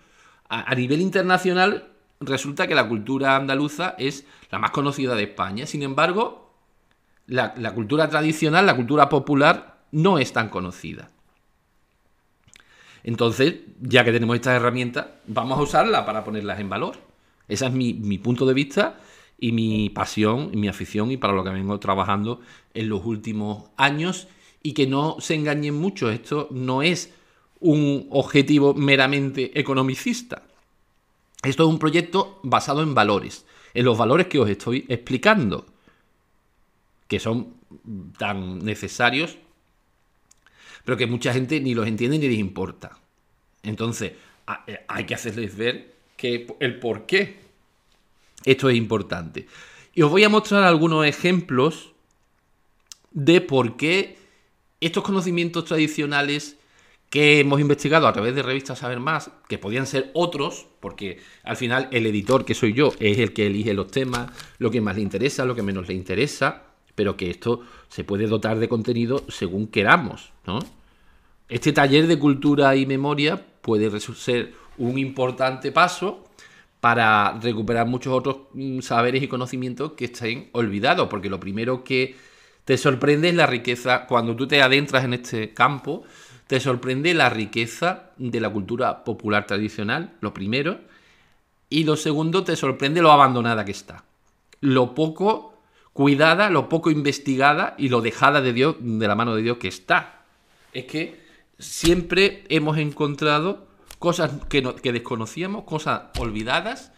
a, 0.49 0.75
nivel 0.75 0.99
internacional 0.99 1.87
resulta 2.19 2.67
que 2.67 2.75
la 2.75 2.87
cultura 2.87 3.37
andaluza 3.37 3.95
es 3.97 4.25
la 4.51 4.59
más 4.59 4.71
conocida 4.71 5.15
de 5.15 5.23
España. 5.23 5.65
Sin 5.65 5.81
embargo, 5.81 6.53
la, 7.25 7.53
cultura 7.73 8.09
tradicional, 8.09 8.65
la 8.65 8.75
cultura 8.75 9.07
popular, 9.07 9.77
no 9.91 10.19
es 10.19 10.33
tan 10.33 10.49
conocida. 10.49 11.09
Entonces, 13.03 13.61
ya 13.79 14.03
que 14.03 14.11
tenemos 14.11 14.35
estas 14.35 14.57
herramientas, 14.57 15.07
vamos 15.25 15.57
a 15.57 15.61
usarlas 15.61 16.03
para 16.03 16.25
ponerlas 16.25 16.59
en 16.59 16.69
valor. 16.69 16.97
Ese 17.47 17.65
es 17.65 17.71
mi, 17.71 18.17
punto 18.17 18.45
de 18.45 18.53
vista 18.53 18.99
y 19.41 19.51
mi 19.51 19.89
pasión 19.89 20.51
y 20.53 20.57
mi 20.57 20.69
afición 20.69 21.11
y 21.11 21.17
para 21.17 21.33
lo 21.33 21.43
que 21.43 21.49
vengo 21.49 21.77
trabajando 21.79 22.39
en 22.73 22.87
los 22.87 23.03
últimos 23.03 23.69
años 23.75 24.27
y 24.63 24.73
que 24.73 24.85
no 24.85 25.17
se 25.19 25.33
engañen 25.33 25.73
mucho, 25.73 26.11
esto 26.11 26.47
no 26.51 26.83
es 26.83 27.11
un 27.59 28.07
objetivo 28.11 28.75
meramente 28.75 29.59
economicista. 29.59 30.43
Esto 31.43 31.63
es 31.63 31.69
un 31.69 31.79
proyecto 31.79 32.39
basado 32.43 32.83
en 32.83 32.93
valores, 32.93 33.45
en 33.73 33.83
los 33.83 33.97
valores 33.97 34.27
que 34.27 34.37
os 34.37 34.47
estoy 34.47 34.85
explicando, 34.87 35.65
que 37.07 37.19
son 37.19 37.55
tan 38.19 38.59
necesarios, 38.59 39.39
pero 40.85 40.97
que 40.97 41.07
mucha 41.07 41.33
gente 41.33 41.59
ni 41.59 41.73
los 41.73 41.87
entiende 41.87 42.19
ni 42.19 42.27
les 42.27 42.37
importa. 42.37 42.99
Entonces, 43.63 44.13
eh, 44.67 44.85
hay 44.87 45.05
que 45.05 45.15
hacerles 45.15 45.57
ver 45.57 45.95
que 46.15 46.45
el 46.59 46.79
por 46.79 47.07
qué 47.07 47.50
esto 48.45 48.69
es 48.69 48.77
importante. 48.77 49.47
Y 49.93 50.01
os 50.03 50.11
voy 50.11 50.23
a 50.23 50.29
mostrar 50.29 50.63
algunos 50.63 51.05
ejemplos 51.05 51.91
de 53.11 53.41
por 53.41 53.77
qué 53.77 54.17
estos 54.79 55.03
conocimientos 55.03 55.65
tradicionales 55.65 56.57
que 57.09 57.41
hemos 57.41 57.59
investigado 57.59 58.07
a 58.07 58.13
través 58.13 58.33
de 58.33 58.41
revistas 58.41 58.79
Saber 58.79 59.01
Más, 59.01 59.31
que 59.49 59.57
podían 59.57 59.85
ser 59.85 60.11
otros, 60.13 60.65
porque 60.79 61.19
al 61.43 61.57
final 61.57 61.89
el 61.91 62.05
editor 62.05 62.45
que 62.45 62.53
soy 62.53 62.73
yo 62.73 62.93
es 63.01 63.19
el 63.19 63.33
que 63.33 63.47
elige 63.47 63.73
los 63.73 63.91
temas, 63.91 64.31
lo 64.59 64.71
que 64.71 64.79
más 64.79 64.95
le 64.95 65.01
interesa, 65.01 65.43
lo 65.43 65.53
que 65.53 65.61
menos 65.61 65.89
le 65.89 65.93
interesa, 65.93 66.63
pero 66.95 67.17
que 67.17 67.29
esto 67.29 67.61
se 67.89 68.05
puede 68.05 68.27
dotar 68.27 68.59
de 68.59 68.69
contenido 68.69 69.25
según 69.27 69.67
queramos, 69.67 70.31
¿no? 70.47 70.59
Este 71.49 71.73
taller 71.73 72.07
de 72.07 72.17
cultura 72.17 72.77
y 72.77 72.85
memoria 72.85 73.45
puede 73.61 73.99
ser 73.99 74.53
un 74.77 74.97
importante 74.97 75.73
paso 75.73 76.23
para 76.81 77.39
recuperar 77.39 77.87
muchos 77.87 78.11
otros 78.11 78.37
mm, 78.53 78.79
saberes 78.81 79.23
y 79.23 79.27
conocimientos 79.27 79.93
que 79.93 80.05
estén 80.05 80.49
olvidados, 80.51 81.07
porque 81.07 81.29
lo 81.29 81.39
primero 81.39 81.83
que 81.83 82.17
te 82.65 82.77
sorprende 82.77 83.31
la 83.31 83.47
riqueza, 83.47 84.07
cuando 84.07 84.35
tú 84.35 84.47
te 84.47 84.61
adentras 84.61 85.05
en 85.05 85.13
este 85.13 85.53
campo, 85.53 86.03
te 86.47 86.59
sorprende 86.59 87.13
la 87.13 87.29
riqueza 87.29 88.11
de 88.17 88.41
la 88.41 88.49
cultura 88.49 89.03
popular 89.03 89.47
tradicional, 89.47 90.15
lo 90.21 90.33
primero, 90.33 90.79
y 91.69 91.85
lo 91.85 91.95
segundo, 91.95 92.43
te 92.43 92.57
sorprende 92.57 93.01
lo 93.01 93.11
abandonada 93.11 93.63
que 93.63 93.71
está. 93.71 94.03
Lo 94.59 94.93
poco 94.93 95.53
cuidada, 95.93 96.49
lo 96.49 96.67
poco 96.67 96.91
investigada 96.91 97.75
y 97.77 97.89
lo 97.89 98.01
dejada 98.01 98.41
de 98.41 98.53
Dios, 98.53 98.75
de 98.79 99.07
la 99.07 99.15
mano 99.15 99.35
de 99.35 99.43
Dios 99.43 99.57
que 99.57 99.69
está. 99.69 100.23
Es 100.73 100.85
que 100.85 101.21
siempre 101.59 102.43
hemos 102.49 102.77
encontrado 102.77 103.67
cosas 104.01 104.31
que, 104.49 104.63
desconocíamos, 104.91 105.63
cosas 105.63 106.05
olvidadas, 106.17 106.91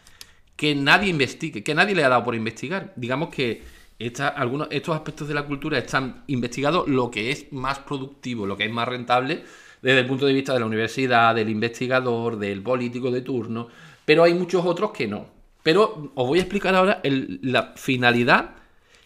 que 0.55 0.73
nadie 0.73 1.09
investigue, 1.09 1.61
que 1.61 1.75
nadie 1.75 1.95
le 1.95 2.05
ha 2.05 2.07
dado 2.07 2.23
por 2.23 2.33
investigar. 2.33 2.93
Digamos 2.95 3.27
que 3.27 3.61
estos 3.99 4.95
aspectos 4.95 5.27
de 5.27 5.33
la 5.33 5.43
cultura 5.43 5.77
están 5.77 6.23
investigados 6.27 6.87
lo 6.87 7.11
que 7.11 7.31
es 7.31 7.51
más 7.51 7.79
productivo, 7.79 8.47
lo 8.47 8.55
que 8.55 8.63
es 8.63 8.71
más 8.71 8.87
rentable 8.87 9.43
desde 9.81 9.99
el 9.99 10.07
punto 10.07 10.25
de 10.25 10.31
vista 10.31 10.53
de 10.53 10.61
la 10.61 10.65
universidad, 10.65 11.35
del 11.35 11.49
investigador, 11.49 12.39
del 12.39 12.61
político 12.61 13.11
de 13.11 13.19
turno, 13.19 13.67
pero 14.05 14.23
hay 14.23 14.33
muchos 14.33 14.65
otros 14.65 14.91
que 14.91 15.05
no. 15.05 15.25
Pero 15.61 16.13
os 16.15 16.25
voy 16.25 16.39
a 16.39 16.43
explicar 16.43 16.73
ahora 16.73 17.01
la 17.03 17.73
finalidad 17.75 18.51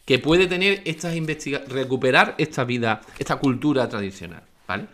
que 0.05 0.19
puede 0.19 0.45
tener 0.45 0.83
estas 0.85 1.15
investigaciones, 1.15 1.73
recuperar 1.73 2.35
esta 2.37 2.63
vida, 2.63 3.01
esta 3.17 3.37
cultura 3.37 3.89
tradicional. 3.89 4.43
¿vale? 4.67 4.85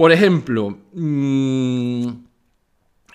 Por 0.00 0.12
ejemplo, 0.12 0.78
mm, 0.94 2.08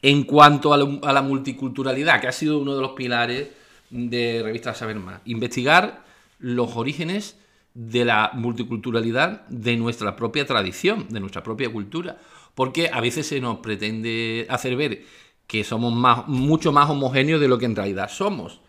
en 0.04 0.24
cuanto 0.24 0.72
a, 0.72 0.78
la 0.78 1.22
multiculturalidad, 1.24 2.22
que 2.22 2.28
ha 2.28 2.32
sido 2.32 2.60
uno 2.60 2.76
de 2.76 2.82
los 2.84 2.92
pilares 2.92 3.48
de 3.90 4.42
Revista 4.44 4.76
Saber 4.76 4.98
Más, 4.98 5.20
investigar 5.26 6.06
los 6.38 6.76
orígenes 6.76 7.40
de 7.74 8.06
la 8.06 8.30
multiculturalidad 8.36 9.48
de 9.48 9.78
nuestra 9.78 10.16
propia 10.16 10.46
tradición, 10.46 11.08
de 11.10 11.20
nuestra 11.20 11.42
propia 11.42 11.72
cultura. 11.72 12.20
Porque 12.54 12.92
a 12.94 13.02
veces 13.02 13.26
se 13.26 13.42
nos 13.42 13.62
pretende 13.62 14.46
hacer 14.52 14.76
ver 14.76 15.06
que 15.48 15.64
somos 15.64 15.92
mucho 16.28 16.72
más 16.72 16.88
homogéneos 16.88 17.42
de 17.42 17.48
lo 17.48 17.58
que 17.58 17.66
en 17.66 17.76
realidad 17.76 18.12
somos. 18.12 18.62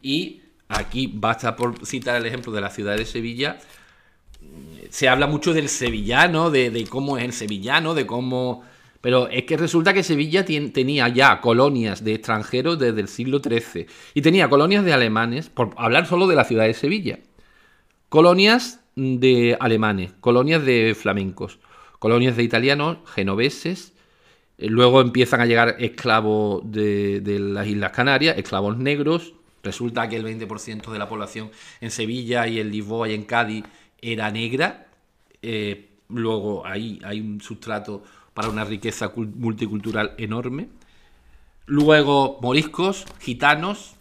Y 0.00 0.42
aquí 0.68 1.10
basta 1.12 1.56
por 1.56 1.84
citar 1.84 2.14
el 2.14 2.26
ejemplo 2.26 2.52
de 2.52 2.60
la 2.60 2.70
ciudad 2.70 2.96
de 2.96 3.04
Sevilla. 3.04 3.58
Se 4.90 5.08
habla 5.08 5.26
mucho 5.26 5.52
del 5.52 5.68
sevillano, 5.68 6.50
de, 6.50 6.86
cómo 6.88 7.18
es 7.18 7.24
el 7.24 7.32
sevillano, 7.32 7.94
de 7.94 8.06
cómo... 8.06 8.62
Pero 9.00 9.28
es 9.28 9.44
que 9.44 9.58
resulta 9.58 9.92
que 9.92 10.02
Sevilla 10.02 10.46
tenía 10.46 11.08
ya 11.08 11.42
colonias 11.42 12.04
de 12.04 12.14
extranjeros 12.14 12.78
desde 12.78 13.02
el 13.02 13.08
siglo 13.08 13.40
XIII 13.40 13.86
y 14.14 14.22
tenía 14.22 14.48
colonias 14.48 14.82
de 14.82 14.94
alemanes, 14.94 15.50
por 15.50 15.74
hablar 15.76 16.06
solo 16.06 16.26
de 16.26 16.36
la 16.36 16.44
ciudad 16.44 16.64
de 16.64 16.72
Sevilla. 16.72 17.18
Colonias 18.08 18.80
de 18.96 19.58
alemanes, 19.60 20.14
colonias 20.20 20.64
de 20.64 20.96
flamencos, 20.98 21.58
colonias 21.98 22.36
de 22.36 22.44
italianos, 22.44 22.98
genoveses, 23.14 23.94
eh, 24.58 24.68
luego 24.68 25.00
empiezan 25.00 25.40
a 25.40 25.46
llegar 25.46 25.76
esclavos 25.78 26.62
de, 26.70 27.22
las 27.24 27.66
Islas 27.66 27.92
Canarias, 27.92 28.38
esclavos 28.38 28.76
negros. 28.76 29.34
Resulta 29.62 30.08
que 30.08 30.16
el 30.16 30.24
20% 30.24 30.92
de 30.92 30.98
la 30.98 31.08
población 31.08 31.50
en 31.80 31.90
Sevilla 31.90 32.46
y 32.46 32.60
en 32.60 32.70
Lisboa 32.70 33.08
y 33.08 33.14
en 33.14 33.24
Cádiz 33.24 33.64
era 34.12 34.30
negra. 34.30 34.86
Eh, 35.42 35.90
luego 36.08 36.66
ahí 36.66 37.00
hay 37.04 37.20
un 37.20 37.40
sustrato 37.40 38.02
para 38.34 38.48
una 38.48 38.64
riqueza 38.64 39.12
multicultural 39.16 40.14
enorme. 40.18 40.68
Luego 41.66 42.38
moriscos, 42.42 43.04
gitanos. 43.20 43.96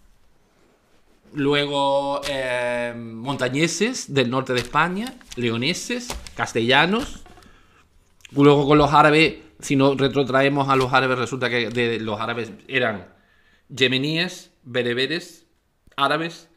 Luego 1.33 2.21
eh, 2.29 2.93
montañeses 2.95 4.13
del 4.13 4.29
norte 4.29 4.53
de 4.53 4.59
España, 4.59 5.15
leoneses, 5.35 6.09
castellanos. 6.35 7.23
Luego 8.31 8.67
con 8.67 8.77
los 8.77 8.93
árabes 8.93 9.37
si 9.63 9.77
nos 9.77 9.97
retrotraemos 9.97 10.67
a 10.69 10.75
los 10.75 10.91
árabes, 10.93 11.17
resulta 11.17 11.49
que 11.49 11.99
los 12.01 12.19
árabes 12.19 12.51
eran 12.67 13.07
yemeníes, 13.69 14.51
bereberes, 14.63 15.47
árabes, 15.95 16.49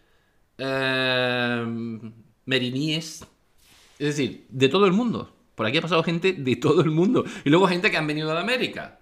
eh, 0.58 1.64
meriníes, 2.44 3.24
es 3.98 4.16
decir, 4.16 4.46
de 4.48 4.68
todo 4.68 4.86
el 4.86 4.92
mundo. 4.92 5.34
Por 5.54 5.66
aquí 5.66 5.78
ha 5.78 5.82
pasado 5.82 6.02
gente 6.02 6.34
de 6.34 6.56
todo 6.56 6.82
el 6.82 6.90
mundo. 6.90 7.24
Y 7.44 7.50
luego 7.50 7.66
gente 7.66 7.90
que 7.90 7.96
han 7.96 8.06
venido 8.06 8.32
de 8.32 8.38
América. 8.38 8.98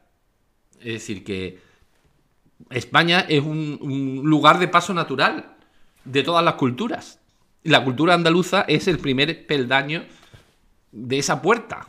Es 0.78 0.94
decir, 0.94 1.24
que 1.24 1.58
España 2.70 3.20
es 3.28 3.42
un, 3.42 4.20
lugar 4.24 4.58
de 4.58 4.68
paso 4.68 4.94
natural 4.94 5.56
de 6.04 6.22
todas 6.22 6.44
las 6.44 6.54
culturas. 6.54 7.20
La 7.62 7.82
cultura 7.82 8.14
andaluza 8.14 8.62
es 8.62 8.88
el 8.88 8.98
primer 8.98 9.46
peldaño 9.46 10.04
de 10.92 11.18
esa 11.18 11.42
puerta. 11.42 11.88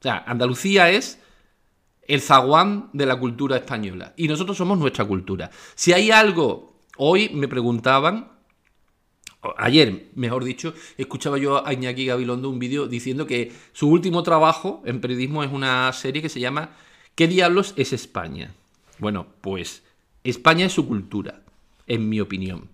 O 0.00 0.02
sea, 0.02 0.24
Andalucía 0.26 0.90
es 0.90 1.20
el 2.08 2.20
zaguán 2.20 2.90
de 2.92 3.06
la 3.06 3.16
cultura 3.16 3.56
española 3.56 4.12
y 4.16 4.26
nosotros 4.26 4.56
somos 4.56 4.78
nuestra 4.78 5.04
cultura. 5.04 5.50
Si 5.76 5.92
hay 5.92 6.10
algo, 6.10 6.80
hoy 6.96 7.28
me 7.28 7.46
preguntaban, 7.46 8.32
ayer, 9.56 10.10
mejor 10.14 10.44
dicho, 10.44 10.74
escuchaba 10.96 11.38
yo 11.38 11.66
a 11.66 11.72
Iñaki 11.72 12.06
Gabilondo 12.06 12.48
un 12.50 12.58
vídeo 12.58 12.86
diciendo 12.86 13.26
que 13.26 13.52
su 13.72 13.88
último 13.88 14.22
trabajo 14.22 14.82
en 14.84 15.00
periodismo 15.00 15.42
es 15.42 15.52
una 15.52 15.92
serie 15.92 16.22
que 16.22 16.28
se 16.28 16.40
llama 16.40 16.70
¿Qué 17.14 17.28
diablos 17.28 17.74
es 17.76 17.92
España? 17.92 18.54
Bueno, 18.98 19.26
pues 19.40 19.82
España 20.24 20.66
es 20.66 20.72
su 20.72 20.86
cultura, 20.86 21.42
en 21.86 22.08
mi 22.08 22.20
opinión. 22.20 22.68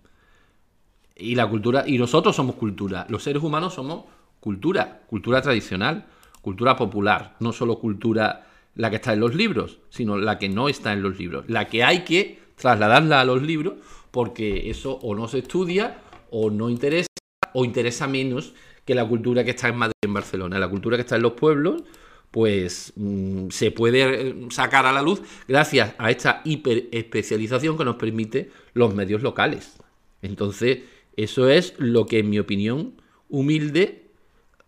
Y 1.15 1.35
la 1.35 1.47
cultura, 1.47 1.83
y 1.87 1.97
nosotros 1.97 2.35
somos 2.35 2.55
cultura, 2.55 3.05
los 3.09 3.23
seres 3.23 3.43
humanos 3.43 3.73
somos 3.73 4.05
cultura, 4.39 5.01
cultura 5.07 5.41
tradicional 5.41 6.05
cultura 6.41 6.75
popular, 6.75 7.35
no 7.39 7.53
solo 7.53 7.79
cultura 7.79 8.47
la 8.75 8.89
que 8.89 8.97
está 8.97 9.13
en 9.13 9.19
los 9.19 9.35
libros, 9.35 9.79
sino 9.89 10.17
la 10.17 10.39
que 10.39 10.49
no 10.49 10.69
está 10.69 10.93
en 10.93 11.01
los 11.01 11.17
libros, 11.17 11.45
la 11.47 11.67
que 11.67 11.83
hay 11.83 12.03
que 12.03 12.39
trasladarla 12.55 13.21
a 13.21 13.25
los 13.25 13.41
libros 13.41 13.75
porque 14.11 14.69
eso 14.69 14.93
o 15.01 15.15
no 15.15 15.27
se 15.27 15.39
estudia 15.39 15.97
o 16.31 16.49
no 16.49 16.69
interesa 16.69 17.07
o 17.53 17.65
interesa 17.65 18.07
menos 18.07 18.53
que 18.85 18.95
la 18.95 19.07
cultura 19.07 19.43
que 19.43 19.51
está 19.51 19.69
en 19.69 19.77
Madrid 19.77 19.93
en 20.01 20.13
Barcelona. 20.13 20.59
La 20.59 20.69
cultura 20.69 20.97
que 20.97 21.01
está 21.01 21.15
en 21.15 21.21
los 21.23 21.33
pueblos, 21.33 21.83
pues 22.31 22.93
mm, 22.95 23.49
se 23.49 23.71
puede 23.71 24.29
eh, 24.29 24.35
sacar 24.49 24.85
a 24.85 24.91
la 24.91 25.01
luz 25.01 25.21
gracias 25.47 25.93
a 25.97 26.11
esta 26.11 26.41
hiperespecialización 26.43 27.77
que 27.77 27.85
nos 27.85 27.95
permite 27.95 28.51
los 28.73 28.93
medios 28.93 29.21
locales. 29.21 29.77
Entonces, 30.21 30.79
eso 31.15 31.49
es 31.49 31.73
lo 31.77 32.05
que 32.05 32.19
en 32.19 32.29
mi 32.29 32.39
opinión 32.39 32.93
humilde 33.29 34.05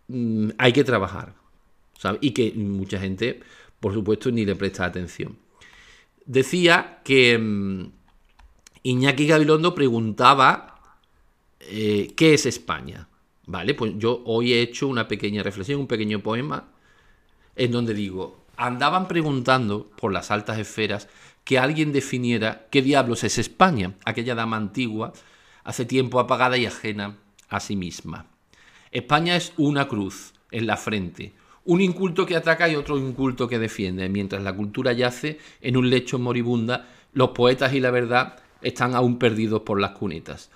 mm, 0.08 0.50
hay 0.58 0.72
que 0.72 0.84
trabajar 0.84 1.34
y 2.20 2.32
que 2.32 2.52
mucha 2.52 2.98
gente, 2.98 3.40
por 3.80 3.94
supuesto, 3.94 4.30
ni 4.30 4.44
le 4.44 4.56
presta 4.56 4.84
atención. 4.84 5.36
Decía 6.26 7.00
que 7.04 7.38
mm, 7.38 7.90
Iñaki 8.82 9.26
Gabilondo 9.26 9.74
preguntaba 9.74 10.71
eh, 11.68 12.12
¿qué 12.16 12.34
es 12.34 12.46
España? 12.46 13.08
Vale, 13.46 13.74
pues 13.74 13.94
yo 13.96 14.22
hoy 14.24 14.52
he 14.52 14.60
hecho 14.62 14.88
una 14.88 15.08
pequeña 15.08 15.42
reflexión, 15.42 15.80
un 15.80 15.86
pequeño 15.86 16.20
poema, 16.20 16.68
en 17.56 17.72
donde 17.72 17.94
digo, 17.94 18.44
andaban 18.56 19.08
preguntando 19.08 19.90
por 19.96 20.12
las 20.12 20.30
altas 20.30 20.58
esferas 20.58 21.08
que 21.44 21.58
alguien 21.58 21.92
definiera 21.92 22.66
qué 22.70 22.82
diablos 22.82 23.24
es 23.24 23.38
España, 23.38 23.94
aquella 24.04 24.34
dama 24.34 24.56
antigua, 24.56 25.12
hace 25.64 25.84
tiempo 25.84 26.20
apagada 26.20 26.56
y 26.56 26.66
ajena 26.66 27.18
a 27.48 27.60
sí 27.60 27.76
misma. 27.76 28.26
España 28.90 29.36
es 29.36 29.52
una 29.56 29.88
cruz 29.88 30.34
en 30.50 30.66
la 30.66 30.76
frente, 30.76 31.32
un 31.64 31.80
inculto 31.80 32.26
que 32.26 32.36
ataca 32.36 32.68
y 32.68 32.76
otro 32.76 32.98
inculto 32.98 33.48
que 33.48 33.58
defiende. 33.58 34.08
Mientras 34.08 34.42
la 34.42 34.54
cultura 34.54 34.92
yace 34.92 35.38
en 35.60 35.76
un 35.76 35.90
lecho 35.90 36.18
moribunda, 36.18 36.88
los 37.12 37.30
poetas 37.30 37.72
y 37.74 37.80
la 37.80 37.90
verdad 37.90 38.40
están 38.62 38.94
aún 38.94 39.18
perdidos 39.18 39.62
por 39.62 39.80
las 39.80 39.92
cunetas. 39.92 40.50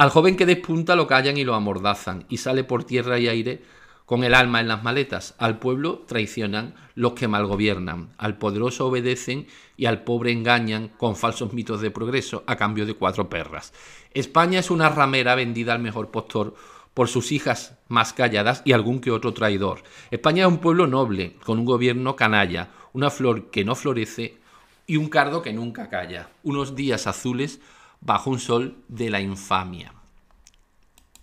Al 0.00 0.08
joven 0.08 0.34
que 0.34 0.46
despunta 0.46 0.96
lo 0.96 1.06
callan 1.06 1.36
y 1.36 1.44
lo 1.44 1.54
amordazan, 1.54 2.24
y 2.30 2.38
sale 2.38 2.64
por 2.64 2.84
tierra 2.84 3.18
y 3.18 3.28
aire 3.28 3.62
con 4.06 4.24
el 4.24 4.32
alma 4.32 4.60
en 4.60 4.66
las 4.66 4.82
maletas. 4.82 5.34
Al 5.36 5.58
pueblo 5.58 6.04
traicionan 6.06 6.74
los 6.94 7.12
que 7.12 7.28
mal 7.28 7.44
gobiernan, 7.44 8.08
al 8.16 8.38
poderoso 8.38 8.86
obedecen 8.86 9.46
y 9.76 9.84
al 9.84 10.02
pobre 10.02 10.32
engañan 10.32 10.88
con 10.88 11.16
falsos 11.16 11.52
mitos 11.52 11.82
de 11.82 11.90
progreso 11.90 12.44
a 12.46 12.56
cambio 12.56 12.86
de 12.86 12.94
cuatro 12.94 13.28
perras. 13.28 13.74
España 14.14 14.60
es 14.60 14.70
una 14.70 14.88
ramera 14.88 15.34
vendida 15.34 15.74
al 15.74 15.82
mejor 15.82 16.10
postor 16.10 16.54
por 16.94 17.08
sus 17.08 17.30
hijas 17.30 17.76
más 17.88 18.14
calladas 18.14 18.62
y 18.64 18.72
algún 18.72 19.02
que 19.02 19.10
otro 19.10 19.34
traidor. 19.34 19.82
España 20.10 20.46
es 20.46 20.48
un 20.48 20.60
pueblo 20.60 20.86
noble, 20.86 21.36
con 21.44 21.58
un 21.58 21.66
gobierno 21.66 22.16
canalla, 22.16 22.70
una 22.94 23.10
flor 23.10 23.50
que 23.50 23.66
no 23.66 23.74
florece 23.74 24.38
y 24.86 24.96
un 24.96 25.10
cardo 25.10 25.42
que 25.42 25.52
nunca 25.52 25.90
calla, 25.90 26.30
unos 26.42 26.74
días 26.74 27.06
azules 27.06 27.60
bajo 28.00 28.30
un 28.30 28.40
sol 28.40 28.76
de 28.88 29.10
la 29.10 29.20
infamia. 29.20 29.92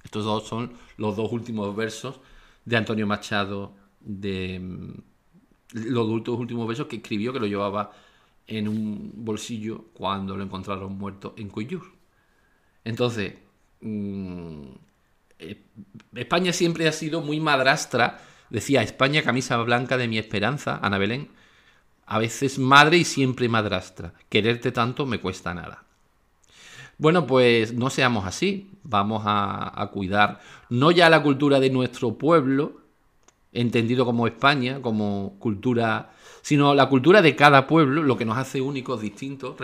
Estos 0.03 0.23
dos 0.23 0.47
son 0.47 0.73
los 0.97 1.15
dos 1.15 1.31
últimos 1.31 1.75
versos 1.75 2.19
de 2.65 2.77
Antonio 2.77 3.07
Machado, 3.07 3.73
de 3.99 4.59
mm, 4.59 4.93
los 5.73 6.07
dos 6.23 6.39
últimos 6.39 6.67
versos 6.67 6.87
que 6.87 6.97
escribió, 6.97 7.33
que 7.33 7.39
lo 7.39 7.47
llevaba 7.47 7.91
en 8.45 8.67
un 8.67 9.11
bolsillo 9.15 9.85
cuando 9.93 10.37
lo 10.37 10.43
encontraron 10.43 10.97
muerto 10.97 11.33
en 11.37 11.49
Cuyur. 11.49 11.83
Entonces, 12.83 13.33
mm, 13.81 14.67
España 16.15 16.53
siempre 16.53 16.87
ha 16.87 16.91
sido 16.91 17.21
muy 17.21 17.39
madrastra. 17.39 18.21
Decía, 18.49 18.81
España, 18.81 19.23
camisa 19.23 19.57
blanca 19.57 19.97
de 19.97 20.07
mi 20.07 20.17
esperanza, 20.17 20.79
Ana 20.81 20.97
Belén. 20.97 21.29
A 22.05 22.19
veces 22.19 22.57
madre 22.59 22.97
y 22.97 23.03
siempre 23.03 23.49
madrastra. 23.49 24.13
Quererte 24.29 24.71
tanto 24.71 25.05
me 25.05 25.19
cuesta 25.19 25.53
nada. 25.53 25.86
Bueno, 26.97 27.27
pues 27.27 27.73
no 27.73 27.89
seamos 27.89 28.25
así. 28.25 28.71
Vamos 28.83 29.23
a, 29.25 29.89
cuidar 29.93 30.39
no 30.69 30.91
ya 30.91 31.09
la 31.09 31.21
cultura 31.21 31.59
de 31.59 31.69
nuestro 31.69 32.17
pueblo, 32.17 32.81
entendido 33.51 34.05
como 34.05 34.27
España, 34.27 34.81
como 34.81 35.35
cultura, 35.39 36.11
sino 36.41 36.73
la 36.73 36.87
cultura 36.87 37.21
de 37.21 37.35
cada 37.35 37.67
pueblo, 37.67 38.01
lo 38.03 38.17
que 38.17 38.25
nos 38.25 38.37
hace 38.37 38.61
únicos, 38.61 39.01
distintos, 39.01 39.55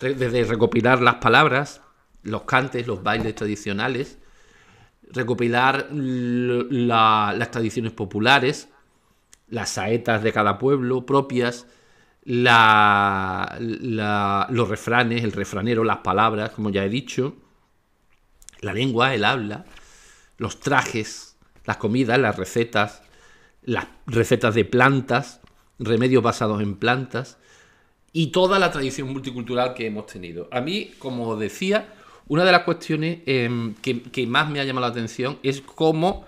desde 0.00 0.44
recopilar 0.44 1.00
las 1.00 1.16
palabras, 1.16 1.82
los 2.22 2.42
cantes, 2.42 2.86
los 2.86 3.02
bailes 3.02 3.34
tradicionales, 3.36 4.18
recopilar 5.12 5.88
las 5.92 7.50
tradiciones 7.50 7.92
populares, 7.92 8.68
las 9.48 9.70
saetas 9.70 10.22
de 10.22 10.32
cada 10.32 10.58
pueblo 10.58 11.06
propias, 11.06 11.66
la, 12.24 13.56
los 14.50 14.68
refranes, 14.68 15.24
el 15.24 15.32
refranero, 15.32 15.84
las 15.84 15.98
palabras, 15.98 16.50
como 16.50 16.70
ya 16.70 16.84
he 16.84 16.88
dicho, 16.88 17.36
la 18.60 18.72
lengua, 18.72 19.14
el 19.14 19.24
habla, 19.24 19.64
los 20.36 20.60
trajes, 20.60 21.36
las 21.64 21.76
comidas, 21.76 22.18
las 22.18 22.36
recetas, 22.36 23.02
las 23.62 23.86
recetas 24.06 24.54
de 24.54 24.64
plantas, 24.64 25.40
remedios 25.78 26.22
basados 26.22 26.62
en 26.62 26.76
plantas 26.76 27.38
y 28.12 28.28
toda 28.28 28.58
la 28.58 28.70
tradición 28.70 29.12
multicultural 29.12 29.74
que 29.74 29.86
hemos 29.86 30.06
tenido. 30.06 30.48
A 30.50 30.60
mí, 30.60 30.92
como 30.98 31.36
decía, 31.36 31.92
una 32.26 32.44
de 32.44 32.52
las 32.52 32.62
cuestiones 32.62 33.20
em, 33.26 33.74
que, 33.74 34.26
más 34.26 34.50
me 34.50 34.60
ha 34.60 34.64
llamado 34.64 34.86
la 34.86 34.92
atención 34.92 35.38
es 35.42 35.60
cómo 35.60 36.26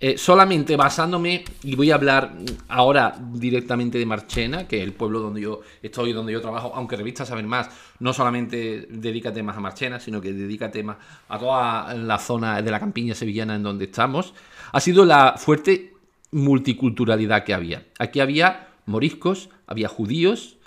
eh, 0.00 0.16
solamente 0.16 0.76
basándome, 0.76 1.44
y 1.64 1.74
voy 1.74 1.90
a 1.90 1.96
hablar 1.96 2.32
ahora 2.68 3.18
directamente 3.32 3.98
de 3.98 4.06
Marchena, 4.06 4.68
que 4.68 4.78
es 4.78 4.84
el 4.84 4.92
pueblo 4.92 5.18
donde 5.18 5.40
yo 5.40 5.60
estoy, 5.82 6.12
donde 6.12 6.32
yo 6.32 6.40
trabajo, 6.40 6.72
aunque 6.74 6.96
Revista 6.96 7.26
Saber 7.26 7.46
Más 7.46 7.68
no 7.98 8.12
solamente 8.12 8.86
dedica 8.90 9.32
temas 9.32 9.56
a 9.56 9.60
Marchena, 9.60 9.98
sino 9.98 10.20
que 10.20 10.32
dedica 10.32 10.70
temas 10.70 10.98
a 11.28 11.38
toda 11.38 11.94
la 11.94 12.18
zona 12.18 12.62
de 12.62 12.70
la 12.70 12.78
campiña 12.78 13.14
sevillana 13.14 13.56
en 13.56 13.64
donde 13.64 13.86
estamos, 13.86 14.34
ha 14.70 14.80
sido 14.80 15.04
la 15.04 15.34
fuerte 15.36 15.94
multiculturalidad 16.30 17.42
que 17.42 17.54
había. 17.54 17.86
Aquí 17.98 18.20
había 18.20 18.68
moriscos, 18.86 19.50
había 19.66 19.88
judíos, 19.88 20.58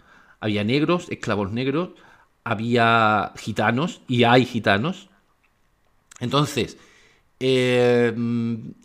había 0.41 0.65
negros, 0.65 1.07
esclavos 1.09 1.53
negros, 1.53 1.91
había 2.43 3.31
gitanos 3.37 4.01
y 4.09 4.25
hay 4.25 4.45
gitanos. 4.45 5.09
Entonces, 6.19 6.77
eh, 7.39 8.13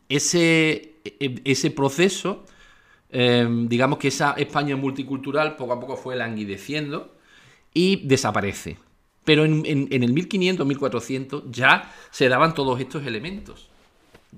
ese, 0.09 0.95
ese, 1.21 1.71
proceso, 1.71 2.45
eh, 3.11 3.49
digamos 3.69 3.99
que 3.99 4.09
esa 4.09 4.33
España 4.33 4.77
multicultural 4.77 5.57
poco 5.57 5.73
a 5.73 5.81
poco 5.81 5.97
fue 5.97 6.17
languideciendo 6.17 7.15
y 7.73 8.07
desaparece. 8.07 8.79
Pero 9.25 9.45
en, 9.45 9.89
el 9.91 10.13
1500, 10.13 10.65
1400 10.67 11.45
ya 11.51 11.93
se 12.11 12.29
daban 12.29 12.55
todos 12.55 12.79
estos 12.79 13.05
elementos. 13.05 13.69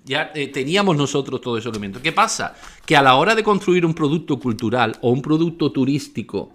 Ya 0.04 0.32
eh, 0.34 0.48
teníamos 0.48 0.96
nosotros 0.96 1.40
todos 1.42 1.58
esos 1.58 1.70
elementos. 1.72 2.00
¿Qué 2.00 2.12
pasa? 2.12 2.56
Que 2.86 2.96
a 2.96 3.02
la 3.02 3.16
hora 3.16 3.34
de 3.34 3.44
construir 3.44 3.84
un 3.84 3.92
producto 3.92 4.38
cultural 4.38 4.96
o 5.02 5.10
un 5.10 5.20
producto 5.20 5.72
turístico 5.72 6.52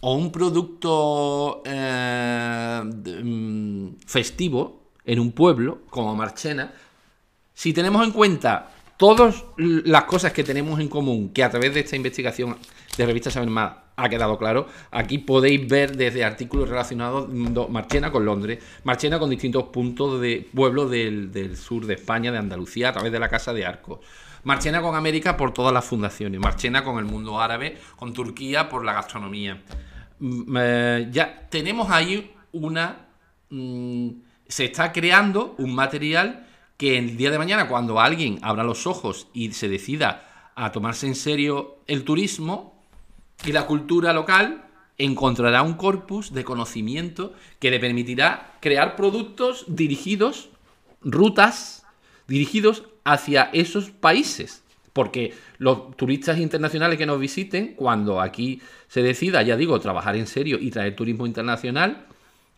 o 0.00 0.14
un 0.14 0.30
producto 0.30 1.62
eh, 1.64 2.82
mm, 2.84 3.88
festivo 4.06 4.82
en 5.04 5.18
un 5.18 5.32
pueblo 5.32 5.80
como 5.90 6.14
Marchena, 6.14 6.72
si 7.56 7.72
tenemos 7.72 8.04
en 8.04 8.12
cuenta 8.12 8.68
todas 8.98 9.44
las 9.56 10.04
cosas 10.04 10.32
que 10.34 10.44
tenemos 10.44 10.78
en 10.78 10.88
común, 10.88 11.30
que 11.32 11.42
a 11.42 11.48
través 11.48 11.72
de 11.72 11.80
esta 11.80 11.96
investigación 11.96 12.58
de 12.98 13.06
Revista 13.06 13.30
Saber 13.30 13.48
Más 13.48 13.72
ha 13.96 14.10
quedado 14.10 14.36
claro, 14.36 14.68
aquí 14.90 15.16
podéis 15.16 15.66
ver 15.66 15.96
desde 15.96 16.22
artículos 16.22 16.68
relacionados 16.68 17.30
Marchena 17.70 18.12
con 18.12 18.26
Londres, 18.26 18.62
Marchena 18.84 19.18
con 19.18 19.30
distintos 19.30 19.64
puntos 19.64 20.20
de 20.20 20.46
pueblos 20.54 20.90
del, 20.90 21.56
sur 21.56 21.86
de 21.86 21.94
España, 21.94 22.30
de 22.30 22.36
Andalucía, 22.36 22.90
a 22.90 22.92
través 22.92 23.10
de 23.10 23.18
la 23.18 23.30
Casa 23.30 23.54
de 23.54 23.64
Arcos. 23.64 24.00
Marchena 24.44 24.82
con 24.82 24.94
América 24.94 25.34
por 25.34 25.54
todas 25.54 25.72
las 25.72 25.86
fundaciones, 25.86 26.38
Marchena 26.38 26.84
con 26.84 26.98
el 26.98 27.06
mundo 27.06 27.40
árabe, 27.40 27.78
con 27.96 28.12
Turquía 28.12 28.68
por 28.68 28.84
la 28.84 28.92
gastronomía. 28.92 29.62
Mm, 30.18 30.56
eh, 30.58 31.08
ya 31.10 31.48
tenemos 31.48 31.90
ahí 31.90 32.34
una... 32.52 33.06
Mm, 33.48 34.10
se 34.46 34.66
está 34.66 34.92
creando 34.92 35.54
un 35.58 35.74
material 35.74 36.45
que 36.76 36.98
el 36.98 37.16
día 37.16 37.30
de 37.30 37.38
mañana, 37.38 37.68
cuando 37.68 38.00
alguien 38.00 38.38
abra 38.42 38.64
los 38.64 38.86
ojos 38.86 39.28
y 39.32 39.52
se 39.52 39.68
decida 39.68 40.50
a 40.54 40.72
tomarse 40.72 41.06
en 41.06 41.14
serio 41.14 41.78
el 41.86 42.04
turismo 42.04 42.82
y 43.44 43.52
la 43.52 43.66
cultura 43.66 44.12
local, 44.12 44.64
encontrará 44.98 45.62
un 45.62 45.74
corpus 45.74 46.32
de 46.32 46.44
conocimiento 46.44 47.34
que 47.58 47.70
le 47.70 47.78
permitirá 47.78 48.54
crear 48.60 48.96
productos 48.96 49.64
dirigidos, 49.68 50.48
rutas 51.02 51.84
dirigidos 52.26 52.84
hacia 53.04 53.50
esos 53.52 53.90
países. 53.90 54.62
Porque 54.92 55.34
los 55.58 55.94
turistas 55.96 56.38
internacionales 56.38 56.98
que 56.98 57.04
nos 57.04 57.20
visiten, 57.20 57.74
cuando 57.74 58.20
aquí 58.20 58.62
se 58.88 59.02
decida, 59.02 59.42
ya 59.42 59.56
digo, 59.56 59.78
trabajar 59.78 60.16
en 60.16 60.26
serio 60.26 60.58
y 60.58 60.70
traer 60.70 60.96
turismo 60.96 61.26
internacional, 61.26 62.06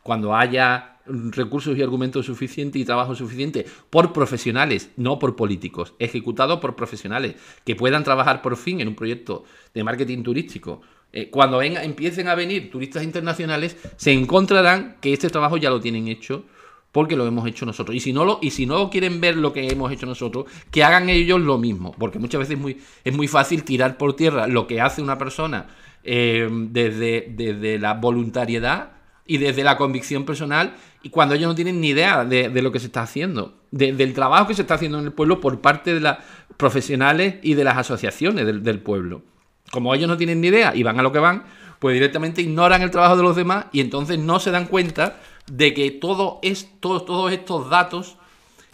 cuando 0.04 0.36
haya 0.36 0.97
recursos 1.08 1.76
y 1.76 1.82
argumentos 1.82 2.26
suficientes 2.26 2.80
y 2.80 2.84
trabajo 2.84 3.14
suficiente 3.14 3.66
por 3.90 4.12
profesionales, 4.12 4.90
no 4.96 5.18
por 5.18 5.36
políticos, 5.36 5.94
ejecutado 5.98 6.60
por 6.60 6.76
profesionales 6.76 7.36
que 7.64 7.76
puedan 7.76 8.04
trabajar 8.04 8.42
por 8.42 8.56
fin 8.56 8.80
en 8.80 8.88
un 8.88 8.94
proyecto 8.94 9.44
de 9.74 9.84
marketing 9.84 10.22
turístico. 10.22 10.80
Eh, 11.12 11.30
cuando 11.30 11.62
empiecen 11.62 12.28
a 12.28 12.34
venir 12.34 12.70
turistas 12.70 13.02
internacionales, 13.02 13.76
se 13.96 14.12
encontrarán 14.12 14.96
que 15.00 15.12
este 15.12 15.30
trabajo 15.30 15.56
ya 15.56 15.70
lo 15.70 15.80
tienen 15.80 16.08
hecho 16.08 16.44
porque 16.92 17.16
lo 17.16 17.26
hemos 17.26 17.46
hecho 17.46 17.64
nosotros. 17.64 17.96
Y 17.96 18.00
si 18.00 18.12
no 18.12 18.24
lo, 18.24 18.38
y 18.42 18.50
si 18.50 18.66
no 18.66 18.90
quieren 18.90 19.20
ver 19.20 19.36
lo 19.36 19.52
que 19.52 19.68
hemos 19.68 19.92
hecho 19.92 20.06
nosotros, 20.06 20.46
que 20.70 20.84
hagan 20.84 21.08
ellos 21.08 21.40
lo 21.40 21.58
mismo. 21.58 21.94
Porque 21.98 22.18
muchas 22.18 22.40
veces 22.40 22.56
es 22.56 22.60
muy, 22.60 22.78
es 23.04 23.14
muy 23.14 23.28
fácil 23.28 23.64
tirar 23.64 23.96
por 23.96 24.16
tierra 24.16 24.46
lo 24.46 24.66
que 24.66 24.80
hace 24.80 25.02
una 25.02 25.16
persona 25.18 25.66
eh, 26.04 26.48
desde, 26.50 27.32
desde 27.34 27.78
la 27.78 27.94
voluntariedad 27.94 28.97
y 29.28 29.36
desde 29.36 29.62
la 29.62 29.76
convicción 29.76 30.24
personal, 30.24 30.74
y 31.02 31.10
cuando 31.10 31.34
ellos 31.34 31.46
no 31.46 31.54
tienen 31.54 31.80
ni 31.80 31.90
idea 31.90 32.24
de, 32.24 32.48
lo 32.62 32.72
que 32.72 32.80
se 32.80 32.86
está 32.86 33.02
haciendo, 33.02 33.58
del 33.70 34.14
trabajo 34.14 34.48
que 34.48 34.54
se 34.54 34.62
está 34.62 34.74
haciendo 34.74 34.98
en 34.98 35.04
el 35.04 35.12
pueblo 35.12 35.40
por 35.40 35.60
parte 35.60 35.94
de 35.94 36.00
los 36.00 36.16
profesionales 36.56 37.36
y 37.42 37.54
de 37.54 37.62
las 37.62 37.76
asociaciones 37.76 38.46
del, 38.46 38.80
pueblo. 38.80 39.22
Como 39.70 39.94
ellos 39.94 40.08
no 40.08 40.16
tienen 40.16 40.40
ni 40.40 40.48
idea 40.48 40.74
y 40.74 40.82
van 40.82 40.98
a 40.98 41.02
lo 41.02 41.12
que 41.12 41.18
van, 41.18 41.44
pues 41.78 41.92
directamente 41.92 42.40
ignoran 42.40 42.80
el 42.80 42.90
trabajo 42.90 43.18
de 43.18 43.22
los 43.22 43.36
demás 43.36 43.66
y 43.70 43.80
entonces 43.80 44.18
no 44.18 44.40
se 44.40 44.50
dan 44.50 44.66
cuenta 44.66 45.20
de 45.46 45.74
que 45.74 45.90
todo 45.90 46.40
todos 46.80 47.30
estos 47.30 47.68
datos 47.68 48.16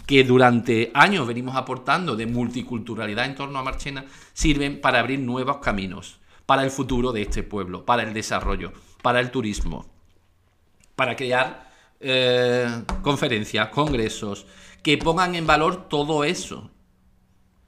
que 0.06 0.22
durante 0.22 0.92
años 0.94 1.26
venimos 1.26 1.56
aportando 1.56 2.14
de 2.14 2.26
multiculturalidad 2.26 3.26
en 3.26 3.34
torno 3.34 3.58
a 3.58 3.62
Marchena 3.64 4.04
sirven 4.32 4.80
para 4.80 5.00
abrir 5.00 5.18
nuevos 5.18 5.56
caminos 5.58 6.20
para 6.46 6.62
el 6.62 6.70
futuro 6.70 7.12
de 7.12 7.22
este 7.22 7.42
pueblo, 7.42 7.84
para 7.84 8.02
el 8.02 8.14
desarrollo, 8.14 8.72
para 9.02 9.20
el 9.20 9.30
turismo, 9.30 9.93
para 10.96 11.16
crear 11.16 11.70
eh, 12.00 12.66
conferencias, 13.02 13.68
congresos, 13.68 14.46
que 14.82 14.98
pongan 14.98 15.34
en 15.34 15.46
valor 15.46 15.88
todo 15.88 16.24
eso. 16.24 16.70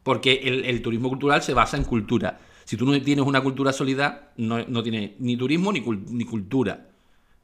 Porque 0.02 0.34
el, 0.44 0.82
turismo 0.82 1.08
cultural 1.08 1.42
se 1.42 1.54
basa 1.54 1.76
en 1.76 1.84
cultura. 1.84 2.38
Si 2.64 2.76
tú 2.76 2.86
no 2.86 3.00
tienes 3.02 3.24
una 3.24 3.40
cultura 3.40 3.72
sólida, 3.72 4.32
no, 4.36 4.64
no 4.66 4.82
tienes 4.82 5.12
ni 5.18 5.36
turismo 5.36 5.72
ni, 5.72 5.80
ni 5.80 6.24
cultura. 6.24 6.86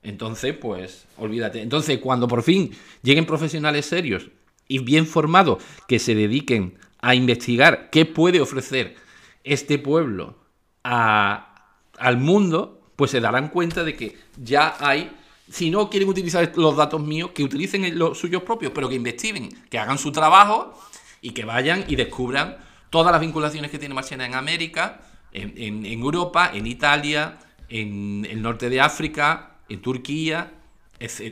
Entonces, 0.03 0.55
pues, 0.55 1.07
olvídate. 1.17 1.63
Entonces, 1.63 1.99
cuando 1.99 2.29
por 2.29 2.43
fin 2.43 2.71
lleguen 3.03 3.27
profesionales 3.27 3.87
serios 3.87 4.29
y 4.69 4.79
bien 4.79 5.07
formados 5.07 5.63
que 5.89 5.99
se 5.99 6.15
dediquen 6.15 6.79
a 7.01 7.15
investigar 7.15 7.91
qué 7.91 8.07
puede 8.07 8.41
ofrecer 8.41 8.97
este 9.45 9.79
pueblo 9.79 10.37
al 10.83 12.17
mundo, 12.19 12.81
pues 12.97 13.11
se 13.11 13.21
darán 13.21 13.49
cuenta 13.49 13.85
de 13.85 13.95
que 13.95 14.17
ya 14.43 14.77
hay, 14.81 15.11
si 15.53 15.71
no 15.71 15.91
quieren 15.91 16.09
utilizar 16.09 16.51
los 16.57 16.77
datos 16.77 17.03
míos, 17.03 17.31
que 17.35 17.45
utilicen 17.45 17.99
los 17.99 18.19
suyos 18.19 18.43
propios, 18.43 18.73
pero 18.75 18.89
que 18.89 18.95
investiguen, 18.95 19.51
que 19.69 19.79
hagan 19.79 19.99
su 19.99 20.11
trabajo 20.11 20.73
y 21.21 21.31
que 21.31 21.45
vayan 21.45 21.85
y 21.89 21.97
descubran 21.97 22.57
todas 22.91 23.13
las 23.13 23.21
vinculaciones 23.21 23.71
que 23.71 23.79
tiene 23.79 23.95
Marchena 23.95 24.27
en 24.27 24.35
América, 24.35 25.03
en 25.33 25.85
Europa, 25.87 26.51
en 26.53 26.67
Italia, 26.67 27.39
en 27.69 28.27
el 28.29 28.43
norte 28.43 28.69
de 28.69 28.81
África, 28.81 29.57
en 29.69 29.81
Turquía 29.81 30.53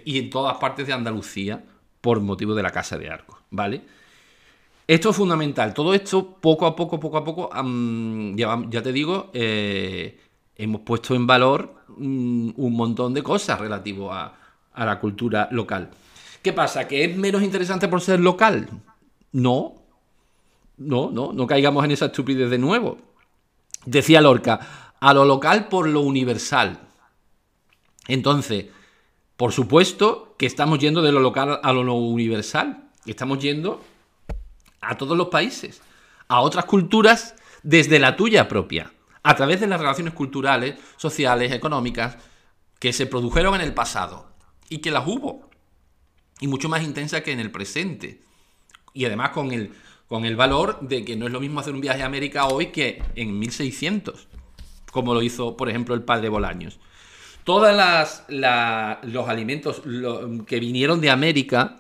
y 0.05 0.19
en 0.19 0.31
todas 0.31 0.57
partes 0.59 0.87
de 0.87 0.93
Andalucía 0.93 1.65
por 2.01 2.21
motivo 2.21 2.55
de 2.55 2.63
la 2.63 2.71
Casa 2.71 2.99
de 2.99 3.11
Arcos, 3.11 3.39
¿vale? 3.51 3.83
Esto 4.87 5.11
es 5.11 5.17
fundamental. 5.17 5.73
Todo 5.73 5.95
esto, 5.95 6.37
poco 6.41 6.67
a 6.67 6.75
poco, 6.75 6.99
poco 6.99 7.19
a 7.19 7.25
poco, 7.25 7.51
ya, 8.35 8.83
te 8.83 8.93
digo, 8.93 9.31
eh, 9.33 10.19
hemos 10.57 10.81
puesto 10.81 11.15
en 11.15 11.27
valor 11.27 11.80
un 11.99 12.73
montón 12.77 13.15
de 13.15 13.23
cosas 13.23 13.61
relativo 13.61 14.13
a, 14.13 14.35
a 14.73 14.85
la 14.85 14.99
cultura 14.99 15.49
local. 15.51 15.91
¿Qué 16.43 16.53
pasa? 16.53 16.89
¿Que 16.89 17.05
es 17.05 17.17
menos 17.17 17.43
interesante 17.43 17.89
por 17.89 18.01
ser 18.01 18.21
local? 18.21 18.69
No. 19.33 19.75
No, 20.79 21.11
no, 21.11 21.33
no 21.33 21.47
caigamos 21.47 21.85
en 21.85 21.91
esa 21.91 22.07
estupidez 22.07 22.49
de 22.49 22.59
nuevo. 22.59 22.99
Decía 23.85 24.21
Lorca, 24.21 24.95
a 24.99 25.13
lo 25.13 25.25
local 25.25 25.69
por 25.69 25.89
lo 25.89 26.01
universal. 26.01 26.79
Entonces, 28.09 28.67
por 29.37 29.53
supuesto 29.53 30.35
que 30.39 30.47
estamos 30.47 30.79
yendo 30.79 31.03
de 31.03 31.13
lo 31.13 31.21
local 31.21 31.61
a 31.63 31.73
lo 31.73 31.95
universal. 31.95 32.89
Estamos 33.07 33.41
yendo 33.41 33.83
a 34.81 34.97
todos 34.97 35.17
los 35.17 35.29
países, 35.29 35.83
a 36.29 36.41
otras 36.41 36.65
culturas 36.65 37.35
desde 37.63 37.99
la 37.99 38.17
tuya 38.17 38.49
propia, 38.49 38.93
a 39.23 39.37
través 39.37 39.61
de 39.61 39.67
las 39.67 39.81
relaciones 39.81 40.15
culturales, 40.15 40.77
sociales, 40.97 41.53
económicas 41.53 42.17
que 42.79 42.93
se 42.93 43.07
produjeron 43.07 43.55
en 43.55 43.61
el 43.61 43.75
pasado 43.75 44.27
y 44.69 44.79
que 44.79 44.91
las 44.91 45.07
hubo. 45.07 45.49
y 46.43 46.47
mucho 46.47 46.71
más 46.71 46.83
intensa 46.83 47.23
que 47.23 47.33
en 47.33 47.41
el 47.41 47.51
presente. 47.51 48.23
Y 48.95 49.05
además 49.05 49.31
con 49.31 49.53
el, 49.53 49.75
con 50.09 50.25
el 50.25 50.37
valor 50.37 50.81
de 50.81 51.05
que 51.05 51.15
no 51.15 51.27
es 51.27 51.33
lo 51.33 51.39
mismo 51.39 51.61
hacer 51.61 51.75
un 51.75 51.83
viaje 51.83 52.03
a 52.03 52.07
América 52.07 52.47
hoy 52.47 52.69
que 52.69 53.03
en 53.15 53.39
1600, 53.39 54.27
como 54.91 55.13
lo 55.13 55.21
hizo, 55.23 55.57
por 55.57 55.69
ejemplo, 55.69 55.95
el 55.95 56.03
padre 56.03 56.31
Bolaños. 56.31 56.81
Todos 57.45 57.73
los 59.03 59.29
alimentos 59.29 59.83
que 60.47 60.61
vinieron 60.61 61.01
de 61.01 61.11
América, 61.11 61.79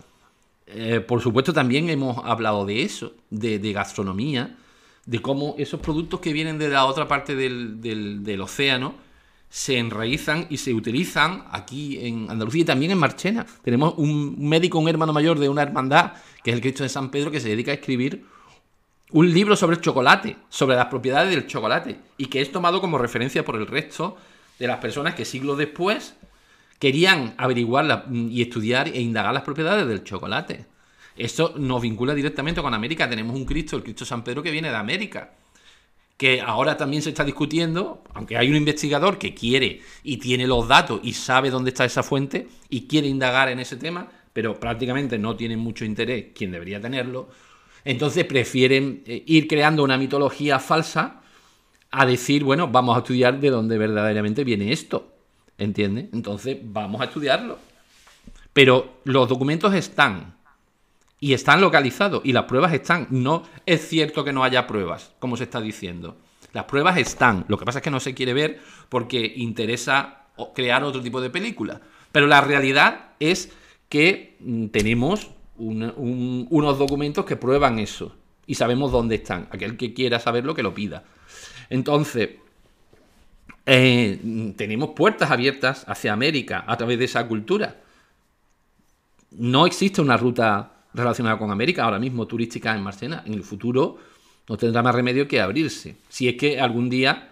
eh, 0.66 1.01
por 1.01 1.20
supuesto 1.20 1.53
también 1.53 1.91
hemos 1.91 2.18
hablado 2.24 2.64
de 2.64 2.82
eso, 2.82 3.14
de, 3.30 3.72
gastronomía, 3.72 4.57
de 5.11 5.20
cómo 5.20 5.56
esos 5.58 5.80
productos 5.80 6.20
que 6.20 6.32
vienen 6.32 6.56
de 6.56 6.68
la 6.68 6.84
otra 6.84 7.08
parte 7.08 7.34
del, 7.34 7.80
del 7.80 8.40
océano, 8.40 8.94
se 9.48 9.76
enraizan 9.76 10.46
y 10.48 10.58
se 10.58 10.72
utilizan 10.72 11.46
aquí 11.50 11.98
en 12.06 12.30
Andalucía 12.30 12.62
y 12.62 12.64
también 12.64 12.92
en 12.92 12.98
Marchena. 12.98 13.44
Tenemos 13.64 13.94
un 13.96 14.48
médico, 14.48 14.78
un 14.78 14.88
hermano 14.88 15.12
mayor 15.12 15.40
de 15.40 15.48
una 15.48 15.62
hermandad, 15.62 16.12
que 16.44 16.50
es 16.50 16.54
el 16.54 16.62
Cristo 16.62 16.84
de 16.84 16.88
San 16.88 17.11
Pedro, 17.11 17.32
que 17.32 17.40
se 17.40 17.48
dedica 17.48 17.72
a 17.72 17.74
escribir 17.74 18.24
un 19.11 19.34
libro 19.34 19.56
sobre 19.56 19.74
el 19.74 19.82
chocolate, 19.82 20.36
sobre 20.48 20.76
las 20.76 20.86
propiedades 20.86 21.34
del 21.34 21.48
chocolate, 21.48 21.98
y 22.16 22.26
que 22.26 22.40
es 22.40 22.52
tomado 22.52 22.80
como 22.80 22.96
referencia 22.96 23.44
por 23.44 23.56
el 23.56 23.66
resto 23.66 24.16
de 24.61 24.68
las 24.68 24.78
personas 24.78 25.16
que 25.16 25.24
siglos 25.24 25.58
después 25.58 26.14
querían 26.78 27.34
averiguar 27.36 28.04
y 28.12 28.42
estudiar 28.42 28.86
e 28.86 29.00
indagar 29.00 29.34
las 29.34 29.42
propiedades 29.42 29.88
del 29.88 30.04
chocolate. 30.04 30.69
Esto 31.24 31.54
nos 31.56 31.82
vincula 31.82 32.14
directamente 32.14 32.62
con 32.62 32.72
América. 32.72 33.08
Tenemos 33.08 33.36
un 33.36 33.44
Cristo, 33.44 33.76
el 33.76 33.82
Cristo 33.82 34.04
San 34.04 34.24
Pedro, 34.24 34.42
que 34.42 34.50
viene 34.50 34.70
de 34.70 34.76
América 34.76 35.32
que 36.20 36.38
ahora 36.38 36.76
también 36.76 37.02
se 37.02 37.08
está 37.08 37.24
discutiendo, 37.24 38.04
aunque 38.12 38.36
hay 38.36 38.50
un 38.50 38.56
investigador 38.56 39.16
que 39.16 39.32
quiere 39.32 39.80
y 40.02 40.18
tiene 40.18 40.46
los 40.46 40.68
datos 40.68 41.00
y 41.02 41.14
sabe 41.14 41.48
dónde 41.48 41.70
está 41.70 41.86
esa 41.86 42.02
fuente 42.02 42.46
y 42.68 42.86
quiere 42.86 43.08
indagar 43.08 43.48
en 43.48 43.58
ese 43.58 43.78
tema, 43.78 44.06
pero 44.34 44.60
prácticamente 44.60 45.18
no 45.18 45.34
tiene 45.34 45.56
mucho 45.56 45.86
interés 45.86 46.26
quien 46.34 46.52
debería 46.52 46.78
tenerlo, 46.78 47.30
entonces 47.86 48.26
prefieren 48.26 49.02
eh, 49.06 49.22
ir 49.24 49.48
creando 49.48 49.82
una 49.82 49.96
mitología 49.96 50.58
falsa 50.58 51.22
a 51.90 52.04
decir, 52.04 52.44
bueno, 52.44 52.68
vamos 52.68 52.96
a 52.96 52.98
estudiar 52.98 53.40
de 53.40 53.48
dónde 53.48 53.78
verdaderamente 53.78 54.44
viene 54.44 54.72
esto, 54.72 55.14
¿entiendes? 55.56 56.08
Entonces 56.12 56.58
vamos 56.62 57.00
a 57.00 57.04
estudiarlo. 57.04 57.58
Pero 58.52 59.00
los 59.04 59.26
documentos 59.26 59.72
están, 59.72 60.34
y 61.20 61.34
están 61.34 61.60
localizados 61.60 62.22
y 62.24 62.32
las 62.32 62.44
pruebas 62.44 62.72
están. 62.72 63.06
No 63.10 63.44
es 63.66 63.86
cierto 63.86 64.24
que 64.24 64.32
no 64.32 64.42
haya 64.42 64.66
pruebas, 64.66 65.12
como 65.18 65.36
se 65.36 65.44
está 65.44 65.60
diciendo. 65.60 66.16
Las 66.52 66.64
pruebas 66.64 66.96
están. 66.96 67.44
Lo 67.46 67.58
que 67.58 67.66
pasa 67.66 67.78
es 67.78 67.84
que 67.84 67.90
no 67.90 68.00
se 68.00 68.14
quiere 68.14 68.32
ver 68.32 68.60
porque 68.88 69.32
interesa 69.36 70.24
crear 70.54 70.82
otro 70.82 71.02
tipo 71.02 71.20
de 71.20 71.30
película. 71.30 71.80
Pero 72.10 72.26
la 72.26 72.40
realidad 72.40 73.10
es 73.20 73.52
que 73.88 74.36
mm, 74.40 74.66
tenemos 74.68 75.30
unos 75.56 76.78
documentos 76.78 77.26
que 77.26 77.36
prueban 77.36 77.78
eso 77.78 78.16
y 78.46 78.54
sabemos 78.54 78.90
dónde 78.90 79.16
están. 79.16 79.46
Aquel 79.50 79.76
que 79.76 79.92
quiera 79.92 80.18
saberlo, 80.18 80.54
que 80.54 80.62
lo 80.62 80.72
pida. 80.72 81.04
Entonces, 81.68 82.30
eh, 83.66 84.52
tenemos 84.56 84.90
puertas 84.96 85.30
abiertas 85.30 85.84
hacia 85.86 86.14
América 86.14 86.64
a 86.66 86.76
través 86.78 86.98
de 86.98 87.04
esa 87.04 87.28
cultura. 87.28 87.76
No 89.32 89.66
existe 89.66 90.00
una 90.00 90.16
ruta 90.16 90.80
relacionada 90.95 91.38
con 91.38 91.51
América, 91.51 91.84
ahora 91.84 91.99
mismo 91.99 92.26
turística 92.26 92.74
en 92.74 92.82
Marcena, 92.82 93.22
en 93.26 93.34
el 93.34 93.43
futuro 93.43 93.99
no 94.49 94.57
tendrá 94.57 94.82
más 94.82 94.95
remedio 94.95 95.28
que 95.28 95.41
abrirse, 95.41 95.97
si 96.09 96.28
es 96.28 96.36
que 96.36 96.61
algún 96.61 96.91
día 96.91 97.30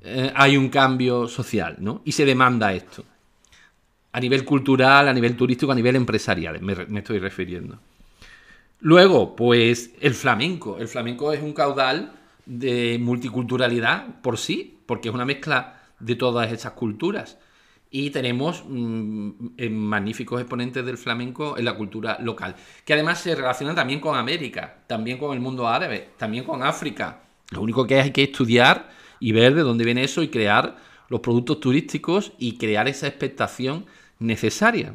eh, 0.00 0.32
hay 0.34 0.56
un 0.56 0.68
cambio 0.68 1.26
social, 1.26 1.76
¿no? 1.78 2.02
Y 2.04 2.12
se 2.12 2.24
demanda 2.24 2.72
esto. 2.72 3.04
A 4.12 4.20
nivel 4.20 4.44
cultural, 4.44 5.08
a 5.08 5.12
nivel 5.12 5.36
turístico, 5.36 5.72
a 5.72 5.74
nivel 5.74 5.96
empresarial, 5.96 6.60
me, 6.60 6.74
me 6.86 7.00
estoy 7.00 7.18
refiriendo. 7.18 7.78
Luego, 8.80 9.34
pues 9.34 9.92
el 10.00 10.14
flamenco. 10.14 10.78
El 10.78 10.88
flamenco 10.88 11.32
es 11.32 11.42
un 11.42 11.52
caudal 11.52 12.12
de 12.46 12.98
multiculturalidad 13.00 14.20
por 14.20 14.38
sí, 14.38 14.78
porque 14.86 15.08
es 15.08 15.14
una 15.14 15.24
mezcla 15.24 15.80
de 16.00 16.16
todas 16.16 16.52
esas 16.52 16.72
culturas. 16.72 17.38
Y 17.94 18.10
tenemos 18.10 18.64
mm, 18.66 19.30
magníficos 19.70 20.40
exponentes 20.40 20.84
del 20.84 20.96
flamenco 20.96 21.58
en 21.58 21.66
la 21.66 21.76
cultura 21.76 22.18
local, 22.20 22.56
que 22.84 22.94
además 22.94 23.20
se 23.20 23.34
relacionan 23.34 23.76
también 23.76 24.00
con 24.00 24.16
América, 24.16 24.78
también 24.86 25.18
con 25.18 25.34
el 25.34 25.40
mundo 25.40 25.68
árabe, 25.68 26.08
también 26.16 26.42
con 26.42 26.62
África. 26.62 27.20
Lo 27.50 27.60
único 27.60 27.86
que 27.86 28.00
hay 28.00 28.10
que 28.10 28.24
estudiar 28.24 28.90
y 29.20 29.32
ver 29.32 29.54
de 29.54 29.60
dónde 29.60 29.84
viene 29.84 30.02
eso 30.02 30.22
y 30.22 30.28
crear 30.28 30.76
los 31.08 31.20
productos 31.20 31.60
turísticos 31.60 32.32
y 32.38 32.56
crear 32.56 32.88
esa 32.88 33.06
expectación 33.06 33.84
necesaria. 34.18 34.94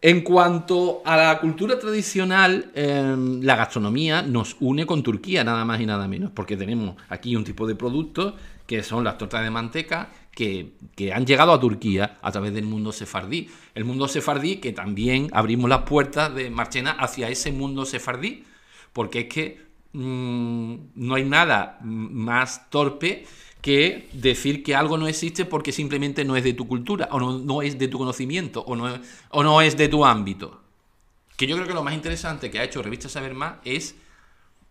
En 0.00 0.22
cuanto 0.22 1.02
a 1.04 1.16
la 1.16 1.38
cultura 1.40 1.78
tradicional, 1.78 2.70
em, 2.74 3.42
la 3.42 3.56
gastronomía 3.56 4.22
nos 4.22 4.56
une 4.60 4.86
con 4.86 5.02
Turquía, 5.02 5.44
nada 5.44 5.64
más 5.64 5.80
y 5.80 5.86
nada 5.86 6.08
menos, 6.08 6.30
porque 6.32 6.56
tenemos 6.56 6.96
aquí 7.08 7.36
un 7.36 7.44
tipo 7.44 7.66
de 7.66 7.74
productos 7.74 8.34
que 8.66 8.82
son 8.82 9.04
las 9.04 9.18
tortas 9.18 9.42
de 9.42 9.50
manteca, 9.50 10.10
que, 10.36 10.72
han 11.14 11.24
llegado 11.24 11.52
a 11.52 11.60
Turquía 11.60 12.18
a 12.20 12.30
través 12.30 12.52
del 12.52 12.66
mundo 12.66 12.92
sefardí. 12.92 13.48
El 13.74 13.84
mundo 13.84 14.06
sefardí 14.06 14.56
que 14.56 14.72
también 14.72 15.28
abrimos 15.32 15.70
las 15.70 15.82
puertas 15.82 16.34
de 16.34 16.50
Marchena 16.50 16.92
hacia 16.92 17.28
ese 17.28 17.52
mundo 17.52 17.86
sefardí, 17.86 18.44
porque 18.92 19.20
es 19.20 19.26
que 19.26 19.60
mm, 19.92 20.74
no 20.94 21.14
hay 21.14 21.24
nada 21.24 21.78
más 21.82 22.68
torpe 22.68 23.24
que 23.62 24.08
decir 24.12 24.62
que 24.62 24.74
algo 24.74 24.98
no 24.98 25.08
existe 25.08 25.44
porque 25.44 25.72
simplemente 25.72 26.24
no 26.24 26.36
es 26.36 26.44
de 26.44 26.52
tu 26.52 26.68
cultura, 26.68 27.08
o 27.10 27.18
no, 27.18 27.62
es 27.62 27.78
de 27.78 27.88
tu 27.88 27.98
conocimiento, 27.98 28.60
o 28.60 28.76
no, 28.76 29.00
o 29.30 29.42
no 29.42 29.60
es 29.62 29.76
de 29.76 29.88
tu 29.88 30.04
ámbito. 30.04 30.60
Que 31.36 31.46
yo 31.46 31.56
creo 31.56 31.66
que 31.66 31.74
lo 31.74 31.82
más 31.82 31.94
interesante 31.94 32.50
que 32.50 32.58
ha 32.58 32.64
hecho 32.64 32.82
Revista 32.82 33.08
Saber 33.08 33.34
Más 33.34 33.56
es 33.64 33.96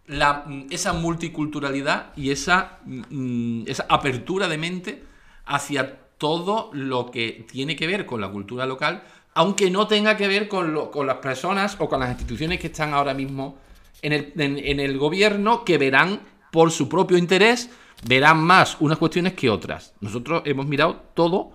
la, 0.07 0.45
esa 0.69 0.93
multiculturalidad 0.93 2.13
y 2.15 2.31
esa, 2.31 2.79
mm, 2.85 3.63
esa 3.67 3.85
apertura 3.89 4.47
de 4.47 4.57
mente 4.57 5.03
hacia 5.45 5.99
todo 6.17 6.69
lo 6.73 7.11
que 7.11 7.45
tiene 7.51 7.75
que 7.75 7.87
ver 7.87 8.05
con 8.05 8.21
la 8.21 8.29
cultura 8.29 8.65
local, 8.65 9.03
aunque 9.33 9.69
no 9.69 9.87
tenga 9.87 10.15
que 10.15 10.27
ver 10.27 10.47
con, 10.47 10.73
las 11.05 11.17
personas 11.17 11.75
o 11.79 11.89
con 11.89 11.99
las 11.99 12.09
instituciones 12.09 12.59
que 12.59 12.67
están 12.67 12.93
ahora 12.93 13.13
mismo 13.13 13.57
en 14.01 14.79
el, 14.79 14.97
gobierno, 14.97 15.65
que 15.65 15.77
verán 15.77 16.21
por 16.51 16.71
su 16.71 16.87
propio 16.87 17.17
interés, 17.17 17.69
verán 18.07 18.41
más 18.41 18.77
unas 18.79 18.97
cuestiones 18.97 19.33
que 19.33 19.49
otras. 19.49 19.93
Nosotros 19.99 20.43
hemos 20.45 20.67
mirado 20.67 21.01
todo, 21.13 21.51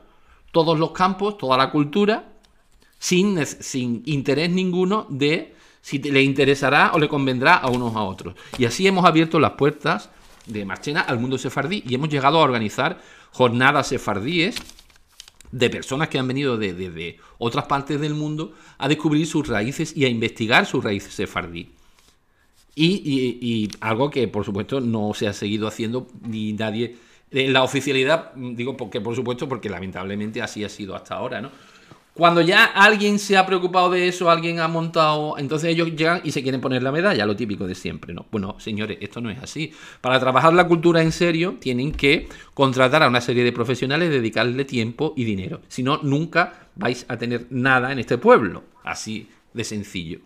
todos 0.53 0.79
los 0.79 0.91
campos, 0.91 1.39
toda 1.39 1.57
la 1.57 1.71
cultura, 1.71 2.33
sin, 2.99 3.47
sin 3.47 4.03
interés 4.05 4.51
ninguno 4.51 5.07
de 5.09 5.55
si 5.81 5.99
le 5.99 6.23
interesará 6.23 6.93
o 6.95 6.99
le 6.99 7.09
convendrá 7.09 7.55
a 7.55 7.69
unos 7.69 7.95
a 7.97 8.03
otros. 8.03 8.35
Y 8.59 8.65
así 8.65 8.87
hemos 8.87 9.05
abierto 9.05 9.41
las 9.41 9.53
puertas 9.53 10.11
de 10.47 10.65
Marchena 10.65 11.01
al 11.01 11.19
mundo 11.19 11.39
sefardí 11.39 11.83
y 11.87 11.95
hemos 11.95 12.09
llegado 12.09 12.39
a 12.39 12.43
organizar 12.43 13.01
jornadas 13.33 13.89
sefardíes 13.89 14.57
de 15.53 15.71
personas 15.71 16.09
que 16.09 16.19
han 16.19 16.29
venido 16.29 16.57
de, 16.57 17.19
otras 17.39 17.67
partes 17.67 18.01
del 18.01 18.15
mundo 18.15 18.55
a 18.79 18.89
descubrir 18.89 19.27
sus 19.27 19.49
raíces 19.49 19.97
y 19.97 20.05
a 20.05 20.09
investigar 20.09 20.67
sus 20.67 20.83
raíces 20.83 21.15
sefardí. 21.15 21.71
Y, 22.77 23.69
algo 23.81 24.11
que, 24.11 24.27
por 24.29 24.45
supuesto, 24.45 24.81
no 24.81 25.13
se 25.13 25.29
ha 25.29 25.33
seguido 25.33 25.67
haciendo 25.67 26.07
ni 26.23 26.53
nadie. 26.53 26.97
En 27.31 27.53
la 27.53 27.63
oficialidad, 27.63 28.33
digo 28.35 28.77
porque, 28.77 29.01
por 29.01 29.15
supuesto, 29.15 29.49
porque 29.49 29.69
lamentablemente 29.69 30.41
así 30.41 30.65
ha 30.65 30.69
sido 30.69 30.97
hasta 30.97 31.17
ahora, 31.17 31.41
¿no? 31.43 31.51
Cuando 32.15 32.41
ya 32.41 32.65
alguien 32.65 33.19
se 33.19 33.37
ha 33.37 33.47
preocupado 33.47 33.91
de 33.91 34.09
eso, 34.09 34.31
alguien 34.31 34.59
ha 34.59 34.69
montado, 34.69 35.39
entonces 35.39 35.71
ellos 35.71 35.95
llegan 35.95 36.21
y 36.25 36.33
se 36.33 36.43
quieren 36.43 36.61
poner 36.61 36.83
la 36.83 36.91
medalla, 36.93 37.25
lo 37.25 37.37
típico 37.37 37.67
de 37.67 37.75
siempre, 37.75 38.13
¿no? 38.13 38.27
Bueno, 38.31 38.57
señores, 38.59 38.99
esto 39.01 39.21
no 39.21 39.31
es 39.31 39.43
así. 39.43 39.73
Para 40.01 40.19
trabajar 40.19 40.53
la 40.53 40.67
cultura 40.67 41.03
en 41.03 41.13
serio, 41.13 41.57
tienen 41.61 41.93
que 41.93 42.29
contratar 42.53 43.03
a 43.05 43.09
una 43.09 43.21
serie 43.21 43.45
de 43.45 43.53
profesionales, 43.53 44.11
dedicarle 44.11 44.65
tiempo 44.65 45.15
y 45.17 45.25
dinero. 45.25 45.61
Si 45.69 45.83
no, 45.83 46.01
nunca 46.03 46.69
vais 46.75 47.07
a 47.09 47.17
tener 47.17 47.47
nada 47.51 47.93
en 47.93 48.01
este 48.01 48.19
pueblo. 48.19 48.65
Así 48.85 49.29
de 49.53 49.65
sencillo. 49.65 50.21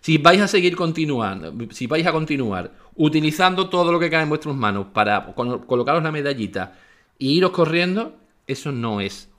Si 0.00 0.16
vais 0.18 0.40
a 0.40 0.48
seguir 0.48 0.74
continuando, 0.74 1.54
si 1.70 1.86
vais 1.86 2.06
a 2.06 2.12
continuar 2.12 2.72
utilizando 2.96 3.68
todo 3.68 3.92
lo 3.92 4.00
que 4.00 4.10
cae 4.10 4.22
en 4.22 4.30
vuestras 4.30 4.56
manos 4.56 4.86
para 4.92 5.34
colocaros 5.34 6.02
la 6.02 6.10
medallita 6.10 6.78
y 7.18 7.32
iros 7.32 7.50
corriendo, 7.50 8.16
eso 8.46 8.72
no 8.72 9.00
es 9.00 9.29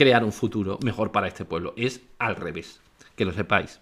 crear 0.00 0.24
un 0.24 0.32
futuro 0.32 0.78
mejor 0.82 1.12
para 1.12 1.28
este 1.28 1.44
pueblo. 1.44 1.74
Es 1.76 2.00
al 2.18 2.34
revés, 2.34 2.80
que 3.16 3.26
lo 3.26 3.34
sepáis. 3.34 3.80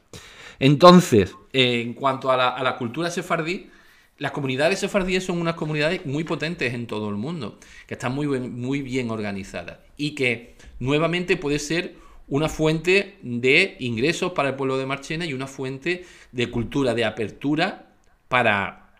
Entonces, 0.58 1.36
en 1.52 1.94
cuanto 1.94 2.32
a 2.32 2.36
la, 2.36 2.76
cultura 2.76 3.08
sefardí, 3.08 3.70
las 4.16 4.32
comunidades 4.32 4.80
sefardíes 4.80 5.24
son 5.24 5.40
unas 5.40 5.54
comunidades 5.54 6.04
muy 6.06 6.24
potentes 6.24 6.74
en 6.74 6.88
todo 6.88 7.08
el 7.08 7.14
mundo, 7.14 7.60
que 7.86 7.94
están 7.94 8.16
muy, 8.16 8.26
muy 8.26 8.82
bien 8.82 9.12
organizadas 9.12 9.78
y 9.96 10.16
que 10.16 10.56
nuevamente 10.80 11.36
puede 11.36 11.60
ser 11.60 11.94
una 12.26 12.48
fuente 12.48 13.16
de 13.22 13.76
ingresos 13.78 14.32
para 14.32 14.48
el 14.48 14.56
pueblo 14.56 14.76
de 14.76 14.86
Marchena 14.86 15.24
y 15.24 15.34
una 15.34 15.46
fuente 15.46 16.04
de 16.32 16.50
cultura, 16.50 16.94
de 16.94 17.04
apertura 17.04 17.92
para, 18.26 18.90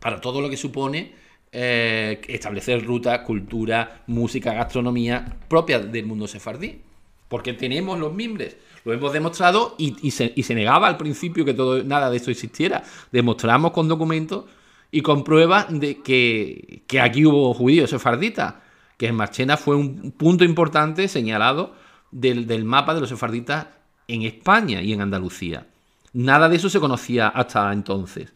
para 0.00 0.20
todo 0.20 0.42
lo 0.42 0.50
que 0.50 0.58
supone 0.58 1.14
eh, 1.52 2.20
establecer 2.28 2.84
rutas, 2.84 3.20
cultura, 3.20 4.02
música, 4.06 4.54
gastronomía 4.54 5.38
propia 5.48 5.78
del 5.78 6.06
mundo 6.06 6.26
sefardí. 6.26 6.80
porque 7.28 7.54
tenemos 7.54 7.98
los 7.98 8.12
mimbres. 8.12 8.56
Lo 8.84 8.92
hemos 8.92 9.12
demostrado 9.12 9.74
y, 9.78 10.10
se, 10.10 10.54
negaba 10.54 10.88
al 10.88 10.96
principio 10.96 11.44
que 11.44 11.54
todo, 11.54 11.82
nada 11.84 12.10
de 12.10 12.16
esto 12.16 12.30
existiera. 12.30 12.82
Demostramos 13.10 13.70
con 13.72 13.88
documentos 13.88 14.44
y 14.90 15.00
con 15.00 15.24
pruebas 15.24 15.66
de 15.70 16.02
que, 16.02 16.82
aquí 17.00 17.24
hubo 17.24 17.54
judíos 17.54 17.88
sefarditas, 17.90 18.56
que 18.98 19.06
en 19.06 19.14
Marchena 19.14 19.56
fue 19.56 19.76
un 19.76 20.12
punto 20.12 20.44
importante 20.44 21.08
señalado 21.08 21.74
del, 22.10 22.46
del 22.46 22.64
mapa 22.64 22.92
de 22.94 23.00
los 23.00 23.08
sefarditas 23.08 23.68
en 24.08 24.22
España 24.22 24.82
y 24.82 24.92
en 24.92 25.00
Andalucía. 25.00 25.66
Nada 26.12 26.48
de 26.48 26.56
eso 26.56 26.68
se 26.68 26.80
conocía 26.80 27.28
hasta 27.28 27.72
entonces. 27.72 28.32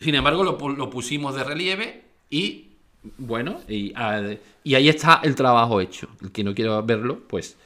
Sin 0.00 0.14
embargo, 0.14 0.44
lo, 0.44 0.90
pusimos 0.90 1.34
de 1.34 1.44
relieve 1.44 2.05
y, 2.30 2.72
bueno, 3.18 3.60
y, 3.68 3.92
ahí 3.96 4.88
está 4.88 5.20
el 5.22 5.34
trabajo 5.34 5.80
hecho. 5.80 6.08
El 6.22 6.32
que 6.32 6.44
no 6.44 6.54
quiera 6.54 6.80
verlo, 6.80 7.20
pues 7.26 7.56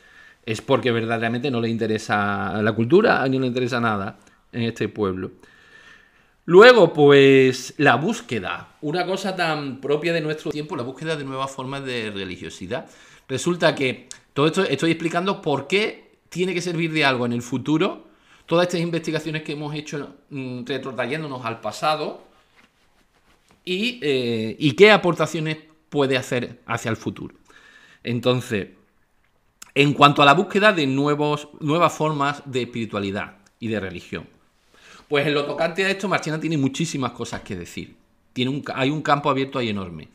es 0.45 0.61
porque 0.61 0.91
verdaderamente 0.91 1.51
no 1.51 1.61
le 1.61 1.69
interesa 1.69 2.61
la 2.63 2.73
cultura, 2.73 3.27
ni 3.29 3.39
le 3.39 3.47
interesa 3.47 3.81
nada 3.81 4.19
en 4.53 4.63
este 4.63 4.89
pueblo. 4.89 5.31
Luego, 6.47 6.93
pues 6.93 7.75
la 7.77 7.97
búsqueda, 7.97 8.77
una 8.81 9.07
cosa 9.07 9.37
tan 9.37 9.81
propia 9.81 10.13
de 10.13 10.21
nuestro 10.21 10.51
tiempo, 10.51 10.75
la 10.75 10.83
búsqueda 10.83 11.15
de 11.17 11.25
nuevas 11.25 11.51
formas 11.51 11.85
de 11.85 12.11
religiosidad. 12.11 12.87
Resulta 13.29 13.75
que 13.75 14.09
todo 14.33 14.47
esto 14.47 14.65
estoy 14.65 14.91
explicando 14.91 15.41
por 15.41 15.69
qué 15.69 16.19
tiene 16.29 16.55
que 16.55 16.61
servir 16.61 16.93
de 16.93 17.05
algo 17.05 17.27
en 17.27 17.33
el 17.33 17.43
futuro 17.43 18.09
todas 18.47 18.67
estas 18.67 18.81
investigaciones 18.81 19.43
que 19.45 19.53
hemos 19.53 19.73
hecho 19.77 20.17
mm, 20.31 20.65
retrotrayéndonos 20.65 21.45
al 21.45 21.61
pasado 21.61 22.25
eh, 23.73 24.57
y, 24.59 24.73
qué 24.73 24.91
aportaciones 24.91 25.59
puede 25.89 26.17
hacer 26.17 26.61
hacia 26.67 26.91
el 26.91 26.97
futuro. 26.97 27.37
Entonces, 28.03 28.71
en 29.75 29.93
cuanto 29.95 30.23
a 30.23 30.25
la 30.25 30.35
búsqueda 30.35 30.73
de 30.73 30.87
nuevos, 30.87 31.49
nuevas 31.61 31.93
formas 31.93 32.43
de 32.47 32.63
espiritualidad 32.63 33.37
y 33.61 33.69
de 33.69 33.79
religión, 33.79 34.27
pues 35.09 35.27
en 35.27 35.35
lo 35.35 35.45
tocante 35.45 35.85
a 35.85 35.91
esto, 35.91 36.09
Marchena 36.09 36.41
tiene 36.41 36.57
muchísimas 36.57 37.13
cosas 37.13 37.43
que 37.43 37.55
decir. 37.55 37.95
Tiene 38.33 38.51
un, 38.51 38.65
hay 38.75 38.91
un 38.91 39.03
campo 39.03 39.31
abierto 39.31 39.59
ahí 39.59 39.69
enorme. 39.69 40.09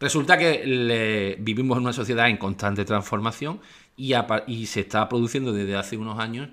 Resulta 0.00 0.36
que 0.36 1.36
vivimos 1.38 1.76
en 1.76 1.84
una 1.84 1.92
sociedad 1.92 2.28
en 2.28 2.36
constante 2.36 2.84
transformación 2.84 3.60
y, 3.96 4.14
y 4.48 4.66
se 4.66 4.80
está 4.80 5.08
produciendo 5.08 5.52
desde 5.52 5.76
hace 5.76 5.96
unos 5.96 6.18
años 6.18 6.48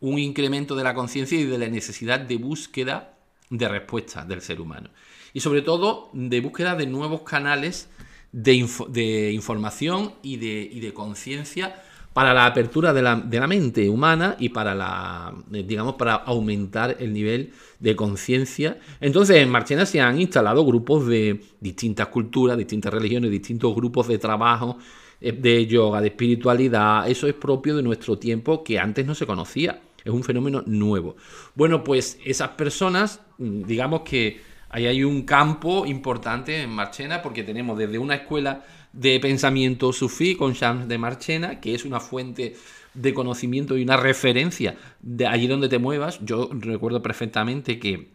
un 0.00 0.18
incremento 0.18 0.74
de 0.74 0.82
la 0.82 0.94
conciencia 0.94 1.38
y 1.38 1.44
de 1.44 1.58
la 1.58 1.68
necesidad 1.68 2.18
de 2.18 2.36
búsqueda 2.36 3.14
de 3.50 3.68
respuestas 3.68 4.26
del 4.26 4.40
ser 4.42 4.60
humano. 4.60 4.90
Y 5.38 5.40
sobre 5.40 5.62
todo 5.62 6.10
de 6.12 6.40
búsqueda 6.40 6.74
de 6.74 6.88
nuevos 6.88 7.20
canales 7.20 7.88
de, 8.32 9.30
información 9.32 10.14
y 10.20 10.36
de, 10.36 10.92
conciencia 10.92 11.80
para 12.12 12.34
la 12.34 12.44
apertura 12.44 12.92
de 12.92 13.02
la, 13.02 13.46
mente 13.46 13.88
humana 13.88 14.34
y 14.40 14.48
para 14.48 14.74
la 14.74 15.32
digamos 15.48 15.94
para 15.94 16.14
aumentar 16.14 16.96
el 16.98 17.12
nivel 17.12 17.52
de 17.78 17.94
conciencia. 17.94 18.80
Entonces 19.00 19.36
en 19.36 19.48
Marchena 19.48 19.86
se 19.86 20.00
han 20.00 20.20
instalado 20.20 20.66
grupos 20.66 21.06
de 21.06 21.40
distintas 21.60 22.08
culturas, 22.08 22.58
distintas 22.58 22.92
religiones, 22.92 23.30
distintos 23.30 23.72
grupos 23.76 24.08
de 24.08 24.18
trabajo 24.18 24.76
eh, 25.20 25.30
de 25.30 25.66
yoga, 25.68 26.00
de 26.00 26.08
espiritualidad. 26.08 27.08
Eso 27.08 27.28
es 27.28 27.34
propio 27.34 27.76
de 27.76 27.84
nuestro 27.84 28.18
tiempo 28.18 28.64
que 28.64 28.80
antes 28.80 29.06
no 29.06 29.14
se 29.14 29.24
conocía. 29.24 29.82
Es 30.04 30.12
un 30.12 30.24
fenómeno 30.24 30.64
nuevo. 30.66 31.14
Bueno, 31.54 31.84
pues 31.84 32.18
esas 32.24 32.48
personas, 32.50 33.20
mm, 33.38 33.62
digamos 33.62 34.00
que 34.00 34.47
ahí 34.70 34.86
hay 34.86 35.04
un 35.04 35.22
campo 35.22 35.86
importante 35.86 36.62
en 36.62 36.70
Marchena 36.70 37.22
porque 37.22 37.42
tenemos 37.42 37.78
desde 37.78 37.98
una 37.98 38.16
escuela 38.16 38.64
de 38.92 39.20
pensamiento 39.20 39.92
sufí 39.92 40.34
con 40.34 40.52
Shams 40.52 40.88
de 40.88 40.98
Marchena, 40.98 41.60
que 41.60 41.74
es 41.74 41.84
una 41.84 42.00
fuente 42.00 42.56
de 42.94 43.14
conocimiento 43.14 43.76
y 43.76 43.82
una 43.82 43.96
referencia 43.96 44.76
de 45.00 45.26
allí 45.26 45.46
donde 45.46 45.68
te 45.68 45.78
muevas. 45.78 46.18
Yo 46.24 46.50
recuerdo 46.52 47.02
perfectamente 47.02 47.78
que 47.78 48.08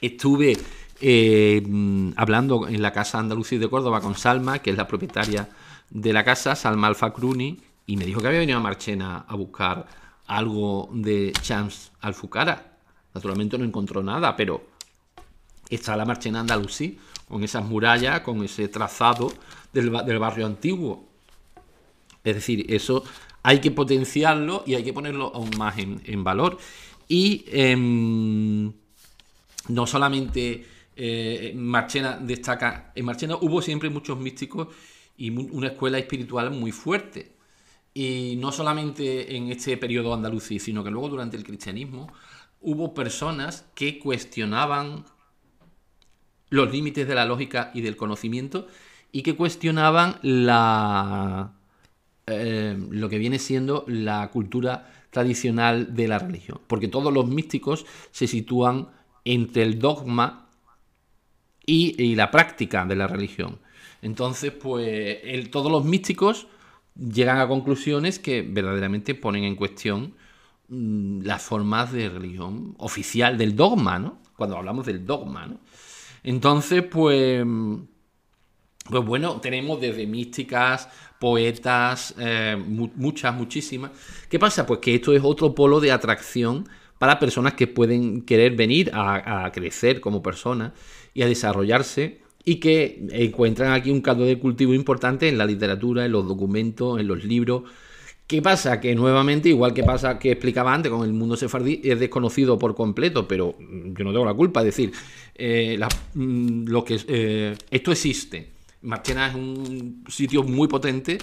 estuve 0.00 0.56
eh, 1.00 1.62
hablando 2.16 2.68
en 2.68 2.82
la 2.82 2.92
casa 2.92 3.18
Andalucía 3.18 3.58
de 3.58 3.68
Córdoba 3.68 4.00
con 4.00 4.14
Salma, 4.14 4.60
que 4.60 4.70
es 4.70 4.76
la 4.76 4.86
propietaria 4.86 5.48
de 5.90 6.12
la 6.12 6.24
casa, 6.24 6.54
Salma 6.54 6.86
Alfa 6.86 7.12
Cruni, 7.12 7.58
y 7.86 7.96
me 7.96 8.04
dijo 8.04 8.20
que 8.20 8.28
había 8.28 8.40
venido 8.40 8.58
a 8.58 8.62
Marchena 8.62 9.24
a 9.26 9.34
buscar 9.34 9.86
algo 10.26 10.90
de 10.92 11.32
Chams 11.40 11.92
Alfucara. 12.00 12.78
Naturalmente 13.14 13.56
no 13.56 13.64
encontró 13.64 14.02
nada, 14.02 14.36
pero 14.36 14.67
está 15.74 15.96
la 15.96 16.04
marcha 16.04 16.28
en 16.28 16.36
Andalusí, 16.36 16.98
con 17.28 17.44
esas 17.44 17.64
murallas, 17.64 18.20
con 18.20 18.42
ese 18.42 18.68
trazado 18.68 19.32
del, 19.72 19.90
barrio 19.90 20.46
antiguo. 20.46 21.06
Es 22.24 22.34
decir, 22.34 22.66
eso 22.68 23.04
hay 23.42 23.60
que 23.60 23.70
potenciarlo 23.70 24.64
y 24.66 24.74
hay 24.74 24.82
que 24.82 24.92
ponerlo 24.92 25.32
aún 25.34 25.50
más 25.56 25.76
en, 25.78 26.24
valor. 26.24 26.58
Y 27.06 27.44
em, 27.48 28.72
no 29.68 29.86
solamente 29.86 30.66
eh, 30.96 31.52
Marchena 31.54 32.18
destaca, 32.18 32.92
en 32.94 33.04
Marchena 33.04 33.36
hubo 33.36 33.62
siempre 33.62 33.88
muchos 33.88 34.18
místicos 34.18 34.68
y 35.16 35.30
una 35.30 35.68
escuela 35.68 35.98
espiritual 35.98 36.50
muy 36.50 36.72
fuerte. 36.72 37.32
Y 37.94 38.36
no 38.38 38.52
solamente 38.52 39.36
en 39.36 39.50
este 39.50 39.76
periodo 39.76 40.14
andalusí, 40.14 40.58
sino 40.58 40.84
que 40.84 40.90
luego 40.90 41.08
durante 41.08 41.36
el 41.36 41.44
cristianismo 41.44 42.12
hubo 42.60 42.94
personas 42.94 43.64
que 43.74 43.98
cuestionaban 43.98 45.04
los 46.50 46.70
límites 46.72 47.06
de 47.06 47.14
la 47.14 47.24
lógica 47.24 47.70
y 47.74 47.80
del 47.80 47.96
conocimiento 47.96 48.66
y 49.12 49.22
que 49.22 49.36
cuestionaban 49.36 50.18
la, 50.22 51.52
eh, 52.26 52.76
lo 52.90 53.08
que 53.08 53.18
viene 53.18 53.38
siendo 53.38 53.84
la 53.86 54.28
cultura 54.30 54.90
tradicional 55.10 55.94
de 55.94 56.08
la 56.08 56.18
religión. 56.18 56.60
Porque 56.66 56.88
todos 56.88 57.12
los 57.12 57.26
místicos 57.26 57.86
se 58.10 58.26
sitúan 58.26 58.88
entre 59.24 59.62
el 59.62 59.78
dogma 59.78 60.46
y, 61.64 62.14
la 62.14 62.30
práctica 62.30 62.84
de 62.86 62.96
la 62.96 63.06
religión. 63.06 63.58
Entonces, 64.00 64.52
pues 64.52 65.18
todos 65.50 65.70
los 65.70 65.84
místicos 65.84 66.46
llegan 66.94 67.38
a 67.38 67.48
conclusiones 67.48 68.18
que 68.18 68.42
verdaderamente 68.42 69.14
ponen 69.14 69.44
en 69.44 69.54
cuestión 69.54 70.14
mm, 70.68 71.22
las 71.22 71.42
formas 71.42 71.92
de 71.92 72.08
religión 72.08 72.74
oficial 72.78 73.36
del 73.36 73.54
dogma, 73.54 73.98
¿no? 73.98 74.18
Cuando 74.36 74.56
hablamos 74.56 74.86
del 74.86 75.04
dogma, 75.04 75.46
¿no? 75.46 75.60
Entonces, 76.28 76.82
pues, 76.82 77.42
pues 78.84 79.04
bueno, 79.06 79.40
tenemos 79.40 79.80
desde 79.80 80.06
místicas, 80.06 80.90
poetas, 81.18 82.14
eh, 82.18 82.54
muchas, 82.66 83.34
muchísimas. 83.34 83.92
¿Qué 84.28 84.38
pasa? 84.38 84.66
Pues 84.66 84.80
que 84.80 84.94
esto 84.94 85.14
es 85.14 85.22
otro 85.24 85.54
polo 85.54 85.80
de 85.80 85.90
atracción 85.90 86.68
para 86.98 87.18
personas 87.18 87.54
que 87.54 87.66
pueden 87.66 88.26
querer 88.26 88.54
venir 88.56 88.90
a, 88.92 89.46
a 89.46 89.52
crecer 89.52 90.02
como 90.02 90.22
personas 90.22 90.72
y 91.14 91.22
a 91.22 91.26
desarrollarse 91.26 92.20
y 92.44 92.56
que 92.56 93.06
encuentran 93.10 93.72
aquí 93.72 93.90
un 93.90 94.02
caldo 94.02 94.26
de 94.26 94.38
cultivo 94.38 94.74
importante 94.74 95.30
en 95.30 95.38
la 95.38 95.46
literatura, 95.46 96.04
en 96.04 96.12
los 96.12 96.28
documentos, 96.28 97.00
en 97.00 97.08
los 97.08 97.24
libros. 97.24 97.62
¿Qué 98.28 98.42
pasa? 98.42 98.78
Que 98.78 98.94
nuevamente, 98.94 99.48
igual 99.48 99.72
que 99.72 99.82
pasa 99.82 100.18
que 100.18 100.32
explicaba 100.32 100.74
antes 100.74 100.92
con 100.92 101.02
el 101.02 101.14
mundo 101.14 101.34
sefardí, 101.34 101.80
es 101.82 101.98
desconocido 101.98 102.58
por 102.58 102.74
completo, 102.74 103.26
pero 103.26 103.56
yo 103.58 104.04
no 104.04 104.12
tengo 104.12 104.26
la 104.26 104.34
culpa. 104.34 104.60
Es 104.60 104.66
decir, 104.66 104.92
eh, 105.38 105.78
mm, 106.14 106.64
lo 106.66 106.84
que, 106.84 107.00
eh, 107.06 107.56
esto 107.70 107.92
existe. 107.92 108.52
Marchena 108.82 109.28
es 109.28 109.34
un 109.34 110.04
sitio 110.08 110.42
muy 110.42 110.68
potente 110.68 111.18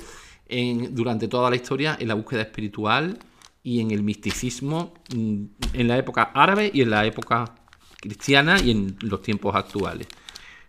en, 0.48 0.96
durante 0.96 1.28
toda 1.28 1.50
la 1.50 1.56
historia 1.56 1.98
en 2.00 2.08
la 2.08 2.14
búsqueda 2.14 2.42
espiritual 2.42 3.20
y 3.64 3.82
en 3.82 3.92
el 3.92 4.04
misticismo 4.04 4.94
mm, 5.14 5.44
en 5.74 5.88
la 5.88 5.98
época 5.98 6.32
árabe 6.34 6.72
y 6.74 6.82
en 6.82 6.90
la 6.90 7.06
época 7.06 7.56
cristiana 8.00 8.58
y 8.60 8.72
en 8.72 8.96
los 9.02 9.22
tiempos 9.22 9.56
actuales. 9.56 10.08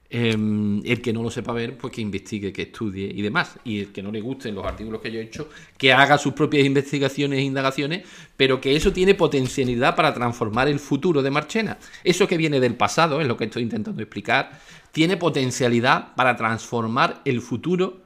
Em, 0.09 0.83
el 0.85 1.03
que 1.03 1.13
no 1.13 1.21
lo 1.21 1.31
sepa 1.31 1.53
ver, 1.53 1.77
pues 1.77 1.93
que 1.93 2.01
investigue, 2.01 2.53
que 2.53 2.63
estudie 2.63 3.11
y 3.13 3.23
demás. 3.23 3.59
Y 3.65 3.81
el 3.81 3.93
que 3.93 4.03
no 4.03 4.13
le 4.13 4.21
gusten 4.21 4.55
los 4.55 4.65
artículos 4.65 5.01
que 5.01 5.11
yo 5.11 5.19
he 5.19 5.25
hecho, 5.25 5.49
que 5.77 5.93
haga 5.93 6.17
sus 6.17 6.33
propias 6.33 6.65
investigaciones 6.65 7.41
e 7.41 7.43
indagaciones, 7.43 8.07
pero 8.37 8.61
que 8.61 8.77
eso 8.77 8.93
tiene 8.93 9.15
potencialidad 9.15 9.97
para 9.97 10.15
transformar 10.15 10.69
el 10.69 10.79
futuro 10.79 11.23
de 11.23 11.31
Marchena. 11.31 11.79
Eso 12.05 12.29
que 12.29 12.37
viene 12.37 12.61
del 12.61 12.77
pasado, 12.77 13.21
es 13.21 13.27
lo 13.27 13.37
que 13.37 13.45
estoy 13.45 13.65
intentando 13.65 14.01
explicar, 14.01 14.61
tiene 14.93 15.17
potencialidad 15.17 16.15
para 16.15 16.37
transformar 16.37 17.21
el 17.25 17.41
futuro 17.41 18.03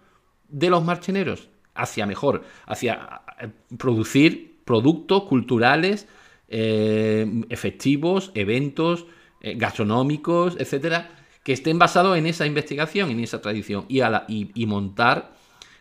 de 0.48 0.70
los 0.70 0.82
marcheneros 0.82 1.48
hacia 1.74 2.06
mejor, 2.06 2.44
hacia 2.66 3.20
eh, 3.40 3.48
producir 3.76 4.60
productos 4.64 5.24
culturales 5.24 6.08
eh, 6.48 7.44
efectivos, 7.50 8.32
eventos 8.34 9.06
eh, 9.42 9.54
gastronómicos, 9.56 10.56
etcétera 10.58 11.19
que 11.50 11.54
estén 11.54 11.80
basados 11.80 12.16
en 12.16 12.28
esa 12.28 12.46
investigación, 12.46 13.10
en 13.10 13.18
esa 13.18 13.42
tradición, 13.42 13.84
y, 13.88 14.66
montar 14.66 15.32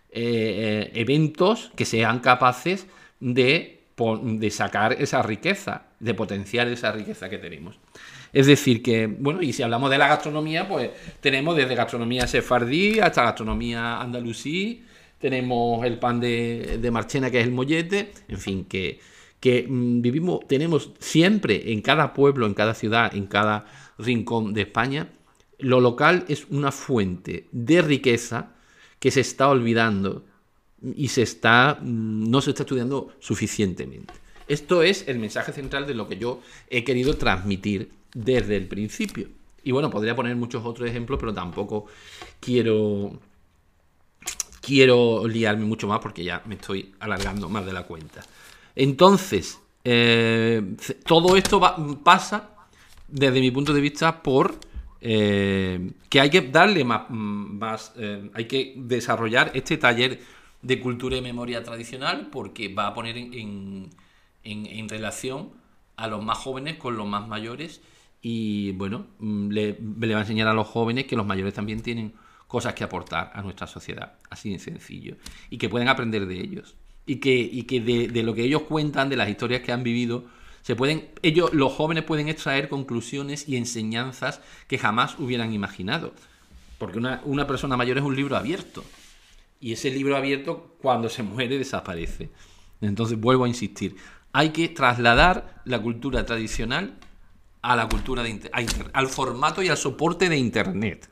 eh, 0.10 0.90
eh, 0.90 0.92
eventos 0.96 1.72
que 1.76 1.86
sean 1.86 2.22
capaces 2.22 2.88
de, 3.20 3.84
de 4.24 4.50
sacar 4.50 4.94
esa 4.94 5.22
riqueza, 5.22 5.84
de 6.00 6.16
potenciar 6.16 6.68
esa 6.70 6.92
riqueza 6.92 7.30
que 7.30 7.38
tenemos. 7.38 7.78
Es 8.34 8.48
decir, 8.48 8.82
que, 8.82 9.06
bueno, 9.06 9.44
y 9.44 9.54
si 9.54 9.62
hablamos 9.62 9.92
de 9.92 10.00
la 10.00 10.08
gastronomía, 10.08 10.68
pues 10.68 10.90
tenemos 11.22 11.56
desde 11.56 11.76
gastronomía 11.76 12.26
sefardí 12.26 13.00
hasta 13.00 13.22
gastronomía 13.22 14.02
andalusí, 14.02 14.84
tenemos 15.20 15.86
el 15.86 16.00
pan 16.00 16.20
de, 16.20 16.90
Marchena, 16.92 17.30
que 17.30 17.42
es 17.42 17.46
el 17.46 17.52
mollete, 17.52 18.12
en 18.28 18.40
fin, 18.40 18.66
que, 18.66 19.00
que 19.40 19.68
mm, 19.70 20.02
vivimos, 20.02 20.48
tenemos 20.48 20.94
siempre 20.98 21.72
en 21.72 21.84
cada 21.84 22.12
pueblo, 22.16 22.48
en 22.48 22.56
cada 22.56 22.74
ciudad, 22.74 23.14
en 23.14 23.28
cada 23.28 23.68
rincón 24.00 24.56
de 24.56 24.62
España, 24.62 25.10
lo 25.60 25.80
local 25.80 26.26
es 26.28 26.48
una 26.50 26.72
fuente 26.72 27.48
de 27.52 27.82
riqueza 27.82 28.54
que 29.00 29.12
se 29.12 29.22
está 29.22 29.50
olvidando 29.50 30.26
y 30.96 31.10
se 31.10 31.22
está, 31.22 31.78
mm, 31.82 32.30
no 32.30 32.42
se 32.42 32.52
está 32.52 32.64
estudiando 32.64 33.14
suficientemente. 33.20 34.14
Esto 34.48 34.82
es 34.82 35.08
el 35.08 35.20
mensaje 35.20 35.54
central 35.54 35.86
de 35.86 35.94
lo 35.94 36.08
que 36.08 36.18
yo 36.18 36.42
he 36.70 36.84
querido 36.84 37.16
transmitir 37.16 37.92
desde 38.14 38.58
el 38.58 38.68
principio. 38.68 39.28
Y 39.64 39.72
bueno, 39.72 39.90
podría 39.90 40.16
poner 40.16 40.36
muchos 40.36 40.66
otros 40.66 40.90
ejemplos, 40.90 41.20
pero 41.20 41.34
tampoco 41.34 41.86
quiero 42.40 43.20
quiero 44.62 45.28
liarme 45.28 45.66
mucho 45.66 45.88
más 45.88 46.00
porque 46.00 46.24
ya 46.24 46.42
me 46.46 46.56
estoy 46.56 46.94
alargando 47.00 47.50
más 47.50 47.66
de 47.66 47.74
la 47.74 47.84
cuenta. 47.84 48.22
Entonces, 48.76 49.60
eh, 49.84 50.76
todo 51.06 51.36
esto 51.36 51.60
pasa, 52.04 52.50
desde 53.08 53.40
mi 53.40 53.52
punto 53.52 53.74
de 53.74 53.82
vista, 53.82 54.22
por 54.22 54.60
eh, 55.02 55.92
que 56.10 56.20
hay 56.20 56.30
que 56.30 56.42
darle 56.42 56.84
más, 56.84 57.94
eh, 57.98 58.30
hay 58.34 58.46
que 58.46 58.74
desarrollar 58.78 59.52
este 59.54 59.78
taller 59.78 60.20
de 60.62 60.80
cultura 60.80 61.16
y 61.16 61.22
memoria 61.22 61.64
tradicional 61.64 62.28
porque 62.32 62.74
va 62.74 62.88
a 62.88 62.94
poner 62.94 63.18
en, 63.18 63.90
relación 64.90 65.52
a 65.96 66.08
los 66.08 66.24
más 66.24 66.38
jóvenes 66.38 66.76
con 66.78 66.98
los 66.98 67.08
más 67.08 67.28
mayores 67.28 67.82
y 68.22 68.74
bueno, 68.74 69.08
mm, 69.20 69.50
le, 69.50 69.78
va 69.80 70.18
a 70.18 70.22
enseñar 70.22 70.48
a 70.48 70.54
los 70.54 70.68
jóvenes 70.68 71.06
que 71.06 71.16
los 71.16 71.26
mayores 71.26 71.54
también 71.54 71.82
tienen 71.82 72.14
cosas 72.48 72.74
que 72.74 72.84
aportar 72.84 73.32
a 73.34 73.42
nuestra 73.42 73.68
sociedad, 73.68 74.14
así 74.30 74.52
de 74.52 74.60
sencillo, 74.60 75.16
y 75.50 75.58
que 75.58 75.70
pueden 75.70 75.88
aprender 75.88 76.26
de 76.26 76.42
ellos, 76.42 76.76
y 77.06 77.18
que 77.18 78.10
de, 78.12 78.24
lo 78.24 78.34
que 78.34 78.44
ellos 78.44 78.64
cuentan, 78.64 79.08
de 79.08 79.16
las 79.16 79.30
historias 79.30 79.62
que 79.62 79.72
han 79.72 79.84
vivido, 79.84 80.26
ellos, 81.22 81.54
los 81.54 81.74
jóvenes 81.74 82.04
pueden 82.04 82.28
extraer 82.28 82.70
conclusiones 82.70 83.48
y 83.48 83.58
enseñanzas 83.58 84.42
que 84.68 84.78
jamás 84.78 85.18
hubieran 85.20 85.54
imaginado, 85.54 86.14
porque 86.78 86.98
una, 86.98 87.22
una 87.26 87.48
persona 87.48 87.78
mayor 87.78 87.98
es 87.98 88.04
un 88.04 88.16
libro 88.16 88.36
abierto, 88.36 88.84
y 89.60 89.74
ese 89.74 89.92
libro 89.92 90.16
abierto 90.16 90.76
cuando 90.82 91.10
se 91.10 91.24
muere 91.24 91.58
desaparece. 91.58 92.30
Entonces 92.82 93.20
vuelvo 93.20 93.46
a 93.46 93.50
insistir, 93.50 93.96
hay 94.32 94.50
que 94.50 94.70
trasladar 94.70 95.62
la 95.66 95.82
cultura 95.82 96.26
tradicional 96.26 96.94
a 97.62 97.76
la 97.76 97.90
cultura 97.90 98.24
de 98.24 98.50
al 98.94 99.08
formato 99.08 99.62
y 99.62 99.68
al 99.68 99.78
soporte 99.78 100.30
de 100.30 100.38
Internet 100.38 101.10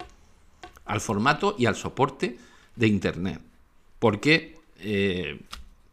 al 0.88 1.02
formato 1.02 1.56
y 1.58 1.66
al 1.66 1.76
soporte 1.76 2.38
de 2.76 2.88
Internet. 2.88 3.42
Porque 4.00 4.58
eh, 4.80 5.40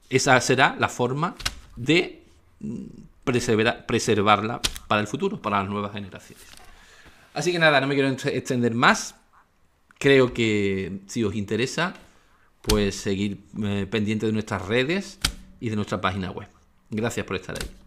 esa 0.08 0.40
será 0.40 0.76
la 0.78 0.88
forma 0.88 1.34
de 1.76 2.22
mm, 2.60 2.84
preservarla 3.25 4.61
para 4.87 5.01
el 5.01 5.07
futuro, 5.07 5.41
para 5.41 5.61
las 5.61 5.68
nuevas 5.68 5.93
generaciones. 5.93 6.45
Así 7.33 7.51
que 7.53 7.59
nada, 7.59 7.81
no 7.81 7.87
me 7.87 7.95
quiero 7.95 8.11
extender 8.11 8.75
más. 8.75 9.16
Creo 9.99 10.33
que 10.33 11.01
si 11.07 11.25
os 11.25 11.35
interesa, 11.35 11.95
pues 12.62 12.95
seguir 12.95 13.45
eh, 13.62 13.87
pendiente 13.91 14.27
de 14.27 14.33
nuestras 14.33 14.62
redes 14.66 15.18
y 15.61 15.70
de 15.70 15.77
nuestra 15.77 16.01
página 16.01 16.31
web. 16.31 16.49
Gracias 16.91 17.27
por 17.27 17.37
estar 17.37 17.57
ahí. 17.61 17.84